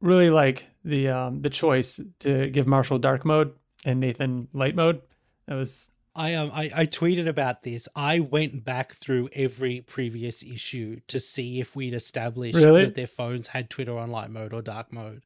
really 0.00 0.30
like 0.30 0.68
the 0.84 1.08
um, 1.08 1.40
the 1.40 1.50
choice 1.50 2.00
to 2.20 2.50
give 2.50 2.66
Marshall 2.66 2.98
dark 2.98 3.24
mode 3.24 3.54
and 3.84 4.00
Nathan 4.00 4.48
light 4.52 4.74
mode. 4.74 5.00
That 5.46 5.54
was 5.54 5.88
I 6.14 6.34
um 6.34 6.50
I, 6.52 6.70
I 6.74 6.86
tweeted 6.86 7.26
about 7.28 7.62
this. 7.62 7.88
I 7.96 8.20
went 8.20 8.64
back 8.64 8.92
through 8.92 9.30
every 9.32 9.80
previous 9.80 10.42
issue 10.42 11.00
to 11.08 11.18
see 11.20 11.60
if 11.60 11.74
we'd 11.74 11.94
established 11.94 12.56
Really? 12.56 12.84
that 12.84 12.94
their 12.94 13.06
phones 13.06 13.48
had 13.48 13.70
Twitter 13.70 13.96
on 13.98 14.10
light 14.10 14.30
mode 14.30 14.52
or 14.52 14.60
dark 14.62 14.92
mode. 14.92 15.22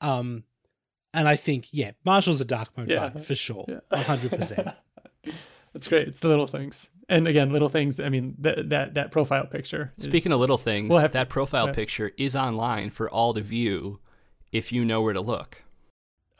Um 0.00 0.44
and 1.12 1.26
I 1.26 1.34
think, 1.36 1.66
yeah, 1.72 1.90
Marshall's 2.04 2.40
a 2.40 2.44
dark 2.44 2.68
mode 2.76 2.88
Yeah. 2.90 3.10
guy 3.10 3.20
for 3.20 3.34
sure. 3.34 3.64
Yeah. 3.68 4.02
Hundred 4.02 4.30
percent. 4.32 4.68
That's 5.72 5.86
great. 5.86 6.08
It's 6.08 6.20
the 6.20 6.28
little 6.28 6.46
things, 6.46 6.90
and 7.08 7.28
again, 7.28 7.52
little 7.52 7.68
things. 7.68 8.00
I 8.00 8.08
mean, 8.08 8.34
that 8.40 8.70
that 8.70 8.94
that 8.94 9.12
profile 9.12 9.46
picture. 9.46 9.92
is 9.96 10.04
Speaking 10.04 10.32
of 10.32 10.40
little 10.40 10.58
things, 10.58 10.90
we'll 10.90 11.00
have- 11.00 11.12
that 11.12 11.28
profile 11.28 11.66
yeah. 11.66 11.72
picture 11.72 12.10
is 12.16 12.34
online 12.34 12.90
for 12.90 13.08
all 13.08 13.34
to 13.34 13.40
view 13.40 14.00
if 14.52 14.72
you 14.72 14.84
know 14.84 15.00
where 15.02 15.12
to 15.12 15.20
look. 15.20 15.62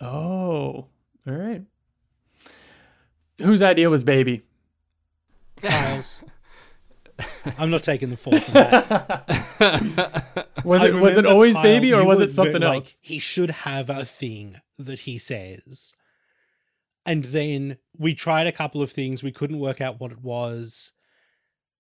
Oh, 0.01 0.87
all 1.27 1.35
right. 1.35 1.63
Whose 3.43 3.63
idea 3.63 3.89
was 3.89 4.03
baby? 4.05 4.43
Kyle's. 5.63 6.19
I'm 7.59 7.71
not 7.71 7.83
taking 7.83 8.11
the 8.11 8.17
fall 8.17 8.39
from 8.39 8.55
that. 8.55 10.47
Was 10.65 10.83
it 10.83 10.95
was 10.95 11.17
it 11.17 11.25
always 11.27 11.55
Kyle, 11.55 11.63
baby 11.63 11.93
or 11.95 12.05
was 12.05 12.21
it 12.21 12.35
something 12.35 12.61
very, 12.61 12.67
like, 12.67 12.83
else? 12.83 12.99
He 13.03 13.19
should 13.19 13.51
have 13.51 13.89
a 13.89 14.05
thing 14.05 14.61
that 14.79 15.01
he 15.01 15.17
says. 15.17 15.95
And 17.07 17.25
then 17.25 17.79
we 17.97 18.15
tried 18.15 18.47
a 18.47 18.53
couple 18.53 18.83
of 18.83 18.93
things. 18.93 19.23
We 19.23 19.33
couldn't 19.33 19.59
work 19.59 19.81
out 19.81 20.01
what 20.01 20.13
it 20.13 20.21
was. 20.21 20.93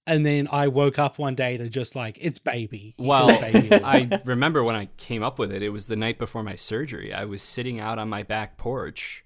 And 0.06 0.24
then 0.24 0.48
I 0.50 0.68
woke 0.68 0.98
up 0.98 1.18
one 1.18 1.35
day 1.35 1.57
to 1.57 1.68
just 1.68 1.95
like, 1.95 2.18
it's 2.20 2.38
baby. 2.38 2.95
He 2.97 3.05
Well, 3.05 3.28
baby. 3.40 3.72
I 3.84 4.20
remember 4.24 4.64
when 4.64 4.74
I 4.74 4.86
came 4.97 5.22
up 5.22 5.38
with 5.38 5.53
it, 5.53 5.62
it 5.62 5.68
was 5.68 5.86
the 5.86 5.97
night 5.97 6.18
before 6.18 6.42
my 6.42 6.57
surgery. 6.57 7.12
I 7.12 7.26
was 7.26 7.42
sitting 7.42 7.78
out 7.78 7.99
on 7.99 8.09
my 8.09 8.22
back 8.22 8.57
porch, 8.57 9.24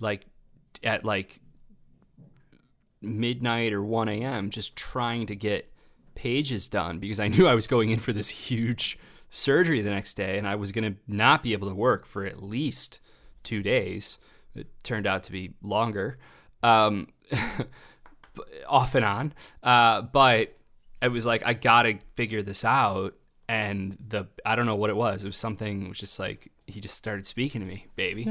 like 0.00 0.26
at 0.84 1.04
like 1.04 1.40
midnight 3.00 3.72
or 3.72 3.82
1 3.82 4.08
a.m., 4.08 4.50
just 4.50 4.76
trying 4.76 5.26
to 5.26 5.34
get 5.34 5.72
pages 6.14 6.68
done 6.68 6.98
because 6.98 7.18
I 7.18 7.28
knew 7.28 7.46
I 7.46 7.54
was 7.54 7.66
going 7.66 7.90
in 7.90 7.98
for 7.98 8.12
this 8.12 8.28
huge 8.28 8.98
surgery 9.30 9.80
the 9.80 9.90
next 9.90 10.14
day 10.14 10.38
and 10.38 10.46
I 10.46 10.54
was 10.54 10.72
going 10.72 10.92
to 10.92 11.00
not 11.08 11.42
be 11.42 11.52
able 11.54 11.68
to 11.68 11.74
work 11.74 12.04
for 12.04 12.24
at 12.24 12.42
least 12.42 13.00
two 13.42 13.62
days. 13.62 14.18
It 14.54 14.68
turned 14.82 15.06
out 15.06 15.24
to 15.24 15.32
be 15.32 15.54
longer. 15.62 16.18
Um, 16.62 17.08
off 18.68 18.94
and 18.94 19.04
on. 19.04 19.34
Uh, 19.62 20.02
but 20.02 20.56
it 21.00 21.08
was 21.08 21.26
like 21.26 21.42
I 21.44 21.54
gotta 21.54 21.98
figure 22.14 22.42
this 22.42 22.64
out. 22.64 23.14
And 23.48 23.96
the 24.08 24.28
I 24.46 24.56
don't 24.56 24.66
know 24.66 24.76
what 24.76 24.90
it 24.90 24.96
was. 24.96 25.24
It 25.24 25.28
was 25.28 25.36
something. 25.36 25.84
It 25.84 25.88
was 25.88 25.98
just 25.98 26.18
like 26.18 26.50
he 26.66 26.80
just 26.80 26.94
started 26.96 27.26
speaking 27.26 27.60
to 27.60 27.66
me, 27.66 27.86
baby. 27.96 28.30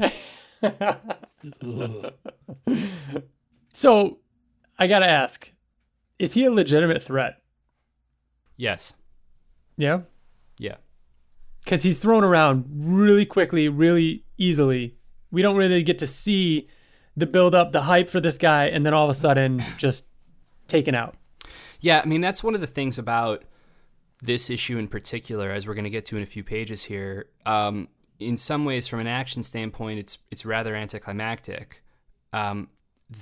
So, 3.74 4.18
I 4.78 4.86
gotta 4.86 5.08
ask: 5.08 5.50
Is 6.18 6.34
he 6.34 6.44
a 6.44 6.50
legitimate 6.52 7.02
threat? 7.02 7.38
yes. 8.56 8.94
Yeah, 9.78 10.02
Yeah. 10.58 10.76
because 11.64 11.82
he's 11.82 11.98
thrown 11.98 12.22
around 12.24 12.66
really 12.70 13.24
quickly, 13.24 13.70
really 13.70 14.24
easily 14.36 14.96
we 15.32 15.42
don't 15.42 15.56
really 15.56 15.82
get 15.82 15.98
to 15.98 16.06
see 16.06 16.68
the 17.16 17.26
build 17.26 17.54
up, 17.54 17.72
the 17.72 17.82
hype 17.82 18.08
for 18.08 18.20
this 18.20 18.38
guy, 18.38 18.66
and 18.66 18.86
then 18.86 18.94
all 18.94 19.04
of 19.04 19.10
a 19.10 19.14
sudden 19.14 19.64
just 19.76 20.06
taken 20.68 20.94
out. 20.94 21.16
Yeah, 21.80 22.00
I 22.04 22.06
mean 22.06 22.20
that's 22.20 22.44
one 22.44 22.54
of 22.54 22.60
the 22.60 22.66
things 22.68 22.98
about 22.98 23.42
this 24.22 24.48
issue 24.48 24.78
in 24.78 24.86
particular, 24.86 25.50
as 25.50 25.66
we're 25.66 25.74
going 25.74 25.84
to 25.84 25.90
get 25.90 26.04
to 26.06 26.16
in 26.16 26.22
a 26.22 26.26
few 26.26 26.44
pages 26.44 26.84
here. 26.84 27.26
Um, 27.44 27.88
in 28.20 28.36
some 28.36 28.64
ways, 28.64 28.86
from 28.86 29.00
an 29.00 29.08
action 29.08 29.42
standpoint, 29.42 29.98
it's 29.98 30.18
it's 30.30 30.46
rather 30.46 30.76
anticlimactic. 30.76 31.82
Um, 32.32 32.68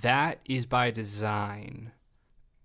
that 0.03 0.41
is 0.45 0.67
by 0.67 0.91
design. 0.91 1.93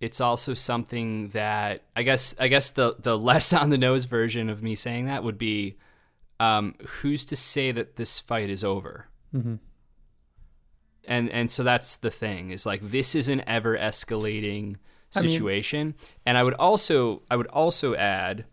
It's 0.02 0.20
also 0.20 0.54
something 0.54 1.30
that 1.30 1.84
I 1.96 2.04
guess 2.04 2.36
I 2.40 2.50
guess 2.50 2.70
the 2.70 2.98
the 3.00 3.18
less 3.18 3.54
on 3.54 3.70
the 3.70 3.78
nose 3.78 4.06
version 4.06 4.50
of 4.50 4.62
me 4.62 4.76
saying 4.76 5.06
that 5.06 5.24
would 5.24 5.38
be, 5.38 5.78
um, 6.40 6.76
who's 6.86 7.24
to 7.26 7.36
say 7.36 7.72
that 7.72 7.96
this 7.96 8.20
fight 8.20 8.50
is 8.50 8.64
over? 8.64 9.08
Mm-hmm. 9.36 9.56
And 11.08 11.30
and 11.30 11.52
so 11.52 11.64
that's 11.64 11.98
the 11.98 12.10
thing 12.10 12.50
is 12.52 12.66
like 12.66 12.82
this 12.82 13.14
is 13.14 13.30
an 13.30 13.44
ever 13.48 13.78
escalating 13.78 14.78
I 15.16 15.22
mean- 15.22 15.32
situation. 15.32 15.96
and 16.26 16.38
I 16.38 16.44
would 16.44 16.56
also 16.56 17.22
I 17.30 17.36
would 17.36 17.48
also 17.48 17.96
add 17.96 18.46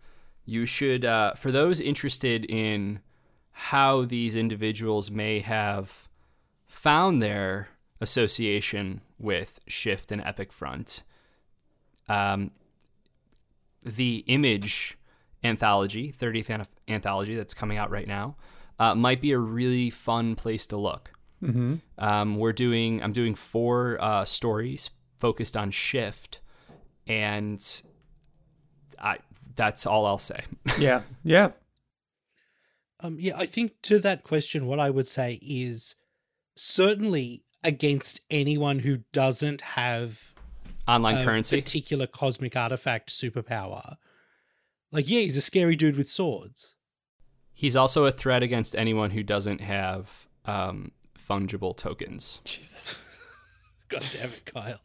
you 0.45 0.65
should 0.65 1.05
uh, 1.05 1.33
for 1.35 1.51
those 1.51 1.79
interested 1.79 2.45
in 2.45 2.99
how 3.51 4.03
these 4.03 4.35
individuals 4.35 5.09
may 5.09 5.39
have 5.39 6.09
found 6.67 7.21
their 7.21 7.69
association 8.01 9.01
with 9.17 9.59
Shift 9.67 10.11
and 10.11 10.21
Epic 10.21 10.51
Front. 10.51 11.03
Um, 12.09 12.51
the 13.85 14.23
Image 14.27 14.97
anthology, 15.43 16.11
30th 16.11 16.65
anthology 16.87 17.35
that's 17.35 17.53
coming 17.53 17.77
out 17.77 17.89
right 17.89 18.07
now, 18.07 18.35
uh, 18.83 18.95
might 18.95 19.21
be 19.21 19.31
a 19.31 19.39
really 19.39 19.89
fun 19.89 20.35
place 20.35 20.67
to 20.67 20.77
look. 20.77 21.11
Mm-hmm. 21.41 21.75
Um, 21.97 22.37
we're 22.37 22.53
doing 22.53 23.01
I'm 23.03 23.13
doing 23.13 23.35
four 23.35 23.97
uh, 24.01 24.25
stories 24.25 24.89
focused 25.17 25.55
on 25.57 25.71
Shift, 25.71 26.39
and 27.07 27.61
I 28.99 29.17
that's 29.55 29.85
all 29.85 30.05
I'll 30.05 30.17
say. 30.17 30.41
Yeah, 30.79 31.01
yeah, 31.23 31.51
Um, 32.99 33.17
yeah, 33.19 33.37
I 33.37 33.45
think 33.45 33.73
to 33.83 33.99
that 33.99 34.23
question, 34.23 34.65
what 34.65 34.79
I 34.79 34.89
would 34.89 35.07
say 35.07 35.39
is 35.41 35.95
certainly 36.55 37.43
against 37.63 38.21
anyone 38.29 38.79
who 38.79 38.99
doesn't 39.11 39.61
have 39.61 40.33
Online 40.87 41.17
a 41.17 41.23
currency. 41.25 41.61
particular 41.61 42.07
cosmic 42.07 42.55
artifact 42.55 43.09
superpower. 43.09 43.95
Like, 44.91 45.09
yeah, 45.09 45.21
he's 45.21 45.37
a 45.37 45.41
scary 45.41 45.75
dude 45.75 45.97
with 45.97 46.09
swords. 46.09 46.72
He's 47.53 47.75
also 47.75 48.05
a 48.05 48.11
threat 48.11 48.43
against 48.43 48.75
anyone 48.75 49.11
who 49.11 49.23
doesn't 49.23 49.61
have 49.61 50.27
um, 50.45 50.91
fungible 51.17 51.75
tokens. 51.75 52.41
Jesus. 52.43 52.99
God 53.89 54.07
damn 54.11 54.29
it, 54.29 54.45
Kyle. 54.45 54.79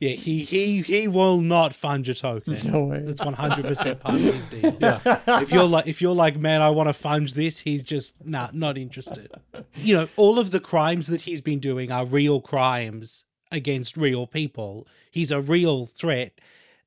Yeah, 0.00 0.10
he 0.10 0.44
he 0.44 0.82
he 0.82 1.08
will 1.08 1.40
not 1.40 1.74
fund 1.74 2.06
your 2.06 2.14
token. 2.14 2.56
No 2.70 2.84
way. 2.84 3.02
That's 3.04 3.24
one 3.24 3.34
hundred 3.34 3.64
percent 3.64 4.00
part 4.00 4.16
of 4.16 4.20
his 4.20 4.46
deal. 4.46 4.76
Yeah. 4.80 5.00
if 5.40 5.52
you're 5.52 5.64
like 5.64 5.86
if 5.86 6.02
you're 6.02 6.14
like, 6.14 6.36
man, 6.36 6.60
I 6.60 6.70
want 6.70 6.88
to 6.88 6.92
fund 6.92 7.28
this, 7.28 7.60
he's 7.60 7.82
just 7.82 8.24
nah, 8.26 8.50
not 8.52 8.76
interested. 8.76 9.30
You 9.76 9.94
know, 9.94 10.08
all 10.16 10.38
of 10.38 10.50
the 10.50 10.60
crimes 10.60 11.06
that 11.06 11.22
he's 11.22 11.40
been 11.40 11.60
doing 11.60 11.92
are 11.92 12.04
real 12.04 12.40
crimes 12.40 13.24
against 13.52 13.96
real 13.96 14.26
people. 14.26 14.86
He's 15.10 15.30
a 15.30 15.40
real 15.40 15.86
threat. 15.86 16.40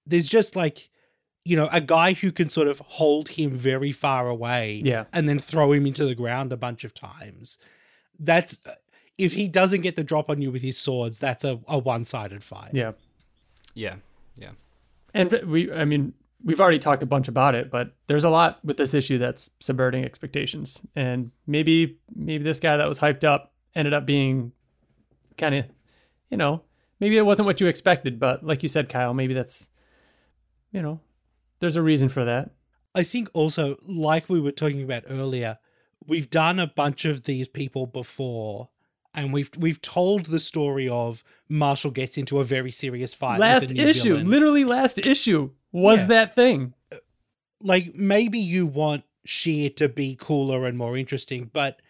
There's 0.06 0.28
just 0.28 0.56
like, 0.56 0.90
you 1.48 1.56
know, 1.56 1.70
a 1.72 1.80
guy 1.80 2.14
who 2.14 2.32
can 2.32 2.50
sort 2.50 2.68
of 2.68 2.80
hold 2.80 3.30
him 3.30 3.52
very 3.56 3.92
far 3.92 4.28
away 4.28 4.82
Yeah. 4.84 5.06
and 5.14 5.30
then 5.30 5.40
throw 5.40 5.72
him 5.72 5.86
into 5.86 6.04
the 6.06 6.16
ground 6.16 6.52
a 6.52 6.58
bunch 6.58 6.84
of 6.84 6.94
times. 6.94 7.58
That's 8.20 8.60
uh, 8.66 8.72
if 9.18 9.34
he 9.34 9.48
doesn't 9.48 9.82
get 9.82 9.96
the 9.96 10.04
drop 10.04 10.30
on 10.30 10.42
you 10.42 10.52
with 10.52 10.62
his 10.62 10.78
swords, 10.78 11.20
that's 11.20 11.44
a, 11.46 11.60
a 11.68 11.78
one-sided 11.80 12.44
fight. 12.44 12.72
Yeah. 12.74 12.92
Yeah. 13.74 13.96
Yeah. 14.36 14.52
And 15.14 15.32
we, 15.48 15.72
I 15.72 15.86
mean, 15.86 16.14
we've 16.44 16.60
already 16.60 16.80
talked 16.80 17.02
a 17.02 17.06
bunch 17.08 17.28
about 17.28 17.56
it, 17.56 17.72
but 17.72 17.96
there's 18.08 18.26
a 18.26 18.30
lot 18.30 18.60
with 18.66 18.78
this 18.78 18.94
issue 18.94 19.18
that's 19.18 19.50
subverting 19.60 20.04
expectations. 20.04 20.80
And 20.96 21.32
maybe, 21.48 21.98
maybe 22.16 22.44
this 22.44 22.60
guy 22.60 22.78
that 22.78 22.88
was 22.88 23.00
hyped 23.00 23.24
up 23.24 23.54
ended 23.74 23.94
up 23.94 24.06
being 24.06 24.52
kind 25.38 25.56
of, 25.56 25.66
you 26.30 26.38
know, 26.38 26.62
maybe 27.00 27.18
it 27.18 27.26
wasn't 27.26 27.46
what 27.46 27.62
you 27.62 27.68
expected, 27.68 28.20
but 28.20 28.44
like 28.44 28.64
you 28.64 28.70
said, 28.70 28.90
Kyle, 28.90 29.14
maybe 29.14 29.34
that's, 29.34 29.70
you 30.72 30.82
know, 30.82 31.00
there's 31.60 31.76
a 31.76 31.82
reason 31.82 32.10
for 32.10 32.24
that. 32.26 32.52
I 32.96 33.04
think 33.04 33.30
also, 33.34 33.78
like 33.88 34.30
we 34.30 34.40
were 34.40 34.52
talking 34.52 34.82
about 34.84 35.04
earlier, 35.10 35.60
we've 36.06 36.30
done 36.30 36.60
a 36.60 36.68
bunch 36.68 37.06
of 37.06 37.24
these 37.24 37.48
people 37.48 37.86
before, 37.86 38.70
and 39.14 39.32
we've 39.34 39.50
we've 39.58 39.82
told 39.82 40.26
the 40.26 40.40
story 40.40 40.88
of 40.90 41.24
Marshall 41.50 41.92
gets 41.92 42.18
into 42.18 42.40
a 42.40 42.44
very 42.44 42.72
serious 42.72 43.14
fight. 43.14 43.40
last 43.40 43.70
with 43.70 43.78
issue, 43.80 44.14
villain. 44.16 44.30
literally 44.30 44.64
last 44.64 45.00
issue 45.06 45.52
was 45.72 46.02
Yeah. 46.02 46.08
that 46.08 46.36
thing. 46.36 46.74
like 47.62 47.94
maybe 47.96 48.40
you 48.40 48.66
want 48.68 49.04
Sheer 49.26 49.70
to 49.72 49.90
be 49.90 50.16
cooler 50.20 50.66
and 50.66 50.78
more 50.78 50.96
interesting, 50.98 51.50
but 51.52 51.82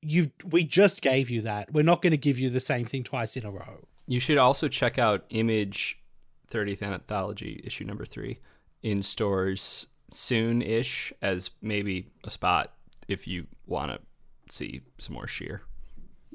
you 0.00 0.30
we 0.44 0.62
just 0.64 1.02
gave 1.02 1.28
you 1.30 1.40
that. 1.42 1.72
We're 1.72 1.82
not 1.82 2.02
going 2.02 2.12
to 2.12 2.16
give 2.16 2.38
you 2.38 2.48
the 2.50 2.60
same 2.60 2.84
thing 2.86 3.02
twice 3.02 3.36
in 3.36 3.44
a 3.44 3.50
row. 3.50 3.86
You 4.06 4.20
should 4.20 4.38
also 4.38 4.68
check 4.68 4.98
out 4.98 5.24
Image 5.30 5.98
30th 6.50 6.82
Anthology, 6.82 7.60
issue 7.64 7.84
number 7.84 8.04
three, 8.04 8.38
in 8.84 9.02
stores 9.02 9.88
soon 10.12 10.62
ish 10.62 11.12
as 11.20 11.50
maybe 11.60 12.06
a 12.22 12.30
spot 12.30 12.72
if 13.08 13.26
you 13.26 13.46
want 13.66 13.90
to 13.90 13.98
see 14.54 14.82
some 14.98 15.14
more 15.14 15.26
sheer. 15.26 15.62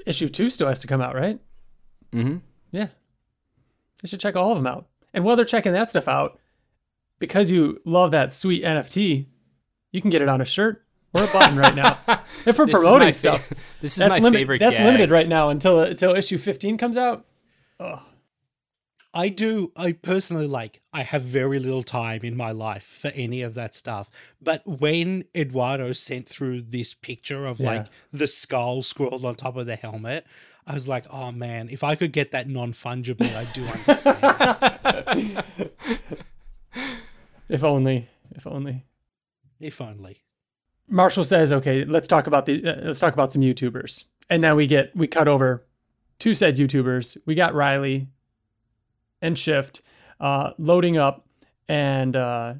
Issue 0.06 0.28
two 0.28 0.50
still 0.50 0.68
has 0.68 0.80
to 0.80 0.88
come 0.88 1.00
out, 1.00 1.16
right? 1.16 1.40
Mm-hmm. 2.12 2.38
Yeah. 2.72 2.88
They 4.02 4.08
should 4.08 4.20
check 4.20 4.36
all 4.36 4.52
of 4.52 4.58
them 4.58 4.68
out. 4.68 4.88
And 5.14 5.24
while 5.24 5.36
they're 5.36 5.46
checking 5.46 5.74
that 5.74 5.90
stuff 5.90 6.08
out, 6.08 6.40
because 7.20 7.52
you 7.52 7.80
love 7.86 8.12
that 8.12 8.34
sweet 8.34 8.64
NFT, 8.64 9.28
you 9.92 10.02
can 10.02 10.10
get 10.10 10.22
it 10.22 10.30
on 10.30 10.42
a 10.42 10.46
shirt 10.46 10.84
or 11.14 11.24
a 11.24 11.28
button 11.28 11.58
right 11.58 11.76
now. 11.76 11.98
If 12.46 12.58
we're 12.60 12.68
promoting 12.68 13.12
stuff, 13.12 13.52
this 13.82 13.94
is 13.94 13.98
that's, 13.98 14.10
my 14.12 14.20
limit- 14.20 14.40
favorite 14.40 14.60
that's 14.60 14.78
gag. 14.78 14.86
limited 14.86 15.12
right 15.12 15.28
now 15.28 15.50
until 15.50 15.82
until 15.82 16.16
issue 16.16 16.38
15 16.38 16.78
comes 16.78 16.96
out. 16.96 17.26
I 19.14 19.30
do. 19.30 19.72
I 19.76 19.94
personally 19.94 20.46
like. 20.48 20.82
I 20.94 21.02
have 21.02 21.24
very 21.24 21.58
little 21.60 21.82
time 21.84 22.22
in 22.24 22.38
my 22.38 22.52
life 22.52 22.84
for 22.84 23.08
any 23.10 23.42
of 23.42 23.56
that 23.56 23.74
stuff. 23.74 24.12
But 24.42 24.62
when 24.68 25.24
Eduardo 25.36 25.94
sent 25.94 26.30
through 26.30 26.64
this 26.64 26.94
picture 26.94 27.46
of 27.48 27.60
like 27.60 27.88
the 28.14 28.28
skull 28.28 28.82
scrawled 28.84 29.26
on 29.26 29.36
top 29.36 29.56
of 29.56 29.66
the 29.66 29.76
helmet, 29.76 30.28
I 30.68 30.76
was 30.76 30.88
like, 30.88 31.06
"Oh 31.10 31.32
man, 31.32 31.70
if 31.72 31.84
I 31.84 31.96
could 31.96 32.12
get 32.12 32.32
that 32.32 32.48
non 32.48 32.72
fungible, 32.72 33.34
I 33.36 33.52
do 33.54 33.66
understand." 33.66 35.44
If 37.50 37.64
only, 37.64 38.08
if 38.36 38.46
only. 38.46 38.86
if 39.60 39.82
only. 39.82 40.22
Marshall 40.88 41.24
says, 41.24 41.52
"Okay, 41.52 41.84
let's 41.84 42.08
talk 42.08 42.28
about 42.28 42.46
the 42.46 42.64
uh, 42.64 42.76
let's 42.84 43.00
talk 43.00 43.14
about 43.14 43.34
some 43.34 43.42
YouTubers." 43.42 44.04
And 44.30 44.40
now 44.42 44.56
we 44.56 44.68
get 44.68 44.96
we 44.96 45.08
cut 45.08 45.28
over 45.28 45.66
to 46.20 46.36
said 46.36 46.58
YouTubers. 46.58 47.18
We 47.26 47.34
got 47.34 47.56
Riley 47.56 48.08
and 49.22 49.38
Shift 49.38 49.82
uh, 50.20 50.52
loading 50.58 50.98
up 50.98 51.26
and 51.68 52.16
uh, 52.16 52.54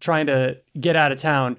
trying 0.00 0.26
to 0.26 0.58
get 0.78 0.96
out 0.96 1.12
of 1.12 1.18
town. 1.18 1.58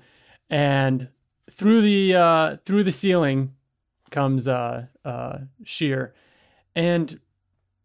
And 0.50 1.10
through 1.52 1.82
the 1.82 2.16
uh, 2.16 2.58
through 2.66 2.84
the 2.84 2.92
ceiling 2.92 3.54
comes 4.12 4.48
uh, 4.48 4.86
uh, 5.06 5.40
Sheer, 5.64 6.14
and 6.76 7.20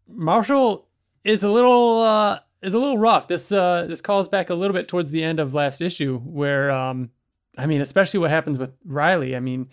Marshall 0.07 0.87
is 1.23 1.43
a 1.43 1.51
little 1.51 2.01
uh, 2.01 2.39
is 2.61 2.73
a 2.73 2.79
little 2.79 2.97
rough. 2.97 3.27
This 3.27 3.51
uh, 3.51 3.85
this 3.87 4.01
calls 4.01 4.27
back 4.27 4.49
a 4.49 4.55
little 4.55 4.73
bit 4.73 4.87
towards 4.87 5.11
the 5.11 5.23
end 5.23 5.39
of 5.39 5.53
last 5.53 5.81
issue, 5.81 6.19
where 6.19 6.71
um, 6.71 7.11
I 7.57 7.65
mean, 7.65 7.81
especially 7.81 8.19
what 8.19 8.31
happens 8.31 8.57
with 8.57 8.71
Riley. 8.85 9.35
I 9.35 9.39
mean, 9.39 9.69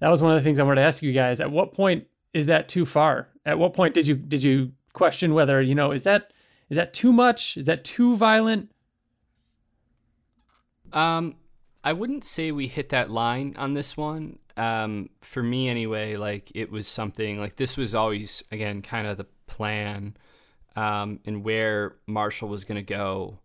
that 0.00 0.08
was 0.08 0.20
one 0.22 0.32
of 0.32 0.38
the 0.38 0.44
things 0.44 0.58
I 0.58 0.64
wanted 0.64 0.80
to 0.80 0.86
ask 0.86 1.02
you 1.02 1.12
guys. 1.12 1.40
At 1.40 1.50
what 1.50 1.72
point 1.72 2.06
is 2.32 2.46
that 2.46 2.68
too 2.68 2.86
far? 2.86 3.28
At 3.44 3.58
what 3.58 3.74
point 3.74 3.94
did 3.94 4.06
you 4.06 4.16
did 4.16 4.42
you 4.42 4.72
question 4.92 5.34
whether 5.34 5.60
you 5.60 5.74
know 5.74 5.92
is 5.92 6.04
that 6.04 6.32
is 6.68 6.76
that 6.76 6.94
too 6.94 7.12
much? 7.12 7.56
Is 7.56 7.66
that 7.66 7.84
too 7.84 8.16
violent? 8.16 8.70
Um, 10.92 11.36
I 11.84 11.92
wouldn't 11.92 12.24
say 12.24 12.52
we 12.52 12.66
hit 12.66 12.90
that 12.90 13.10
line 13.10 13.54
on 13.58 13.74
this 13.74 13.96
one. 13.96 14.38
Um, 14.56 15.10
for 15.20 15.42
me 15.42 15.68
anyway, 15.68 16.16
like 16.16 16.52
it 16.54 16.70
was 16.70 16.86
something 16.86 17.38
like 17.38 17.56
this 17.56 17.76
was 17.76 17.94
always 17.94 18.42
again 18.52 18.82
kind 18.82 19.06
of 19.06 19.16
the 19.16 19.26
plan, 19.46 20.16
um, 20.76 21.20
and 21.24 21.44
where 21.44 21.96
Marshall 22.06 22.48
was 22.48 22.64
going 22.64 22.76
to 22.76 22.94
go, 22.94 23.38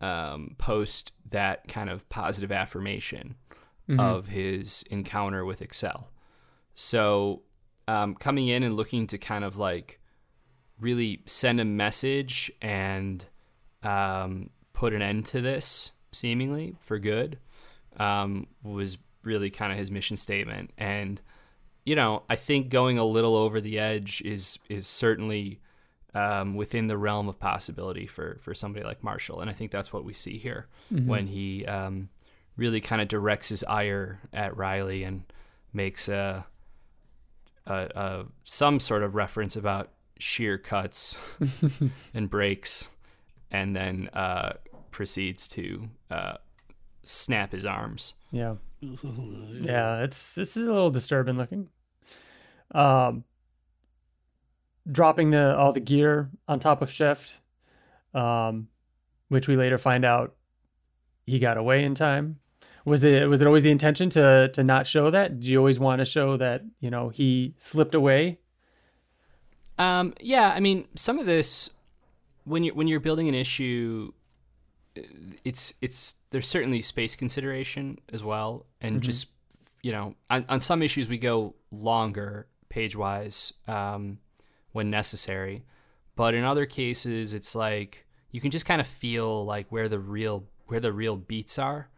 um, 0.00 0.54
post 0.58 1.12
that 1.30 1.68
kind 1.68 1.90
of 1.90 2.08
positive 2.08 2.52
affirmation 2.52 3.36
of 3.98 4.28
his 4.28 4.82
encounter 4.90 5.44
with 5.44 5.60
Excel. 5.60 6.10
So, 6.74 7.42
um, 7.86 8.14
coming 8.14 8.48
in 8.48 8.62
and 8.62 8.76
looking 8.76 9.06
to 9.08 9.18
kind 9.18 9.44
of 9.44 9.58
like 9.58 10.00
really 10.78 11.22
send 11.26 11.60
a 11.60 11.64
message 11.64 12.50
and 12.60 13.24
um, 13.82 14.50
put 14.72 14.92
an 14.92 15.02
end 15.02 15.26
to 15.26 15.40
this 15.40 15.92
seemingly 16.12 16.76
for 16.80 16.98
good 16.98 17.38
um, 17.98 18.46
was 18.62 18.98
really 19.22 19.50
kind 19.50 19.72
of 19.72 19.78
his 19.78 19.90
mission 19.90 20.16
statement. 20.16 20.70
And 20.76 21.20
you 21.84 21.94
know, 21.94 22.22
I 22.30 22.36
think 22.36 22.70
going 22.70 22.98
a 22.98 23.04
little 23.04 23.36
over 23.36 23.60
the 23.60 23.78
edge 23.78 24.22
is 24.22 24.58
is 24.68 24.86
certainly 24.86 25.60
um, 26.14 26.54
within 26.54 26.86
the 26.86 26.96
realm 26.96 27.28
of 27.28 27.38
possibility 27.38 28.06
for 28.06 28.38
for 28.40 28.54
somebody 28.54 28.84
like 28.84 29.02
Marshall, 29.02 29.40
and 29.40 29.50
I 29.50 29.52
think 29.52 29.70
that's 29.70 29.92
what 29.92 30.04
we 30.04 30.14
see 30.14 30.38
here 30.38 30.66
when 31.06 31.26
he 31.26 31.66
um, 31.66 32.08
really 32.56 32.80
kind 32.80 33.02
of 33.02 33.08
directs 33.08 33.50
his 33.50 33.64
ire 33.64 34.20
at 34.32 34.56
Riley 34.56 35.04
and 35.04 35.24
makes 35.72 36.08
a, 36.08 36.46
a, 37.66 37.74
a 37.74 38.24
some 38.44 38.80
sort 38.80 39.02
of 39.02 39.14
reference 39.14 39.56
about 39.56 39.90
sheer 40.18 40.58
cuts 40.58 41.20
and 42.14 42.28
breaks, 42.30 42.88
and 43.50 43.74
then 43.74 44.08
uh, 44.12 44.54
proceeds 44.90 45.48
to 45.48 45.88
uh, 46.10 46.34
snap 47.02 47.52
his 47.52 47.66
arms. 47.66 48.14
Yeah. 48.30 48.56
Yeah, 49.60 50.02
it's 50.02 50.34
this 50.34 50.58
is 50.58 50.66
a 50.66 50.72
little 50.72 50.90
disturbing 50.90 51.38
looking. 51.38 51.70
Um 52.74 53.24
dropping 54.90 55.30
the 55.30 55.56
all 55.56 55.72
the 55.72 55.80
gear 55.80 56.30
on 56.46 56.58
top 56.60 56.82
of 56.82 56.90
Shift, 56.90 57.40
um, 58.12 58.68
which 59.28 59.48
we 59.48 59.56
later 59.56 59.78
find 59.78 60.04
out 60.04 60.34
he 61.26 61.38
got 61.38 61.56
away 61.56 61.84
in 61.84 61.94
time. 61.94 62.38
Was 62.84 63.02
it 63.02 63.28
was 63.28 63.40
it 63.40 63.46
always 63.46 63.62
the 63.62 63.70
intention 63.70 64.10
to 64.10 64.48
to 64.52 64.62
not 64.62 64.86
show 64.86 65.10
that? 65.10 65.40
Did 65.40 65.46
you 65.46 65.58
always 65.58 65.78
want 65.78 66.00
to 66.00 66.04
show 66.04 66.36
that, 66.36 66.62
you 66.80 66.90
know, 66.90 67.08
he 67.08 67.54
slipped 67.56 67.94
away? 67.94 68.40
Um, 69.78 70.14
yeah, 70.20 70.52
I 70.54 70.60
mean, 70.60 70.86
some 70.94 71.18
of 71.18 71.26
this 71.26 71.70
when 72.44 72.62
you 72.62 72.74
when 72.74 72.88
you're 72.88 73.00
building 73.00 73.28
an 73.28 73.34
issue, 73.34 74.12
it's 75.44 75.74
it's 75.80 76.14
there's 76.30 76.46
certainly 76.46 76.82
space 76.82 77.16
consideration 77.16 77.98
as 78.12 78.22
well, 78.22 78.66
and 78.80 79.02
just 79.02 79.28
you 79.82 79.92
know, 79.92 80.14
on, 80.30 80.44
on 80.48 80.60
some 80.60 80.82
issues 80.82 81.08
we 81.08 81.18
go 81.18 81.54
longer 81.70 82.46
page 82.68 82.96
wise 82.96 83.52
um, 83.68 84.18
when 84.72 84.90
necessary, 84.90 85.64
but 86.16 86.34
in 86.34 86.44
other 86.44 86.66
cases 86.66 87.34
it's 87.34 87.54
like 87.54 88.06
you 88.30 88.40
can 88.40 88.50
just 88.50 88.66
kind 88.66 88.80
of 88.80 88.86
feel 88.86 89.44
like 89.44 89.70
where 89.70 89.88
the 89.88 89.98
real 89.98 90.44
where 90.66 90.80
the 90.80 90.92
real 90.92 91.16
beats 91.16 91.58
are, 91.58 91.88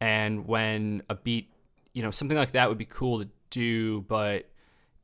and 0.00 0.46
when 0.46 1.02
a 1.08 1.14
beat, 1.14 1.52
you 1.92 2.02
know, 2.02 2.10
something 2.10 2.36
like 2.36 2.52
that 2.52 2.68
would 2.68 2.78
be 2.78 2.86
cool 2.86 3.20
to 3.20 3.28
do, 3.50 4.02
but 4.02 4.48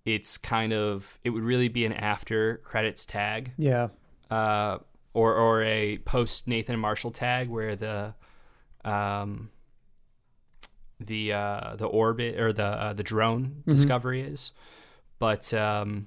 it's 0.06 0.38
kind 0.38 0.72
of 0.72 1.18
it 1.24 1.30
would 1.30 1.42
really 1.42 1.68
be 1.68 1.84
an 1.84 1.92
after 1.92 2.58
credits 2.64 3.04
tag 3.04 3.52
Yeah. 3.58 3.88
uh, 4.30 4.78
or 5.12 5.34
or 5.34 5.62
a 5.64 5.98
post 5.98 6.48
Nathan 6.48 6.78
Marshall 6.80 7.10
tag 7.10 7.48
where 7.50 7.76
the 7.76 8.14
um, 8.84 9.50
the 11.00 11.32
uh, 11.32 11.76
the 11.76 11.86
orbit 11.86 12.38
or 12.40 12.52
the 12.52 12.64
uh, 12.64 12.92
the 12.94 13.02
drone 13.02 13.62
discovery 13.68 14.22
is, 14.22 14.52
but 15.18 15.52
um, 15.52 16.06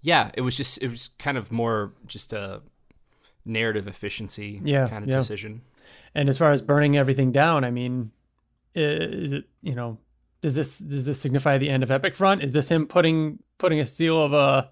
yeah, 0.00 0.30
it 0.34 0.40
was 0.40 0.56
just 0.56 0.82
it 0.82 0.88
was 0.88 1.10
kind 1.18 1.36
of 1.38 1.52
more 1.52 1.92
just 2.06 2.32
a 2.32 2.62
narrative 3.44 3.86
efficiency 3.86 4.60
Yeah, 4.64 4.88
kind 4.88 5.04
of 5.04 5.10
yeah. 5.10 5.16
decision. 5.16 5.62
And 6.14 6.28
as 6.28 6.38
far 6.38 6.52
as 6.52 6.62
burning 6.62 6.96
everything 6.96 7.30
down, 7.32 7.62
I 7.64 7.70
mean, 7.70 8.10
is 8.74 9.32
it 9.32 9.44
you 9.62 9.74
know 9.74 9.98
does 10.44 10.54
this 10.54 10.78
does 10.78 11.06
this 11.06 11.18
signify 11.18 11.56
the 11.56 11.70
end 11.70 11.82
of 11.82 11.90
Epic 11.90 12.14
Front? 12.14 12.42
Is 12.42 12.52
this 12.52 12.68
him 12.68 12.86
putting 12.86 13.38
putting 13.56 13.80
a 13.80 13.86
seal 13.86 14.22
of 14.22 14.34
a 14.34 14.70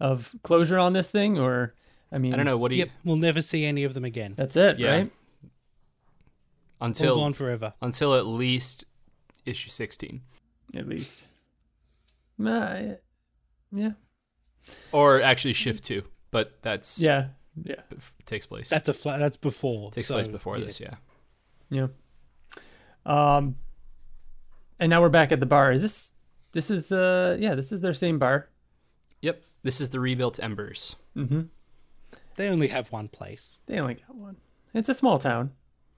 of 0.00 0.34
closure 0.42 0.78
on 0.78 0.94
this 0.94 1.10
thing, 1.10 1.38
or 1.38 1.74
I 2.10 2.18
mean, 2.18 2.32
I 2.32 2.36
don't 2.36 2.46
know 2.46 2.56
what 2.56 2.70
do 2.70 2.76
you 2.76 2.84
Yep, 2.84 2.90
we'll 3.04 3.16
never 3.16 3.42
see 3.42 3.66
any 3.66 3.84
of 3.84 3.92
them 3.92 4.06
again. 4.06 4.32
That's 4.34 4.56
it, 4.56 4.78
Yeah. 4.78 4.90
right? 4.90 5.10
All 6.80 6.86
until 6.86 7.16
gone 7.16 7.34
forever. 7.34 7.74
until 7.82 8.14
at 8.14 8.26
least 8.26 8.86
issue 9.44 9.68
sixteen 9.68 10.22
At 10.74 10.88
least. 10.88 11.26
Uh, 12.42 12.94
yeah, 13.70 13.92
or 14.90 15.20
actually 15.20 15.52
shift 15.52 15.84
two, 15.84 16.02
but 16.30 16.62
that's 16.62 16.98
yeah, 16.98 17.28
yeah, 17.62 17.82
takes 18.24 18.46
place 18.46 18.70
That's 18.70 18.88
a 18.88 18.94
flat. 18.94 19.18
That's 19.18 19.36
before. 19.36 19.90
takes 19.90 20.08
so, 20.08 20.14
place 20.14 20.28
before 20.28 20.56
yeah. 20.56 20.64
this, 20.64 20.80
yeah. 20.80 20.94
yeah. 21.68 21.88
Um, 23.04 23.56
and 24.80 24.90
now 24.90 25.00
we're 25.00 25.08
back 25.08 25.30
at 25.30 25.38
the 25.38 25.46
bar. 25.46 25.70
Is 25.70 25.82
this 25.82 26.12
this 26.52 26.70
is 26.70 26.88
the 26.88 27.36
yeah 27.40 27.54
this 27.54 27.70
is 27.70 27.80
their 27.80 27.94
same 27.94 28.18
bar? 28.18 28.48
Yep, 29.22 29.44
this 29.62 29.80
is 29.80 29.90
the 29.90 30.00
rebuilt 30.00 30.40
embers. 30.42 30.96
Mm-hmm. 31.16 31.42
They 32.36 32.48
only 32.48 32.68
have 32.68 32.90
one 32.90 33.08
place. 33.08 33.60
They 33.66 33.78
only 33.78 33.94
got 33.94 34.16
one. 34.16 34.36
It's 34.74 34.88
a 34.88 34.94
small 34.94 35.18
town. 35.18 35.52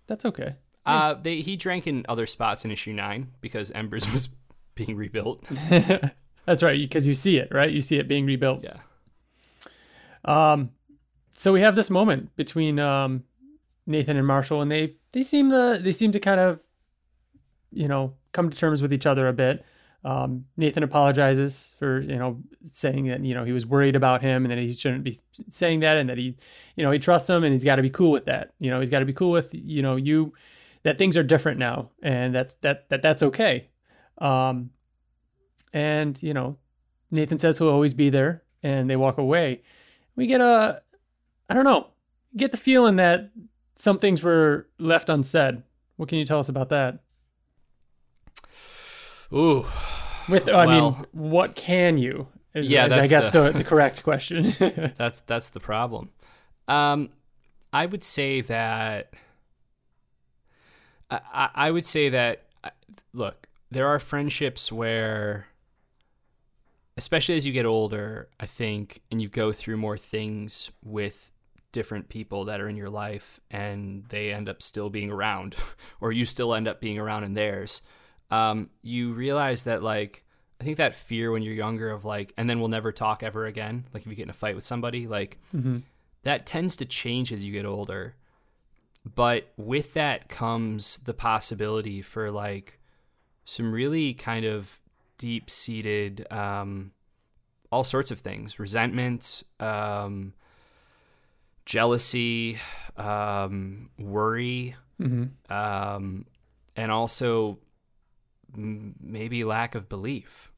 That's 0.07 0.24
okay. 0.24 0.57
Uh, 0.85 1.14
they 1.14 1.41
he 1.41 1.57
drank 1.57 1.87
in 1.87 2.05
other 2.09 2.26
spots 2.26 2.64
in 2.64 2.70
issue 2.72 2.93
nine 2.93 3.28
because 3.41 3.70
Embers 3.70 4.11
was 4.12 4.28
being 4.74 4.97
rebuilt. 4.97 5.45
That's 6.45 6.62
right, 6.62 6.76
because 6.78 7.07
you 7.07 7.14
see 7.14 7.39
it, 7.39 7.49
right? 7.53 7.70
You 7.70 7.80
see 7.80 7.99
it 7.99 8.09
being 8.09 8.26
rebuilt. 8.26 8.64
Yeah, 8.64 8.78
Um, 10.24 10.70
so 11.33 11.53
we 11.53 11.61
have 11.61 11.76
this 11.76 11.89
moment 11.89 12.35
between 12.35 12.80
um, 12.80 13.22
Nathan 13.87 14.16
and 14.16 14.26
Marshall, 14.26 14.61
and 14.61 14.70
they 14.70 14.97
they 15.12 15.22
seem 15.22 15.51
to 15.51 15.78
they 15.80 15.93
seem 15.93 16.11
to 16.11 16.18
kind 16.18 16.41
of, 16.41 16.59
you 17.73 17.89
know, 17.89 18.14
come 18.33 18.51
to 18.51 18.57
terms 18.57 18.83
with 18.83 18.93
each 18.93 19.07
other 19.07 19.29
a 19.29 19.33
bit. 19.33 19.64
Um, 20.05 20.47
Nathan 20.57 20.83
apologizes 20.83 21.77
for 21.79 22.01
you 22.01 22.16
know 22.16 22.43
saying 22.62 23.07
that 23.07 23.25
you 23.25 23.35
know 23.35 23.45
he 23.45 23.53
was 23.53 23.64
worried 23.64 23.95
about 23.95 24.20
him 24.20 24.45
and 24.45 24.51
that 24.51 24.59
he 24.59 24.73
shouldn't 24.73 25.05
be 25.05 25.16
saying 25.49 25.81
that 25.81 25.97
and 25.97 26.09
that 26.11 26.18
he 26.18 26.37
you 26.75 26.83
know 26.85 26.91
he 26.91 26.99
trusts 26.99 27.31
him 27.31 27.45
and 27.45 27.53
he's 27.53 27.62
got 27.62 27.77
to 27.77 27.83
be 27.83 27.91
cool 27.91 28.11
with 28.11 28.25
that. 28.25 28.53
You 28.59 28.70
know 28.70 28.81
he's 28.81 28.91
got 28.91 28.99
to 28.99 29.05
be 29.05 29.12
cool 29.12 29.31
with 29.31 29.51
you 29.55 29.81
know 29.81 29.97
you 29.97 30.33
that 30.83 30.99
things 30.99 31.16
are 31.16 31.23
different 31.23 31.61
now 31.61 31.91
and 32.03 32.35
that's 32.35 32.55
that 32.62 32.89
that 32.89 33.03
that's 33.03 33.23
okay. 33.23 33.68
Um, 34.18 34.70
and 35.73 36.20
you 36.20 36.35
know 36.35 36.57
Nathan 37.12 37.39
says 37.39 37.59
he'll 37.59 37.68
always 37.68 37.95
be 37.95 38.11
there, 38.11 38.43
and 38.62 38.91
they 38.91 38.97
walk 38.97 39.18
away 39.18 39.62
we 40.16 40.27
get 40.27 40.41
a 40.41 40.83
I 41.49 41.55
don't 41.55 41.64
know, 41.64 41.89
get 42.37 42.51
the 42.53 42.57
feeling 42.59 42.97
that 42.97 43.31
some 43.75 43.99
things 43.99 44.23
were 44.23 44.68
left 44.79 45.09
unsaid. 45.09 45.62
What 45.97 46.09
can 46.09 46.18
you 46.18 46.25
tell 46.25 46.39
us 46.39 46.49
about 46.49 46.70
that? 46.70 47.01
Ooh, 49.35 49.66
With 50.28 50.49
I 50.49 50.66
mean, 50.66 51.07
what 51.12 51.55
can 51.55 51.99
you? 51.99 52.28
Is, 52.55 52.70
Yeah, 52.70 52.87
is 52.87 52.95
I 52.95 53.07
guess 53.07 53.30
the- 53.30 53.51
the, 53.51 53.59
the 53.59 53.64
correct 53.64 54.03
question. 54.03 54.43
that's 54.99 55.20
that's 55.22 55.51
the 55.51 55.61
problem. 55.61 56.11
Um, 56.68 57.11
I 57.72 57.87
would 57.87 58.05
say 58.05 58.43
that 58.43 59.14
I, 61.11 61.51
I 61.55 61.70
would 61.70 61.85
say 61.87 62.09
that 62.11 62.45
look, 63.12 63.49
there 63.70 63.87
are 63.89 63.99
friendships 63.99 64.70
where, 64.70 65.47
especially 66.97 67.37
as 67.37 67.47
you 67.47 67.53
get 67.53 67.66
older, 67.66 68.28
I 68.41 68.47
think, 68.47 69.03
and 69.11 69.20
you 69.20 69.28
go 69.28 69.53
through 69.53 69.76
more 69.78 69.99
things 69.99 70.70
with 70.85 71.30
different 71.72 72.09
people 72.09 72.45
that 72.45 72.61
are 72.61 72.68
in 72.68 72.76
your 72.76 72.91
life, 72.91 73.41
and 73.51 74.05
they 74.11 74.33
end 74.33 74.49
up 74.49 74.62
still 74.62 74.91
being 74.91 75.11
around, 75.11 75.57
or 76.01 76.12
you 76.12 76.24
still 76.24 76.55
end 76.55 76.68
up 76.68 76.80
being 76.80 76.99
around 76.99 77.24
in 77.24 77.35
theirs. 77.35 77.80
Um, 78.33 78.70
you 78.83 79.12
realize 79.12 79.64
that 79.64 79.83
like 79.83 80.24
I 80.61 80.64
think 80.64 80.76
that 80.78 80.95
fear 80.95 81.30
when 81.33 81.43
you're 81.43 81.55
younger 81.55 81.91
of 81.91 82.05
like, 82.05 82.33
and 82.37 82.49
then 82.49 82.61
we'll 82.61 82.68
never 82.68 82.93
talk 82.93 83.22
ever 83.22 83.47
again. 83.47 83.85
Like 83.93 84.05
if 84.05 84.09
you 84.11 84.14
get 84.16 84.22
in 84.24 84.30
a 84.30 84.33
fight 84.33 84.55
with 84.55 84.64
somebody, 84.64 85.07
like 85.09 85.39
Mhm. 85.55 85.83
that 86.22 86.47
tends 86.47 86.76
to 86.76 86.85
change 86.85 87.33
as 87.33 87.45
you 87.45 87.53
get 87.53 87.64
older. 87.66 88.14
But 89.05 89.53
with 89.57 89.95
that 89.95 90.28
comes 90.28 90.99
the 90.99 91.14
possibility 91.14 92.01
for 92.01 92.30
like 92.30 92.78
some 93.45 93.72
really 93.72 94.14
kind 94.14 94.45
of 94.45 94.80
deep 95.18 95.51
seated, 95.51 96.26
um, 96.33 96.93
all 97.72 97.83
sorts 97.85 98.12
of 98.12 98.20
things 98.20 98.61
resentment, 98.61 99.43
um, 99.59 100.33
jealousy, 101.66 102.59
um, 102.97 103.91
worry, 103.99 104.76
Mhm. 105.01 105.30
um, 105.51 106.24
and 106.76 106.91
also 106.93 107.59
maybe 108.57 109.44
lack 109.44 109.74
of 109.74 109.88
belief. 109.88 110.50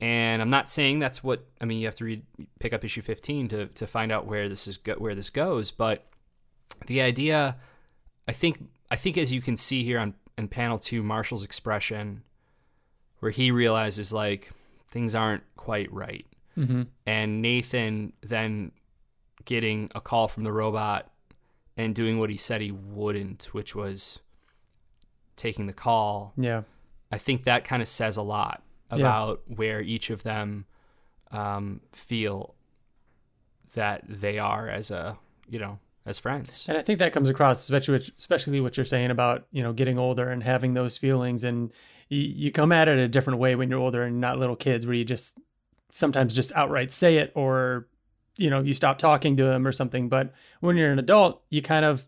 And 0.00 0.42
I'm 0.42 0.50
not 0.50 0.68
saying 0.68 0.98
that's 0.98 1.22
what 1.22 1.46
I 1.60 1.64
mean. 1.64 1.78
You 1.78 1.86
have 1.86 1.94
to 1.96 2.04
read, 2.04 2.22
pick 2.58 2.72
up 2.72 2.84
issue 2.84 3.02
15 3.02 3.48
to 3.48 3.66
to 3.66 3.86
find 3.86 4.10
out 4.10 4.26
where 4.26 4.48
this 4.48 4.66
is 4.66 4.76
go, 4.76 4.94
where 4.94 5.14
this 5.14 5.30
goes. 5.30 5.70
But 5.70 6.06
the 6.86 7.00
idea, 7.00 7.56
I 8.26 8.32
think, 8.32 8.64
I 8.90 8.96
think 8.96 9.16
as 9.16 9.30
you 9.32 9.40
can 9.40 9.56
see 9.56 9.84
here 9.84 9.98
on 10.00 10.14
in 10.36 10.48
panel 10.48 10.78
two, 10.78 11.02
Marshall's 11.04 11.44
expression, 11.44 12.22
where 13.20 13.30
he 13.30 13.50
realizes 13.52 14.12
like 14.12 14.50
things 14.88 15.14
aren't 15.14 15.44
quite 15.56 15.92
right, 15.92 16.26
Mhm. 16.58 16.88
and 17.06 17.40
Nathan 17.40 18.12
then 18.22 18.72
getting 19.44 19.88
a 19.94 20.00
call 20.00 20.26
from 20.26 20.42
the 20.44 20.52
robot 20.52 21.12
and 21.76 21.94
doing 21.94 22.18
what 22.18 22.28
he 22.30 22.36
said 22.36 22.60
he 22.60 22.70
wouldn't, 22.72 23.44
which 23.52 23.74
was 23.76 24.18
taking 25.36 25.66
the 25.66 25.72
call. 25.72 26.32
Yeah. 26.36 26.62
I 27.12 27.18
think 27.18 27.44
that 27.44 27.64
kind 27.64 27.82
of 27.82 27.88
says 27.88 28.16
a 28.16 28.22
lot 28.22 28.62
Yeah. 28.90 28.96
about 28.98 29.42
where 29.46 29.80
each 29.80 30.10
of 30.10 30.22
them 30.22 30.64
um, 31.30 31.80
feel 31.92 32.54
that 33.74 34.02
they 34.08 34.38
are 34.38 34.68
as 34.68 34.90
a 34.90 35.18
you 35.48 35.58
know 35.58 35.78
as 36.04 36.18
friends. 36.18 36.66
And 36.68 36.76
I 36.76 36.82
think 36.82 36.98
that 36.98 37.12
comes 37.12 37.28
across, 37.30 37.60
especially 37.62 37.94
what, 37.98 38.10
especially 38.18 38.60
what 38.60 38.76
you're 38.76 38.84
saying 38.84 39.10
about 39.10 39.46
you 39.52 39.62
know 39.62 39.72
getting 39.72 39.98
older 39.98 40.28
and 40.30 40.42
having 40.42 40.74
those 40.74 40.96
feelings, 40.98 41.44
and 41.44 41.70
you, 42.08 42.20
you 42.20 42.50
come 42.52 42.72
at 42.72 42.88
it 42.88 42.98
a 42.98 43.08
different 43.08 43.38
way 43.38 43.54
when 43.54 43.70
you're 43.70 43.78
older 43.80 44.02
and 44.02 44.20
not 44.20 44.38
little 44.38 44.56
kids, 44.56 44.84
where 44.86 44.94
you 44.94 45.04
just 45.04 45.38
sometimes 45.90 46.34
just 46.34 46.52
outright 46.52 46.90
say 46.90 47.18
it, 47.18 47.32
or 47.34 47.86
you 48.36 48.50
know 48.50 48.60
you 48.60 48.74
stop 48.74 48.98
talking 48.98 49.36
to 49.36 49.44
them 49.44 49.66
or 49.66 49.72
something. 49.72 50.08
But 50.08 50.32
when 50.60 50.76
you're 50.76 50.92
an 50.92 50.98
adult, 50.98 51.42
you 51.50 51.62
kind 51.62 51.84
of 51.84 52.06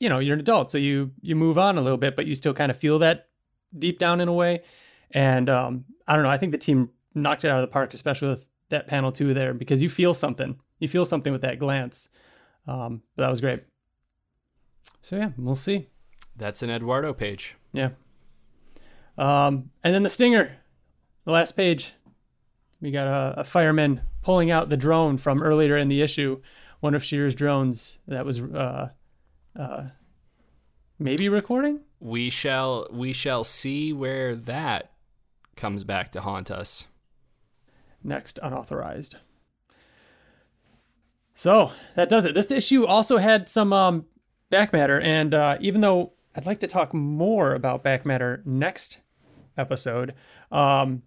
you 0.00 0.08
know 0.08 0.18
you're 0.18 0.34
an 0.34 0.40
adult, 0.40 0.70
so 0.70 0.78
you 0.78 1.12
you 1.22 1.36
move 1.36 1.56
on 1.56 1.78
a 1.78 1.80
little 1.82 1.98
bit, 1.98 2.16
but 2.16 2.26
you 2.26 2.34
still 2.34 2.54
kind 2.54 2.70
of 2.70 2.76
feel 2.76 2.98
that 2.98 3.28
deep 3.78 3.98
down 3.98 4.20
in 4.20 4.28
a 4.28 4.32
way. 4.32 4.62
And 5.10 5.48
um, 5.48 5.84
I 6.06 6.14
don't 6.14 6.24
know, 6.24 6.30
I 6.30 6.38
think 6.38 6.52
the 6.52 6.58
team 6.58 6.90
knocked 7.14 7.44
it 7.44 7.48
out 7.48 7.58
of 7.58 7.62
the 7.62 7.72
park, 7.72 7.94
especially 7.94 8.28
with 8.28 8.46
that 8.68 8.86
panel 8.86 9.12
two 9.12 9.34
there, 9.34 9.54
because 9.54 9.82
you 9.82 9.88
feel 9.88 10.14
something. 10.14 10.58
You 10.78 10.88
feel 10.88 11.04
something 11.04 11.32
with 11.32 11.42
that 11.42 11.58
glance. 11.58 12.08
Um, 12.66 13.02
but 13.14 13.24
that 13.24 13.30
was 13.30 13.40
great. 13.40 13.62
So 15.02 15.16
yeah, 15.16 15.30
we'll 15.36 15.56
see. 15.56 15.88
That's 16.36 16.62
an 16.62 16.70
Eduardo 16.70 17.12
page. 17.12 17.54
Yeah. 17.72 17.90
Um, 19.16 19.70
and 19.82 19.94
then 19.94 20.02
the 20.02 20.10
stinger, 20.10 20.56
the 21.24 21.32
last 21.32 21.52
page. 21.52 21.94
We 22.80 22.90
got 22.90 23.06
a, 23.06 23.40
a, 23.40 23.44
fireman 23.44 24.02
pulling 24.20 24.50
out 24.50 24.68
the 24.68 24.76
drone 24.76 25.16
from 25.16 25.42
earlier 25.42 25.78
in 25.78 25.88
the 25.88 26.02
issue, 26.02 26.42
one 26.80 26.94
of 26.94 27.02
Shearer's 27.02 27.34
drones 27.34 28.00
that 28.06 28.26
was 28.26 28.40
uh, 28.42 28.90
uh, 29.58 29.84
maybe 30.98 31.30
recording. 31.30 31.80
We 32.00 32.30
shall 32.30 32.88
we 32.90 33.12
shall 33.12 33.44
see 33.44 33.92
where 33.92 34.34
that 34.34 34.92
comes 35.56 35.84
back 35.84 36.12
to 36.12 36.20
haunt 36.20 36.50
us. 36.50 36.86
Next, 38.04 38.38
unauthorized. 38.42 39.16
So 41.34 41.72
that 41.94 42.08
does 42.08 42.24
it. 42.24 42.34
This 42.34 42.50
issue 42.50 42.86
also 42.86 43.18
had 43.18 43.48
some 43.48 43.72
um, 43.72 44.06
back 44.50 44.72
matter, 44.72 45.00
and 45.00 45.34
uh, 45.34 45.58
even 45.60 45.80
though 45.80 46.12
I'd 46.34 46.46
like 46.46 46.60
to 46.60 46.66
talk 46.66 46.94
more 46.94 47.54
about 47.54 47.82
back 47.82 48.06
matter 48.06 48.42
next 48.44 49.00
episode, 49.58 50.14
um, 50.52 51.02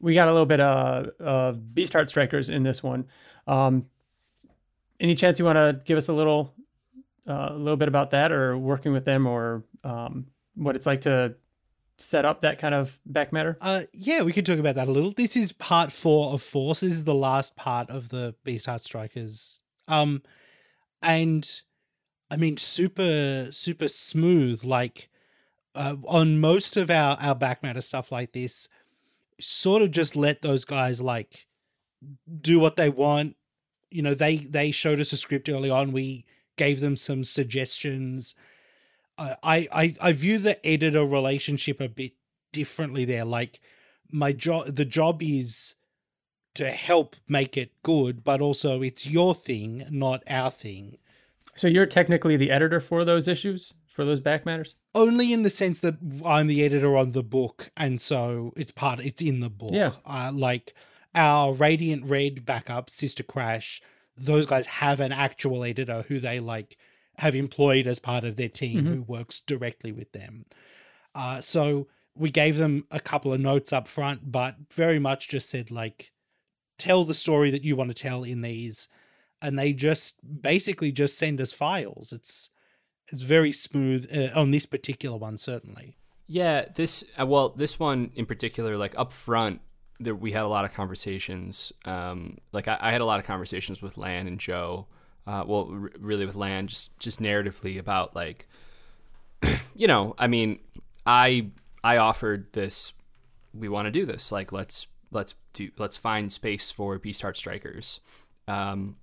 we 0.00 0.14
got 0.14 0.28
a 0.28 0.32
little 0.32 0.46
bit 0.46 0.60
of, 0.60 1.08
of 1.20 1.74
Beast 1.74 1.92
Heart 1.92 2.08
Strikers 2.08 2.48
in 2.48 2.62
this 2.62 2.82
one. 2.82 3.06
Um, 3.46 3.86
any 4.98 5.14
chance 5.14 5.38
you 5.38 5.44
want 5.44 5.56
to 5.56 5.80
give 5.84 5.96
us 5.96 6.08
a 6.08 6.12
little, 6.12 6.54
uh, 7.30 7.50
a 7.52 7.56
little 7.56 7.76
bit 7.76 7.88
about 7.88 8.10
that, 8.10 8.32
or 8.32 8.58
working 8.58 8.92
with 8.92 9.04
them, 9.04 9.26
or 9.26 9.64
um, 9.84 10.26
what 10.54 10.76
it's 10.76 10.86
like 10.86 11.02
to 11.02 11.36
set 11.96 12.24
up 12.24 12.40
that 12.40 12.58
kind 12.58 12.74
of 12.74 12.98
back 13.06 13.32
matter? 13.32 13.56
Uh, 13.60 13.82
yeah, 13.92 14.22
we 14.22 14.32
could 14.32 14.44
talk 14.44 14.58
about 14.58 14.74
that 14.74 14.88
a 14.88 14.90
little. 14.90 15.12
This 15.12 15.36
is 15.36 15.52
part 15.52 15.92
four 15.92 16.32
of 16.32 16.42
Force. 16.42 16.80
This 16.80 16.92
is 16.92 17.04
the 17.04 17.14
last 17.14 17.56
part 17.56 17.88
of 17.88 18.08
the 18.08 18.34
Beast 18.44 18.66
Heart 18.66 18.82
Strikers 18.82 19.62
um, 19.90 20.22
and 21.02 21.60
I 22.30 22.36
mean, 22.36 22.56
super, 22.56 23.48
super 23.50 23.88
smooth. 23.88 24.64
Like 24.64 25.10
uh, 25.74 25.96
on 26.06 26.40
most 26.40 26.76
of 26.76 26.90
our 26.90 27.18
our 27.20 27.34
back 27.34 27.62
matter 27.62 27.80
stuff 27.80 28.12
like 28.12 28.32
this, 28.32 28.68
sort 29.40 29.82
of 29.82 29.90
just 29.90 30.16
let 30.16 30.42
those 30.42 30.64
guys 30.64 31.02
like 31.02 31.46
do 32.40 32.58
what 32.60 32.76
they 32.76 32.88
want. 32.88 33.36
You 33.90 34.02
know, 34.02 34.14
they 34.14 34.36
they 34.36 34.70
showed 34.70 35.00
us 35.00 35.12
a 35.12 35.16
script 35.16 35.48
early 35.48 35.70
on. 35.70 35.92
We 35.92 36.24
gave 36.60 36.80
them 36.80 36.94
some 36.94 37.24
suggestions. 37.24 38.34
I 39.18 39.68
I 39.72 39.94
I 40.08 40.12
view 40.12 40.36
the 40.38 40.56
editor 40.66 41.06
relationship 41.06 41.80
a 41.80 41.88
bit 41.88 42.12
differently 42.52 43.06
there. 43.06 43.24
Like 43.24 43.60
my 44.12 44.32
job, 44.32 44.76
the 44.76 44.84
job 44.84 45.22
is 45.22 45.76
to 46.54 46.70
help 46.70 47.16
make 47.26 47.56
it 47.56 47.72
good, 47.82 48.22
but 48.22 48.42
also 48.42 48.82
it's 48.82 49.06
your 49.06 49.34
thing, 49.34 49.86
not 49.90 50.22
our 50.28 50.50
thing. 50.50 50.98
So 51.56 51.66
you're 51.66 51.86
technically 51.86 52.36
the 52.36 52.50
editor 52.50 52.80
for 52.80 53.04
those 53.04 53.26
issues, 53.26 53.72
for 53.86 54.04
those 54.04 54.20
back 54.20 54.44
matters? 54.44 54.76
Only 54.94 55.32
in 55.32 55.42
the 55.42 55.50
sense 55.50 55.80
that 55.80 55.96
I'm 56.24 56.46
the 56.46 56.62
editor 56.62 56.96
on 56.96 57.12
the 57.12 57.22
book, 57.22 57.70
and 57.76 58.00
so 58.00 58.52
it's 58.56 58.72
part, 58.72 59.00
it's 59.00 59.22
in 59.22 59.40
the 59.40 59.50
book. 59.50 59.70
Yeah. 59.72 59.92
Uh, 60.04 60.30
like 60.34 60.74
our 61.14 61.52
Radiant 61.52 62.04
Red 62.04 62.44
backup, 62.44 62.90
Sister 62.90 63.22
Crash, 63.22 63.80
those 64.20 64.46
guys 64.46 64.66
have 64.66 65.00
an 65.00 65.12
actual 65.12 65.64
editor 65.64 66.04
who 66.08 66.20
they 66.20 66.40
like 66.40 66.76
have 67.18 67.34
employed 67.34 67.86
as 67.86 67.98
part 67.98 68.24
of 68.24 68.36
their 68.36 68.48
team 68.48 68.82
mm-hmm. 68.82 68.94
who 68.94 69.02
works 69.02 69.40
directly 69.40 69.92
with 69.92 70.12
them. 70.12 70.44
Uh, 71.14 71.40
so 71.40 71.88
we 72.14 72.30
gave 72.30 72.56
them 72.56 72.86
a 72.90 73.00
couple 73.00 73.32
of 73.32 73.40
notes 73.40 73.72
up 73.72 73.88
front, 73.88 74.30
but 74.30 74.56
very 74.72 74.98
much 74.98 75.28
just 75.28 75.48
said 75.48 75.70
like, 75.70 76.12
tell 76.78 77.04
the 77.04 77.14
story 77.14 77.50
that 77.50 77.64
you 77.64 77.76
want 77.76 77.90
to 77.90 77.94
tell 77.94 78.24
in 78.24 78.40
these 78.40 78.88
and 79.42 79.58
they 79.58 79.72
just 79.72 80.18
basically 80.42 80.92
just 80.92 81.16
send 81.18 81.40
us 81.40 81.52
files 81.52 82.12
it's 82.12 82.50
it's 83.08 83.22
very 83.22 83.52
smooth 83.52 84.08
uh, 84.14 84.38
on 84.38 84.50
this 84.50 84.66
particular 84.66 85.16
one 85.16 85.36
certainly 85.36 85.96
yeah 86.26 86.64
this 86.76 87.04
uh, 87.20 87.26
well 87.26 87.50
this 87.50 87.78
one 87.78 88.10
in 88.14 88.26
particular 88.26 88.76
like 88.76 88.96
up 88.98 89.12
front 89.12 89.60
there, 90.00 90.14
we 90.14 90.32
had 90.32 90.42
a 90.42 90.48
lot 90.48 90.64
of 90.64 90.72
conversations 90.72 91.72
um, 91.84 92.38
like 92.52 92.68
I, 92.68 92.78
I, 92.80 92.90
had 92.90 93.00
a 93.00 93.04
lot 93.04 93.20
of 93.20 93.26
conversations 93.26 93.82
with 93.82 93.98
lan 93.98 94.26
and 94.26 94.40
joe 94.40 94.86
uh, 95.26 95.44
well 95.46 95.68
r- 95.70 95.90
really 95.98 96.26
with 96.26 96.34
lan 96.34 96.66
just 96.66 96.98
just 96.98 97.20
narratively 97.20 97.78
about 97.78 98.16
like 98.16 98.48
you 99.74 99.86
know 99.86 100.14
i 100.18 100.26
mean 100.26 100.58
i 101.06 101.46
i 101.84 101.96
offered 101.96 102.52
this 102.52 102.92
we 103.54 103.68
want 103.68 103.86
to 103.86 103.90
do 103.90 104.06
this 104.06 104.32
like 104.32 104.52
let's 104.52 104.86
let's 105.10 105.34
do 105.52 105.70
let's 105.78 105.96
find 105.96 106.32
space 106.32 106.70
for 106.70 106.98
Beast 106.98 107.22
Heart 107.22 107.36
Strikers 107.36 108.00
um, 108.48 108.96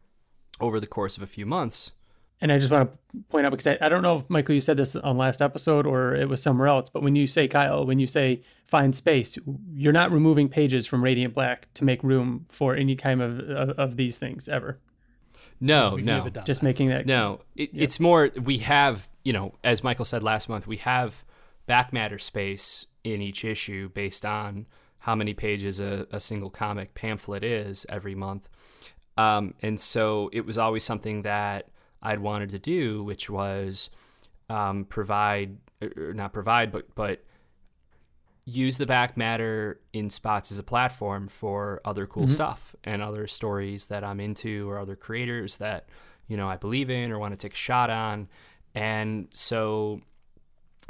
over 0.60 0.80
the 0.80 0.88
course 0.88 1.18
of 1.18 1.24
a 1.24 1.28
few 1.28 1.45
months. 1.45 1.91
And 2.40 2.52
I 2.52 2.60
just 2.60 2.72
want 2.72 2.92
to 2.92 3.24
point 3.30 3.46
out 3.48 3.50
because 3.50 3.68
I, 3.68 3.78
I 3.82 3.90
don't 3.90 4.04
know 4.04 4.18
if 4.18 4.30
Michael 4.30 4.54
you 4.54 4.62
said 4.62 4.78
this 4.78 4.96
on 4.96 5.18
last 5.18 5.42
episode 5.42 5.88
or 5.88 6.14
it 6.14 6.30
was 6.30 6.42
somewhere 6.42 6.68
else, 6.68 6.90
but 6.90 7.02
when 7.02 7.16
you 7.16 7.26
say 7.26 7.48
Kyle, 7.48 7.86
when 7.86 8.00
you 8.00 8.06
say 8.06 8.42
find 8.66 8.96
space, 8.96 9.38
you're 9.74 9.94
not 9.94 10.12
removing 10.12 10.48
pages 10.48 10.86
from 10.86 11.04
Radiant 11.04 11.34
Black 11.34 11.68
to 11.74 11.84
make 11.84 12.04
room 12.04 12.46
for 12.50 12.76
any 12.76 12.96
kind 12.96 13.22
of 13.22 13.40
of, 13.40 13.70
of 13.72 13.96
these 13.96 14.18
things 14.18 14.48
ever. 14.48 14.80
No, 15.60 15.96
no, 15.96 16.30
just 16.46 16.62
that. 16.62 16.64
making 16.64 16.90
that. 16.90 17.08
No, 17.08 17.42
it, 17.56 17.74
yeah. 17.74 17.84
it's 17.84 18.00
more 18.00 18.30
we 18.44 18.60
have 18.60 19.08
you 19.24 19.34
know 19.34 19.56
as 19.64 19.84
Michael 19.84 20.06
said 20.06 20.22
last 20.22 20.48
month 20.48 20.68
we 20.68 20.78
have 20.78 21.24
back 21.66 21.92
matter 21.92 22.20
space 22.20 22.86
in 23.04 23.22
each 23.22 23.44
issue 23.44 23.90
based 23.90 24.26
on 24.26 24.68
how 25.00 25.16
many 25.16 25.34
pages 25.34 25.80
a, 25.80 26.06
a 26.12 26.20
single 26.20 26.50
comic 26.50 26.94
pamphlet 26.94 27.44
is 27.44 27.86
every 27.90 28.16
month. 28.16 28.50
Um, 29.18 29.54
and 29.62 29.80
so 29.80 30.30
it 30.34 30.46
was 30.46 30.58
always 30.58 30.84
something 30.84 31.24
that 31.24 31.70
I'd 32.02 32.20
wanted 32.20 32.50
to 32.50 32.60
do, 32.60 33.04
which 33.04 33.30
was 33.30 33.89
um, 34.50 34.86
provide, 34.86 35.58
or 35.82 36.14
not 36.14 36.34
provide, 36.34 36.72
but 36.72 36.93
but 36.95 37.24
use 38.45 38.78
the 38.78 38.86
back 38.86 39.18
matter 39.18 39.82
in 39.91 40.10
spots 40.10 40.52
as 40.54 40.60
a 40.60 40.64
platform 40.64 41.28
for 41.28 41.82
other 41.84 42.08
cool 42.08 42.24
mm-hmm. 42.24 42.32
stuff 42.32 42.76
and 42.86 43.02
other 43.02 43.28
stories 43.28 43.88
that 43.88 44.06
I'm 44.06 44.22
into 44.22 44.70
or 44.70 44.80
other 44.80 44.95
creators 44.95 45.58
that 45.58 45.89
you 46.28 46.38
know 46.38 46.48
I 46.48 46.56
believe 46.56 46.89
in 46.89 47.12
or 47.12 47.20
want 47.20 47.34
to 47.34 47.38
take 47.38 47.54
a 47.54 47.58
shot 47.58 47.89
on. 47.89 48.30
And 48.74 49.28
so 49.34 50.02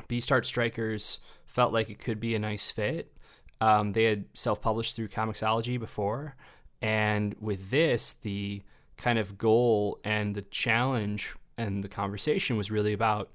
Beast 0.07 0.29
Heart 0.29 0.45
Strikers 0.45 1.19
felt 1.45 1.73
like 1.73 1.89
it 1.89 1.99
could 1.99 2.19
be 2.19 2.35
a 2.35 2.39
nice 2.39 2.69
fit. 2.69 3.11
Um, 3.59 3.93
they 3.93 4.03
had 4.03 4.25
self 4.33 4.61
published 4.61 4.95
through 4.95 5.07
Comixology 5.07 5.79
before. 5.79 6.35
And 6.81 7.35
with 7.39 7.71
this, 7.71 8.13
the 8.13 8.61
kind 8.97 9.19
of 9.19 9.37
goal 9.37 9.99
and 10.03 10.35
the 10.35 10.41
challenge 10.43 11.35
and 11.57 11.83
the 11.83 11.87
conversation 11.87 12.57
was 12.57 12.71
really 12.71 12.93
about 12.93 13.31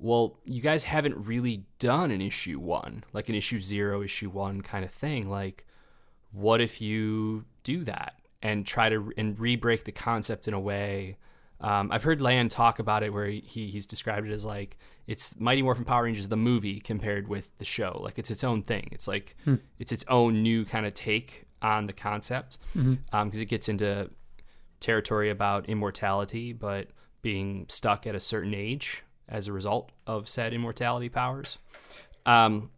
well, 0.00 0.38
you 0.44 0.60
guys 0.60 0.84
haven't 0.84 1.16
really 1.24 1.64
done 1.78 2.10
an 2.10 2.20
issue 2.20 2.58
one, 2.58 3.04
like 3.12 3.28
an 3.28 3.34
issue 3.34 3.60
zero, 3.60 4.02
issue 4.02 4.28
one 4.28 4.60
kind 4.60 4.84
of 4.84 4.90
thing. 4.90 5.30
Like, 5.30 5.64
what 6.32 6.60
if 6.60 6.80
you 6.80 7.44
do 7.62 7.84
that 7.84 8.14
and 8.42 8.66
try 8.66 8.88
to 8.88 9.12
and 9.16 9.38
re-break 9.38 9.84
the 9.84 9.92
concept 9.92 10.46
in 10.48 10.52
a 10.52 10.60
way 10.60 11.16
um, 11.60 11.90
I've 11.90 12.02
heard 12.02 12.20
Lan 12.20 12.50
talk 12.50 12.78
about 12.78 13.02
it 13.02 13.12
where 13.12 13.26
he, 13.26 13.68
he's 13.68 13.86
described 13.86 14.28
it 14.28 14.32
as 14.32 14.44
like 14.44 14.76
it's 15.06 15.38
Mighty 15.40 15.62
Morphin 15.62 15.86
Power 15.86 16.04
Rangers 16.04 16.28
the 16.28 16.36
movie 16.36 16.78
compared 16.78 17.26
with 17.26 17.56
the 17.56 17.64
show. 17.64 17.98
Like 18.02 18.18
it's 18.18 18.30
its 18.30 18.44
own 18.44 18.62
thing. 18.62 18.88
It's 18.92 19.08
like 19.08 19.34
hmm. 19.44 19.56
it's 19.78 19.90
its 19.90 20.04
own 20.08 20.42
new 20.42 20.66
kind 20.66 20.84
of 20.84 20.92
take 20.92 21.46
on 21.62 21.86
the 21.86 21.92
concept 21.92 22.58
because 22.74 22.92
mm-hmm. 22.92 23.16
um, 23.16 23.30
it 23.32 23.46
gets 23.46 23.70
into 23.70 24.10
territory 24.84 25.30
about 25.30 25.68
immortality, 25.68 26.52
but 26.52 26.88
being 27.22 27.64
stuck 27.68 28.06
at 28.06 28.14
a 28.14 28.20
certain 28.20 28.54
age 28.54 29.02
as 29.28 29.48
a 29.48 29.52
result 29.52 29.90
of 30.06 30.28
said 30.28 30.52
immortality 30.52 31.08
powers. 31.08 31.56
Um, 32.26 32.70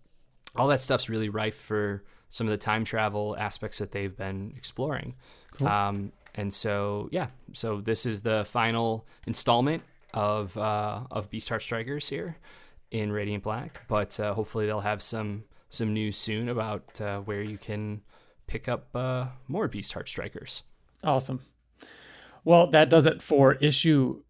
all 0.55 0.69
that 0.69 0.81
stuff's 0.81 1.09
really 1.09 1.29
rife 1.29 1.57
for 1.57 2.05
some 2.31 2.47
of 2.47 2.53
the 2.53 2.59
time 2.59 2.85
travel 2.85 3.37
aspects 3.39 3.79
that 3.79 3.91
they've 3.91 4.17
been 4.17 4.55
exploring. 4.57 5.15
Cool. 5.53 5.67
Um, 5.67 6.13
and 6.35 6.55
so 6.55 7.09
yeah, 7.11 7.29
so 7.53 7.81
this 7.81 8.07
is 8.07 8.21
the 8.21 8.45
final 8.45 9.07
installment 9.27 9.83
of 10.15 10.57
uh, 10.57 11.01
of 11.11 11.29
Beast 11.29 11.49
Heart 11.49 11.63
Strikers 11.63 12.09
here 12.09 12.37
in 12.91 13.11
Radiant 13.11 13.43
Black. 13.43 13.83
But 13.89 14.19
uh, 14.21 14.35
hopefully 14.35 14.67
they'll 14.67 14.81
have 14.81 15.03
some 15.03 15.45
some 15.69 15.93
news 15.93 16.17
soon 16.17 16.49
about 16.49 17.01
uh, 17.01 17.21
where 17.21 17.43
you 17.43 17.59
can 17.59 18.03
pick 18.47 18.69
up 18.69 18.95
uh, 18.95 19.27
more 19.49 19.67
Beast 19.67 19.93
Heart 19.93 20.09
Strikers. 20.09 20.63
Awesome. 21.03 21.41
Well, 22.47 22.69
that 22.69 22.89
does 22.89 23.07
it 23.07 23.23
for 23.23 23.55
issue 23.55 24.23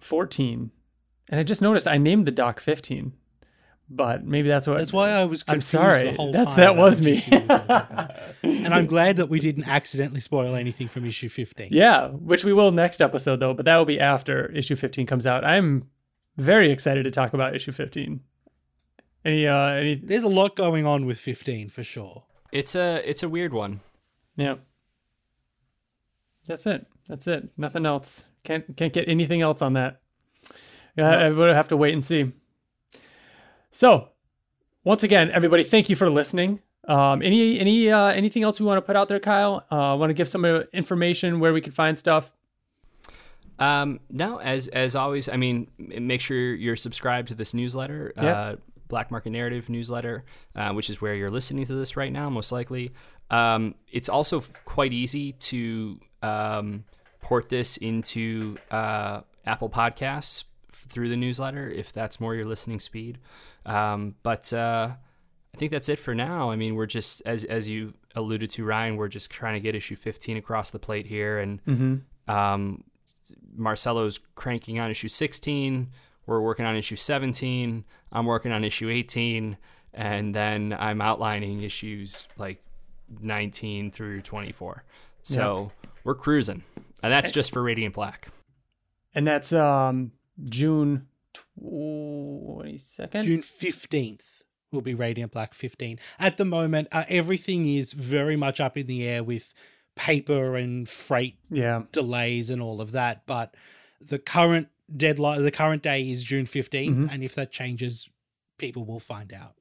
14. 0.00 0.70
And 1.30 1.40
I 1.40 1.44
just 1.44 1.62
noticed 1.62 1.86
I 1.88 1.96
named 1.96 2.26
the 2.26 2.30
doc 2.32 2.58
15. 2.60 3.12
But 3.88 4.24
maybe 4.24 4.48
that's 4.48 4.66
what 4.66 4.78
That's 4.78 4.92
why 4.92 5.10
I 5.10 5.24
was 5.26 5.44
I'm 5.46 5.60
sorry. 5.60 6.04
the 6.10 6.12
whole 6.14 6.32
That's 6.32 6.56
time 6.56 6.64
that 6.64 6.76
was 6.76 7.00
me. 7.00 7.12
issue 7.12 7.30
we 7.30 7.38
were 7.38 7.46
talking 7.46 7.64
about. 7.64 8.10
and 8.42 8.74
I'm 8.74 8.86
glad 8.86 9.14
that 9.18 9.28
we 9.28 9.38
didn't 9.38 9.68
accidentally 9.68 10.18
spoil 10.18 10.56
anything 10.56 10.88
from 10.88 11.04
issue 11.06 11.28
15. 11.28 11.68
Yeah, 11.70 12.08
which 12.08 12.44
we 12.44 12.52
will 12.52 12.72
next 12.72 13.00
episode 13.00 13.38
though, 13.38 13.54
but 13.54 13.64
that 13.66 13.76
will 13.76 13.84
be 13.84 14.00
after 14.00 14.50
issue 14.50 14.74
15 14.74 15.06
comes 15.06 15.24
out. 15.24 15.44
I'm 15.44 15.88
very 16.36 16.72
excited 16.72 17.04
to 17.04 17.12
talk 17.12 17.32
about 17.32 17.54
issue 17.54 17.70
15. 17.70 18.18
Any 19.24 19.46
uh 19.46 19.68
any 19.68 19.94
There's 19.94 20.24
a 20.24 20.28
lot 20.28 20.56
going 20.56 20.84
on 20.84 21.06
with 21.06 21.18
15 21.20 21.68
for 21.68 21.84
sure. 21.84 22.24
It's 22.50 22.74
a 22.74 23.08
it's 23.08 23.22
a 23.22 23.28
weird 23.28 23.52
one. 23.52 23.80
yeah. 24.36 24.56
That's 26.46 26.66
it. 26.66 26.86
That's 27.08 27.26
it. 27.26 27.48
Nothing 27.56 27.86
else. 27.86 28.26
Can't 28.44 28.76
can't 28.76 28.92
get 28.92 29.08
anything 29.08 29.42
else 29.42 29.62
on 29.62 29.74
that. 29.74 30.00
Yeah, 30.96 31.10
I 31.10 31.30
would 31.30 31.54
have 31.54 31.68
to 31.68 31.76
wait 31.76 31.92
and 31.92 32.02
see. 32.02 32.32
So, 33.70 34.08
once 34.84 35.02
again, 35.02 35.30
everybody, 35.30 35.62
thank 35.62 35.90
you 35.90 35.96
for 35.96 36.08
listening. 36.08 36.60
Um, 36.88 37.20
any 37.22 37.58
any 37.58 37.90
uh, 37.90 38.06
anything 38.08 38.42
else 38.42 38.60
we 38.60 38.66
want 38.66 38.78
to 38.78 38.82
put 38.82 38.96
out 38.96 39.08
there, 39.08 39.20
Kyle? 39.20 39.66
Uh, 39.70 39.96
want 39.98 40.10
to 40.10 40.14
give 40.14 40.28
some 40.28 40.44
uh, 40.44 40.60
information 40.72 41.40
where 41.40 41.52
we 41.52 41.60
can 41.60 41.72
find 41.72 41.98
stuff? 41.98 42.32
Um, 43.58 44.00
no, 44.10 44.38
as 44.38 44.68
as 44.68 44.94
always, 44.94 45.28
I 45.28 45.36
mean, 45.36 45.68
make 45.78 46.20
sure 46.20 46.54
you're 46.54 46.76
subscribed 46.76 47.28
to 47.28 47.34
this 47.34 47.54
newsletter, 47.54 48.12
Yeah. 48.16 48.24
uh, 48.30 48.56
Black 48.88 49.10
Market 49.10 49.30
Narrative 49.30 49.68
newsletter, 49.68 50.24
uh, 50.54 50.72
which 50.72 50.88
is 50.90 51.00
where 51.00 51.14
you're 51.14 51.30
listening 51.30 51.66
to 51.66 51.74
this 51.74 51.96
right 51.96 52.12
now, 52.12 52.30
most 52.30 52.52
likely. 52.52 52.92
Um, 53.30 53.74
it's 53.90 54.08
also 54.08 54.38
f- 54.38 54.52
quite 54.64 54.92
easy 54.92 55.32
to 55.32 55.98
um, 56.22 56.84
port 57.20 57.48
this 57.48 57.76
into 57.76 58.56
uh, 58.70 59.20
Apple 59.44 59.70
Podcasts 59.70 60.44
through 60.72 61.08
the 61.08 61.16
newsletter 61.16 61.70
if 61.70 61.92
that's 61.92 62.20
more 62.20 62.34
your 62.34 62.44
listening 62.44 62.80
speed. 62.80 63.18
Um, 63.64 64.14
but 64.22 64.52
uh, 64.52 64.90
I 65.54 65.58
think 65.58 65.72
that's 65.72 65.88
it 65.88 65.98
for 65.98 66.14
now. 66.14 66.50
I 66.50 66.56
mean, 66.56 66.74
we're 66.74 66.86
just 66.86 67.22
as 67.24 67.44
as 67.44 67.68
you 67.68 67.94
alluded 68.14 68.50
to, 68.50 68.64
Ryan. 68.64 68.96
We're 68.96 69.08
just 69.08 69.30
trying 69.30 69.54
to 69.54 69.60
get 69.60 69.74
issue 69.74 69.96
15 69.96 70.36
across 70.36 70.70
the 70.70 70.78
plate 70.78 71.06
here, 71.06 71.38
and 71.38 71.60
um, 72.28 72.84
Marcelo's 73.54 74.20
cranking 74.34 74.78
on 74.78 74.90
issue 74.90 75.08
16. 75.08 75.88
We're 76.26 76.40
working 76.40 76.66
on 76.66 76.76
issue 76.76 76.96
17. 76.96 77.84
I'm 78.12 78.26
working 78.26 78.52
on 78.52 78.64
issue 78.64 78.88
18, 78.90 79.56
and 79.94 80.34
then 80.34 80.76
I'm 80.78 81.00
outlining 81.00 81.62
issues 81.62 82.26
like 82.36 82.62
19 83.20 83.90
through 83.92 84.22
24. 84.22 84.84
So 85.22 85.72
we're 86.04 86.14
cruising, 86.14 86.64
and 87.02 87.12
that's 87.12 87.30
just 87.30 87.52
for 87.52 87.62
Radiant 87.62 87.94
Black. 87.94 88.28
And 89.14 89.26
that's 89.26 89.52
um 89.52 90.12
June 90.44 91.06
twenty 91.32 92.78
second. 92.78 93.24
June 93.24 93.40
15th 93.40 94.42
will 94.72 94.80
be 94.82 94.94
Radiant 94.94 95.32
Black 95.32 95.54
15. 95.54 95.98
At 96.18 96.36
the 96.36 96.44
moment, 96.44 96.88
uh, 96.92 97.04
everything 97.08 97.66
is 97.68 97.92
very 97.92 98.36
much 98.36 98.60
up 98.60 98.76
in 98.76 98.86
the 98.86 99.06
air 99.06 99.22
with 99.22 99.54
paper 99.94 100.56
and 100.56 100.88
freight 100.88 101.38
Yeah. 101.50 101.84
delays 101.92 102.50
and 102.50 102.60
all 102.60 102.80
of 102.80 102.92
that. 102.92 103.24
But 103.26 103.54
the 104.00 104.18
current 104.18 104.68
deadline, 104.94 105.42
the 105.42 105.50
current 105.50 105.82
day 105.82 106.10
is 106.10 106.22
June 106.24 106.44
15th. 106.44 106.88
Mm-hmm. 106.90 107.08
And 107.10 107.22
if 107.22 107.34
that 107.36 107.52
changes, 107.52 108.08
people 108.58 108.84
will 108.84 109.00
find 109.00 109.32
out. 109.32 109.54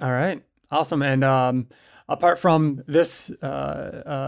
All 0.00 0.10
right. 0.12 0.42
Awesome. 0.70 1.02
And 1.02 1.22
um, 1.24 1.68
apart 2.08 2.38
from 2.38 2.82
this 2.86 3.30
uh, 3.42 3.44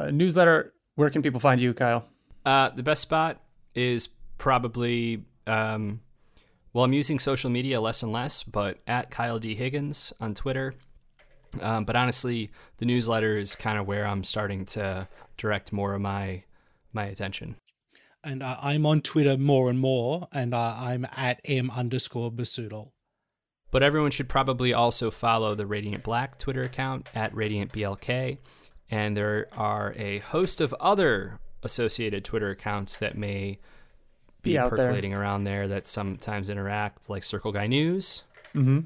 uh, 0.06 0.10
newsletter, 0.12 0.73
where 0.96 1.10
can 1.10 1.22
people 1.22 1.40
find 1.40 1.60
you, 1.60 1.74
Kyle? 1.74 2.06
Uh, 2.44 2.70
the 2.70 2.82
best 2.82 3.02
spot 3.02 3.40
is 3.74 4.08
probably, 4.38 5.24
um, 5.46 6.00
well, 6.72 6.84
I'm 6.84 6.92
using 6.92 7.18
social 7.18 7.50
media 7.50 7.80
less 7.80 8.02
and 8.02 8.12
less, 8.12 8.42
but 8.42 8.78
at 8.86 9.10
Kyle 9.10 9.38
D. 9.38 9.54
Higgins 9.54 10.12
on 10.20 10.34
Twitter. 10.34 10.74
Um, 11.60 11.84
but 11.84 11.96
honestly, 11.96 12.50
the 12.78 12.86
newsletter 12.86 13.36
is 13.36 13.56
kind 13.56 13.78
of 13.78 13.86
where 13.86 14.06
I'm 14.06 14.24
starting 14.24 14.66
to 14.66 15.08
direct 15.36 15.72
more 15.72 15.94
of 15.94 16.00
my 16.00 16.44
my 16.92 17.04
attention. 17.06 17.56
And 18.22 18.42
uh, 18.42 18.56
I'm 18.62 18.86
on 18.86 19.02
Twitter 19.02 19.36
more 19.36 19.68
and 19.68 19.78
more, 19.78 20.28
and 20.32 20.54
uh, 20.54 20.74
I'm 20.78 21.06
at 21.16 21.40
m 21.44 21.70
underscore 21.70 22.32
busuttil. 22.32 22.90
But 23.70 23.82
everyone 23.82 24.12
should 24.12 24.28
probably 24.28 24.72
also 24.72 25.10
follow 25.10 25.54
the 25.54 25.66
Radiant 25.66 26.04
Black 26.04 26.38
Twitter 26.38 26.62
account 26.62 27.08
at 27.14 27.34
RadiantBLK. 27.34 28.38
And 28.90 29.16
there 29.16 29.48
are 29.56 29.94
a 29.96 30.18
host 30.18 30.60
of 30.60 30.74
other 30.80 31.38
associated 31.62 32.24
Twitter 32.24 32.50
accounts 32.50 32.98
that 32.98 33.16
may 33.16 33.58
be, 34.42 34.50
Be 34.52 34.58
out 34.58 34.70
there. 34.76 34.86
percolating 34.86 35.14
around 35.14 35.44
there 35.44 35.66
that 35.68 35.86
sometimes 35.86 36.50
interact, 36.50 37.08
like 37.08 37.24
Circle 37.24 37.52
Guy 37.52 37.66
News. 37.66 38.24
Mm-hmm. 38.54 38.80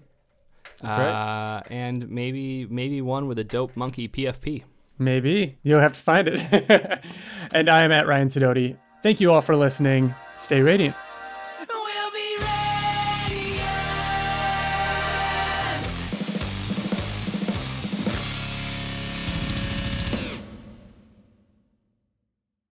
That's 0.80 0.96
right. 0.96 1.56
uh, 1.58 1.62
And 1.68 2.08
maybe 2.08 2.66
maybe 2.66 3.02
one 3.02 3.26
with 3.26 3.38
a 3.40 3.44
dope 3.44 3.76
monkey 3.76 4.08
PFP. 4.08 4.62
Maybe 5.00 5.58
you'll 5.64 5.80
have 5.80 5.92
to 5.94 5.98
find 6.00 6.28
it. 6.28 7.04
and 7.52 7.68
I 7.68 7.82
am 7.82 7.90
at 7.92 8.06
Ryan 8.06 8.28
Sidoti. 8.28 8.76
Thank 9.02 9.20
you 9.20 9.32
all 9.32 9.40
for 9.40 9.56
listening. 9.56 10.14
Stay 10.38 10.60
radiant. 10.60 10.94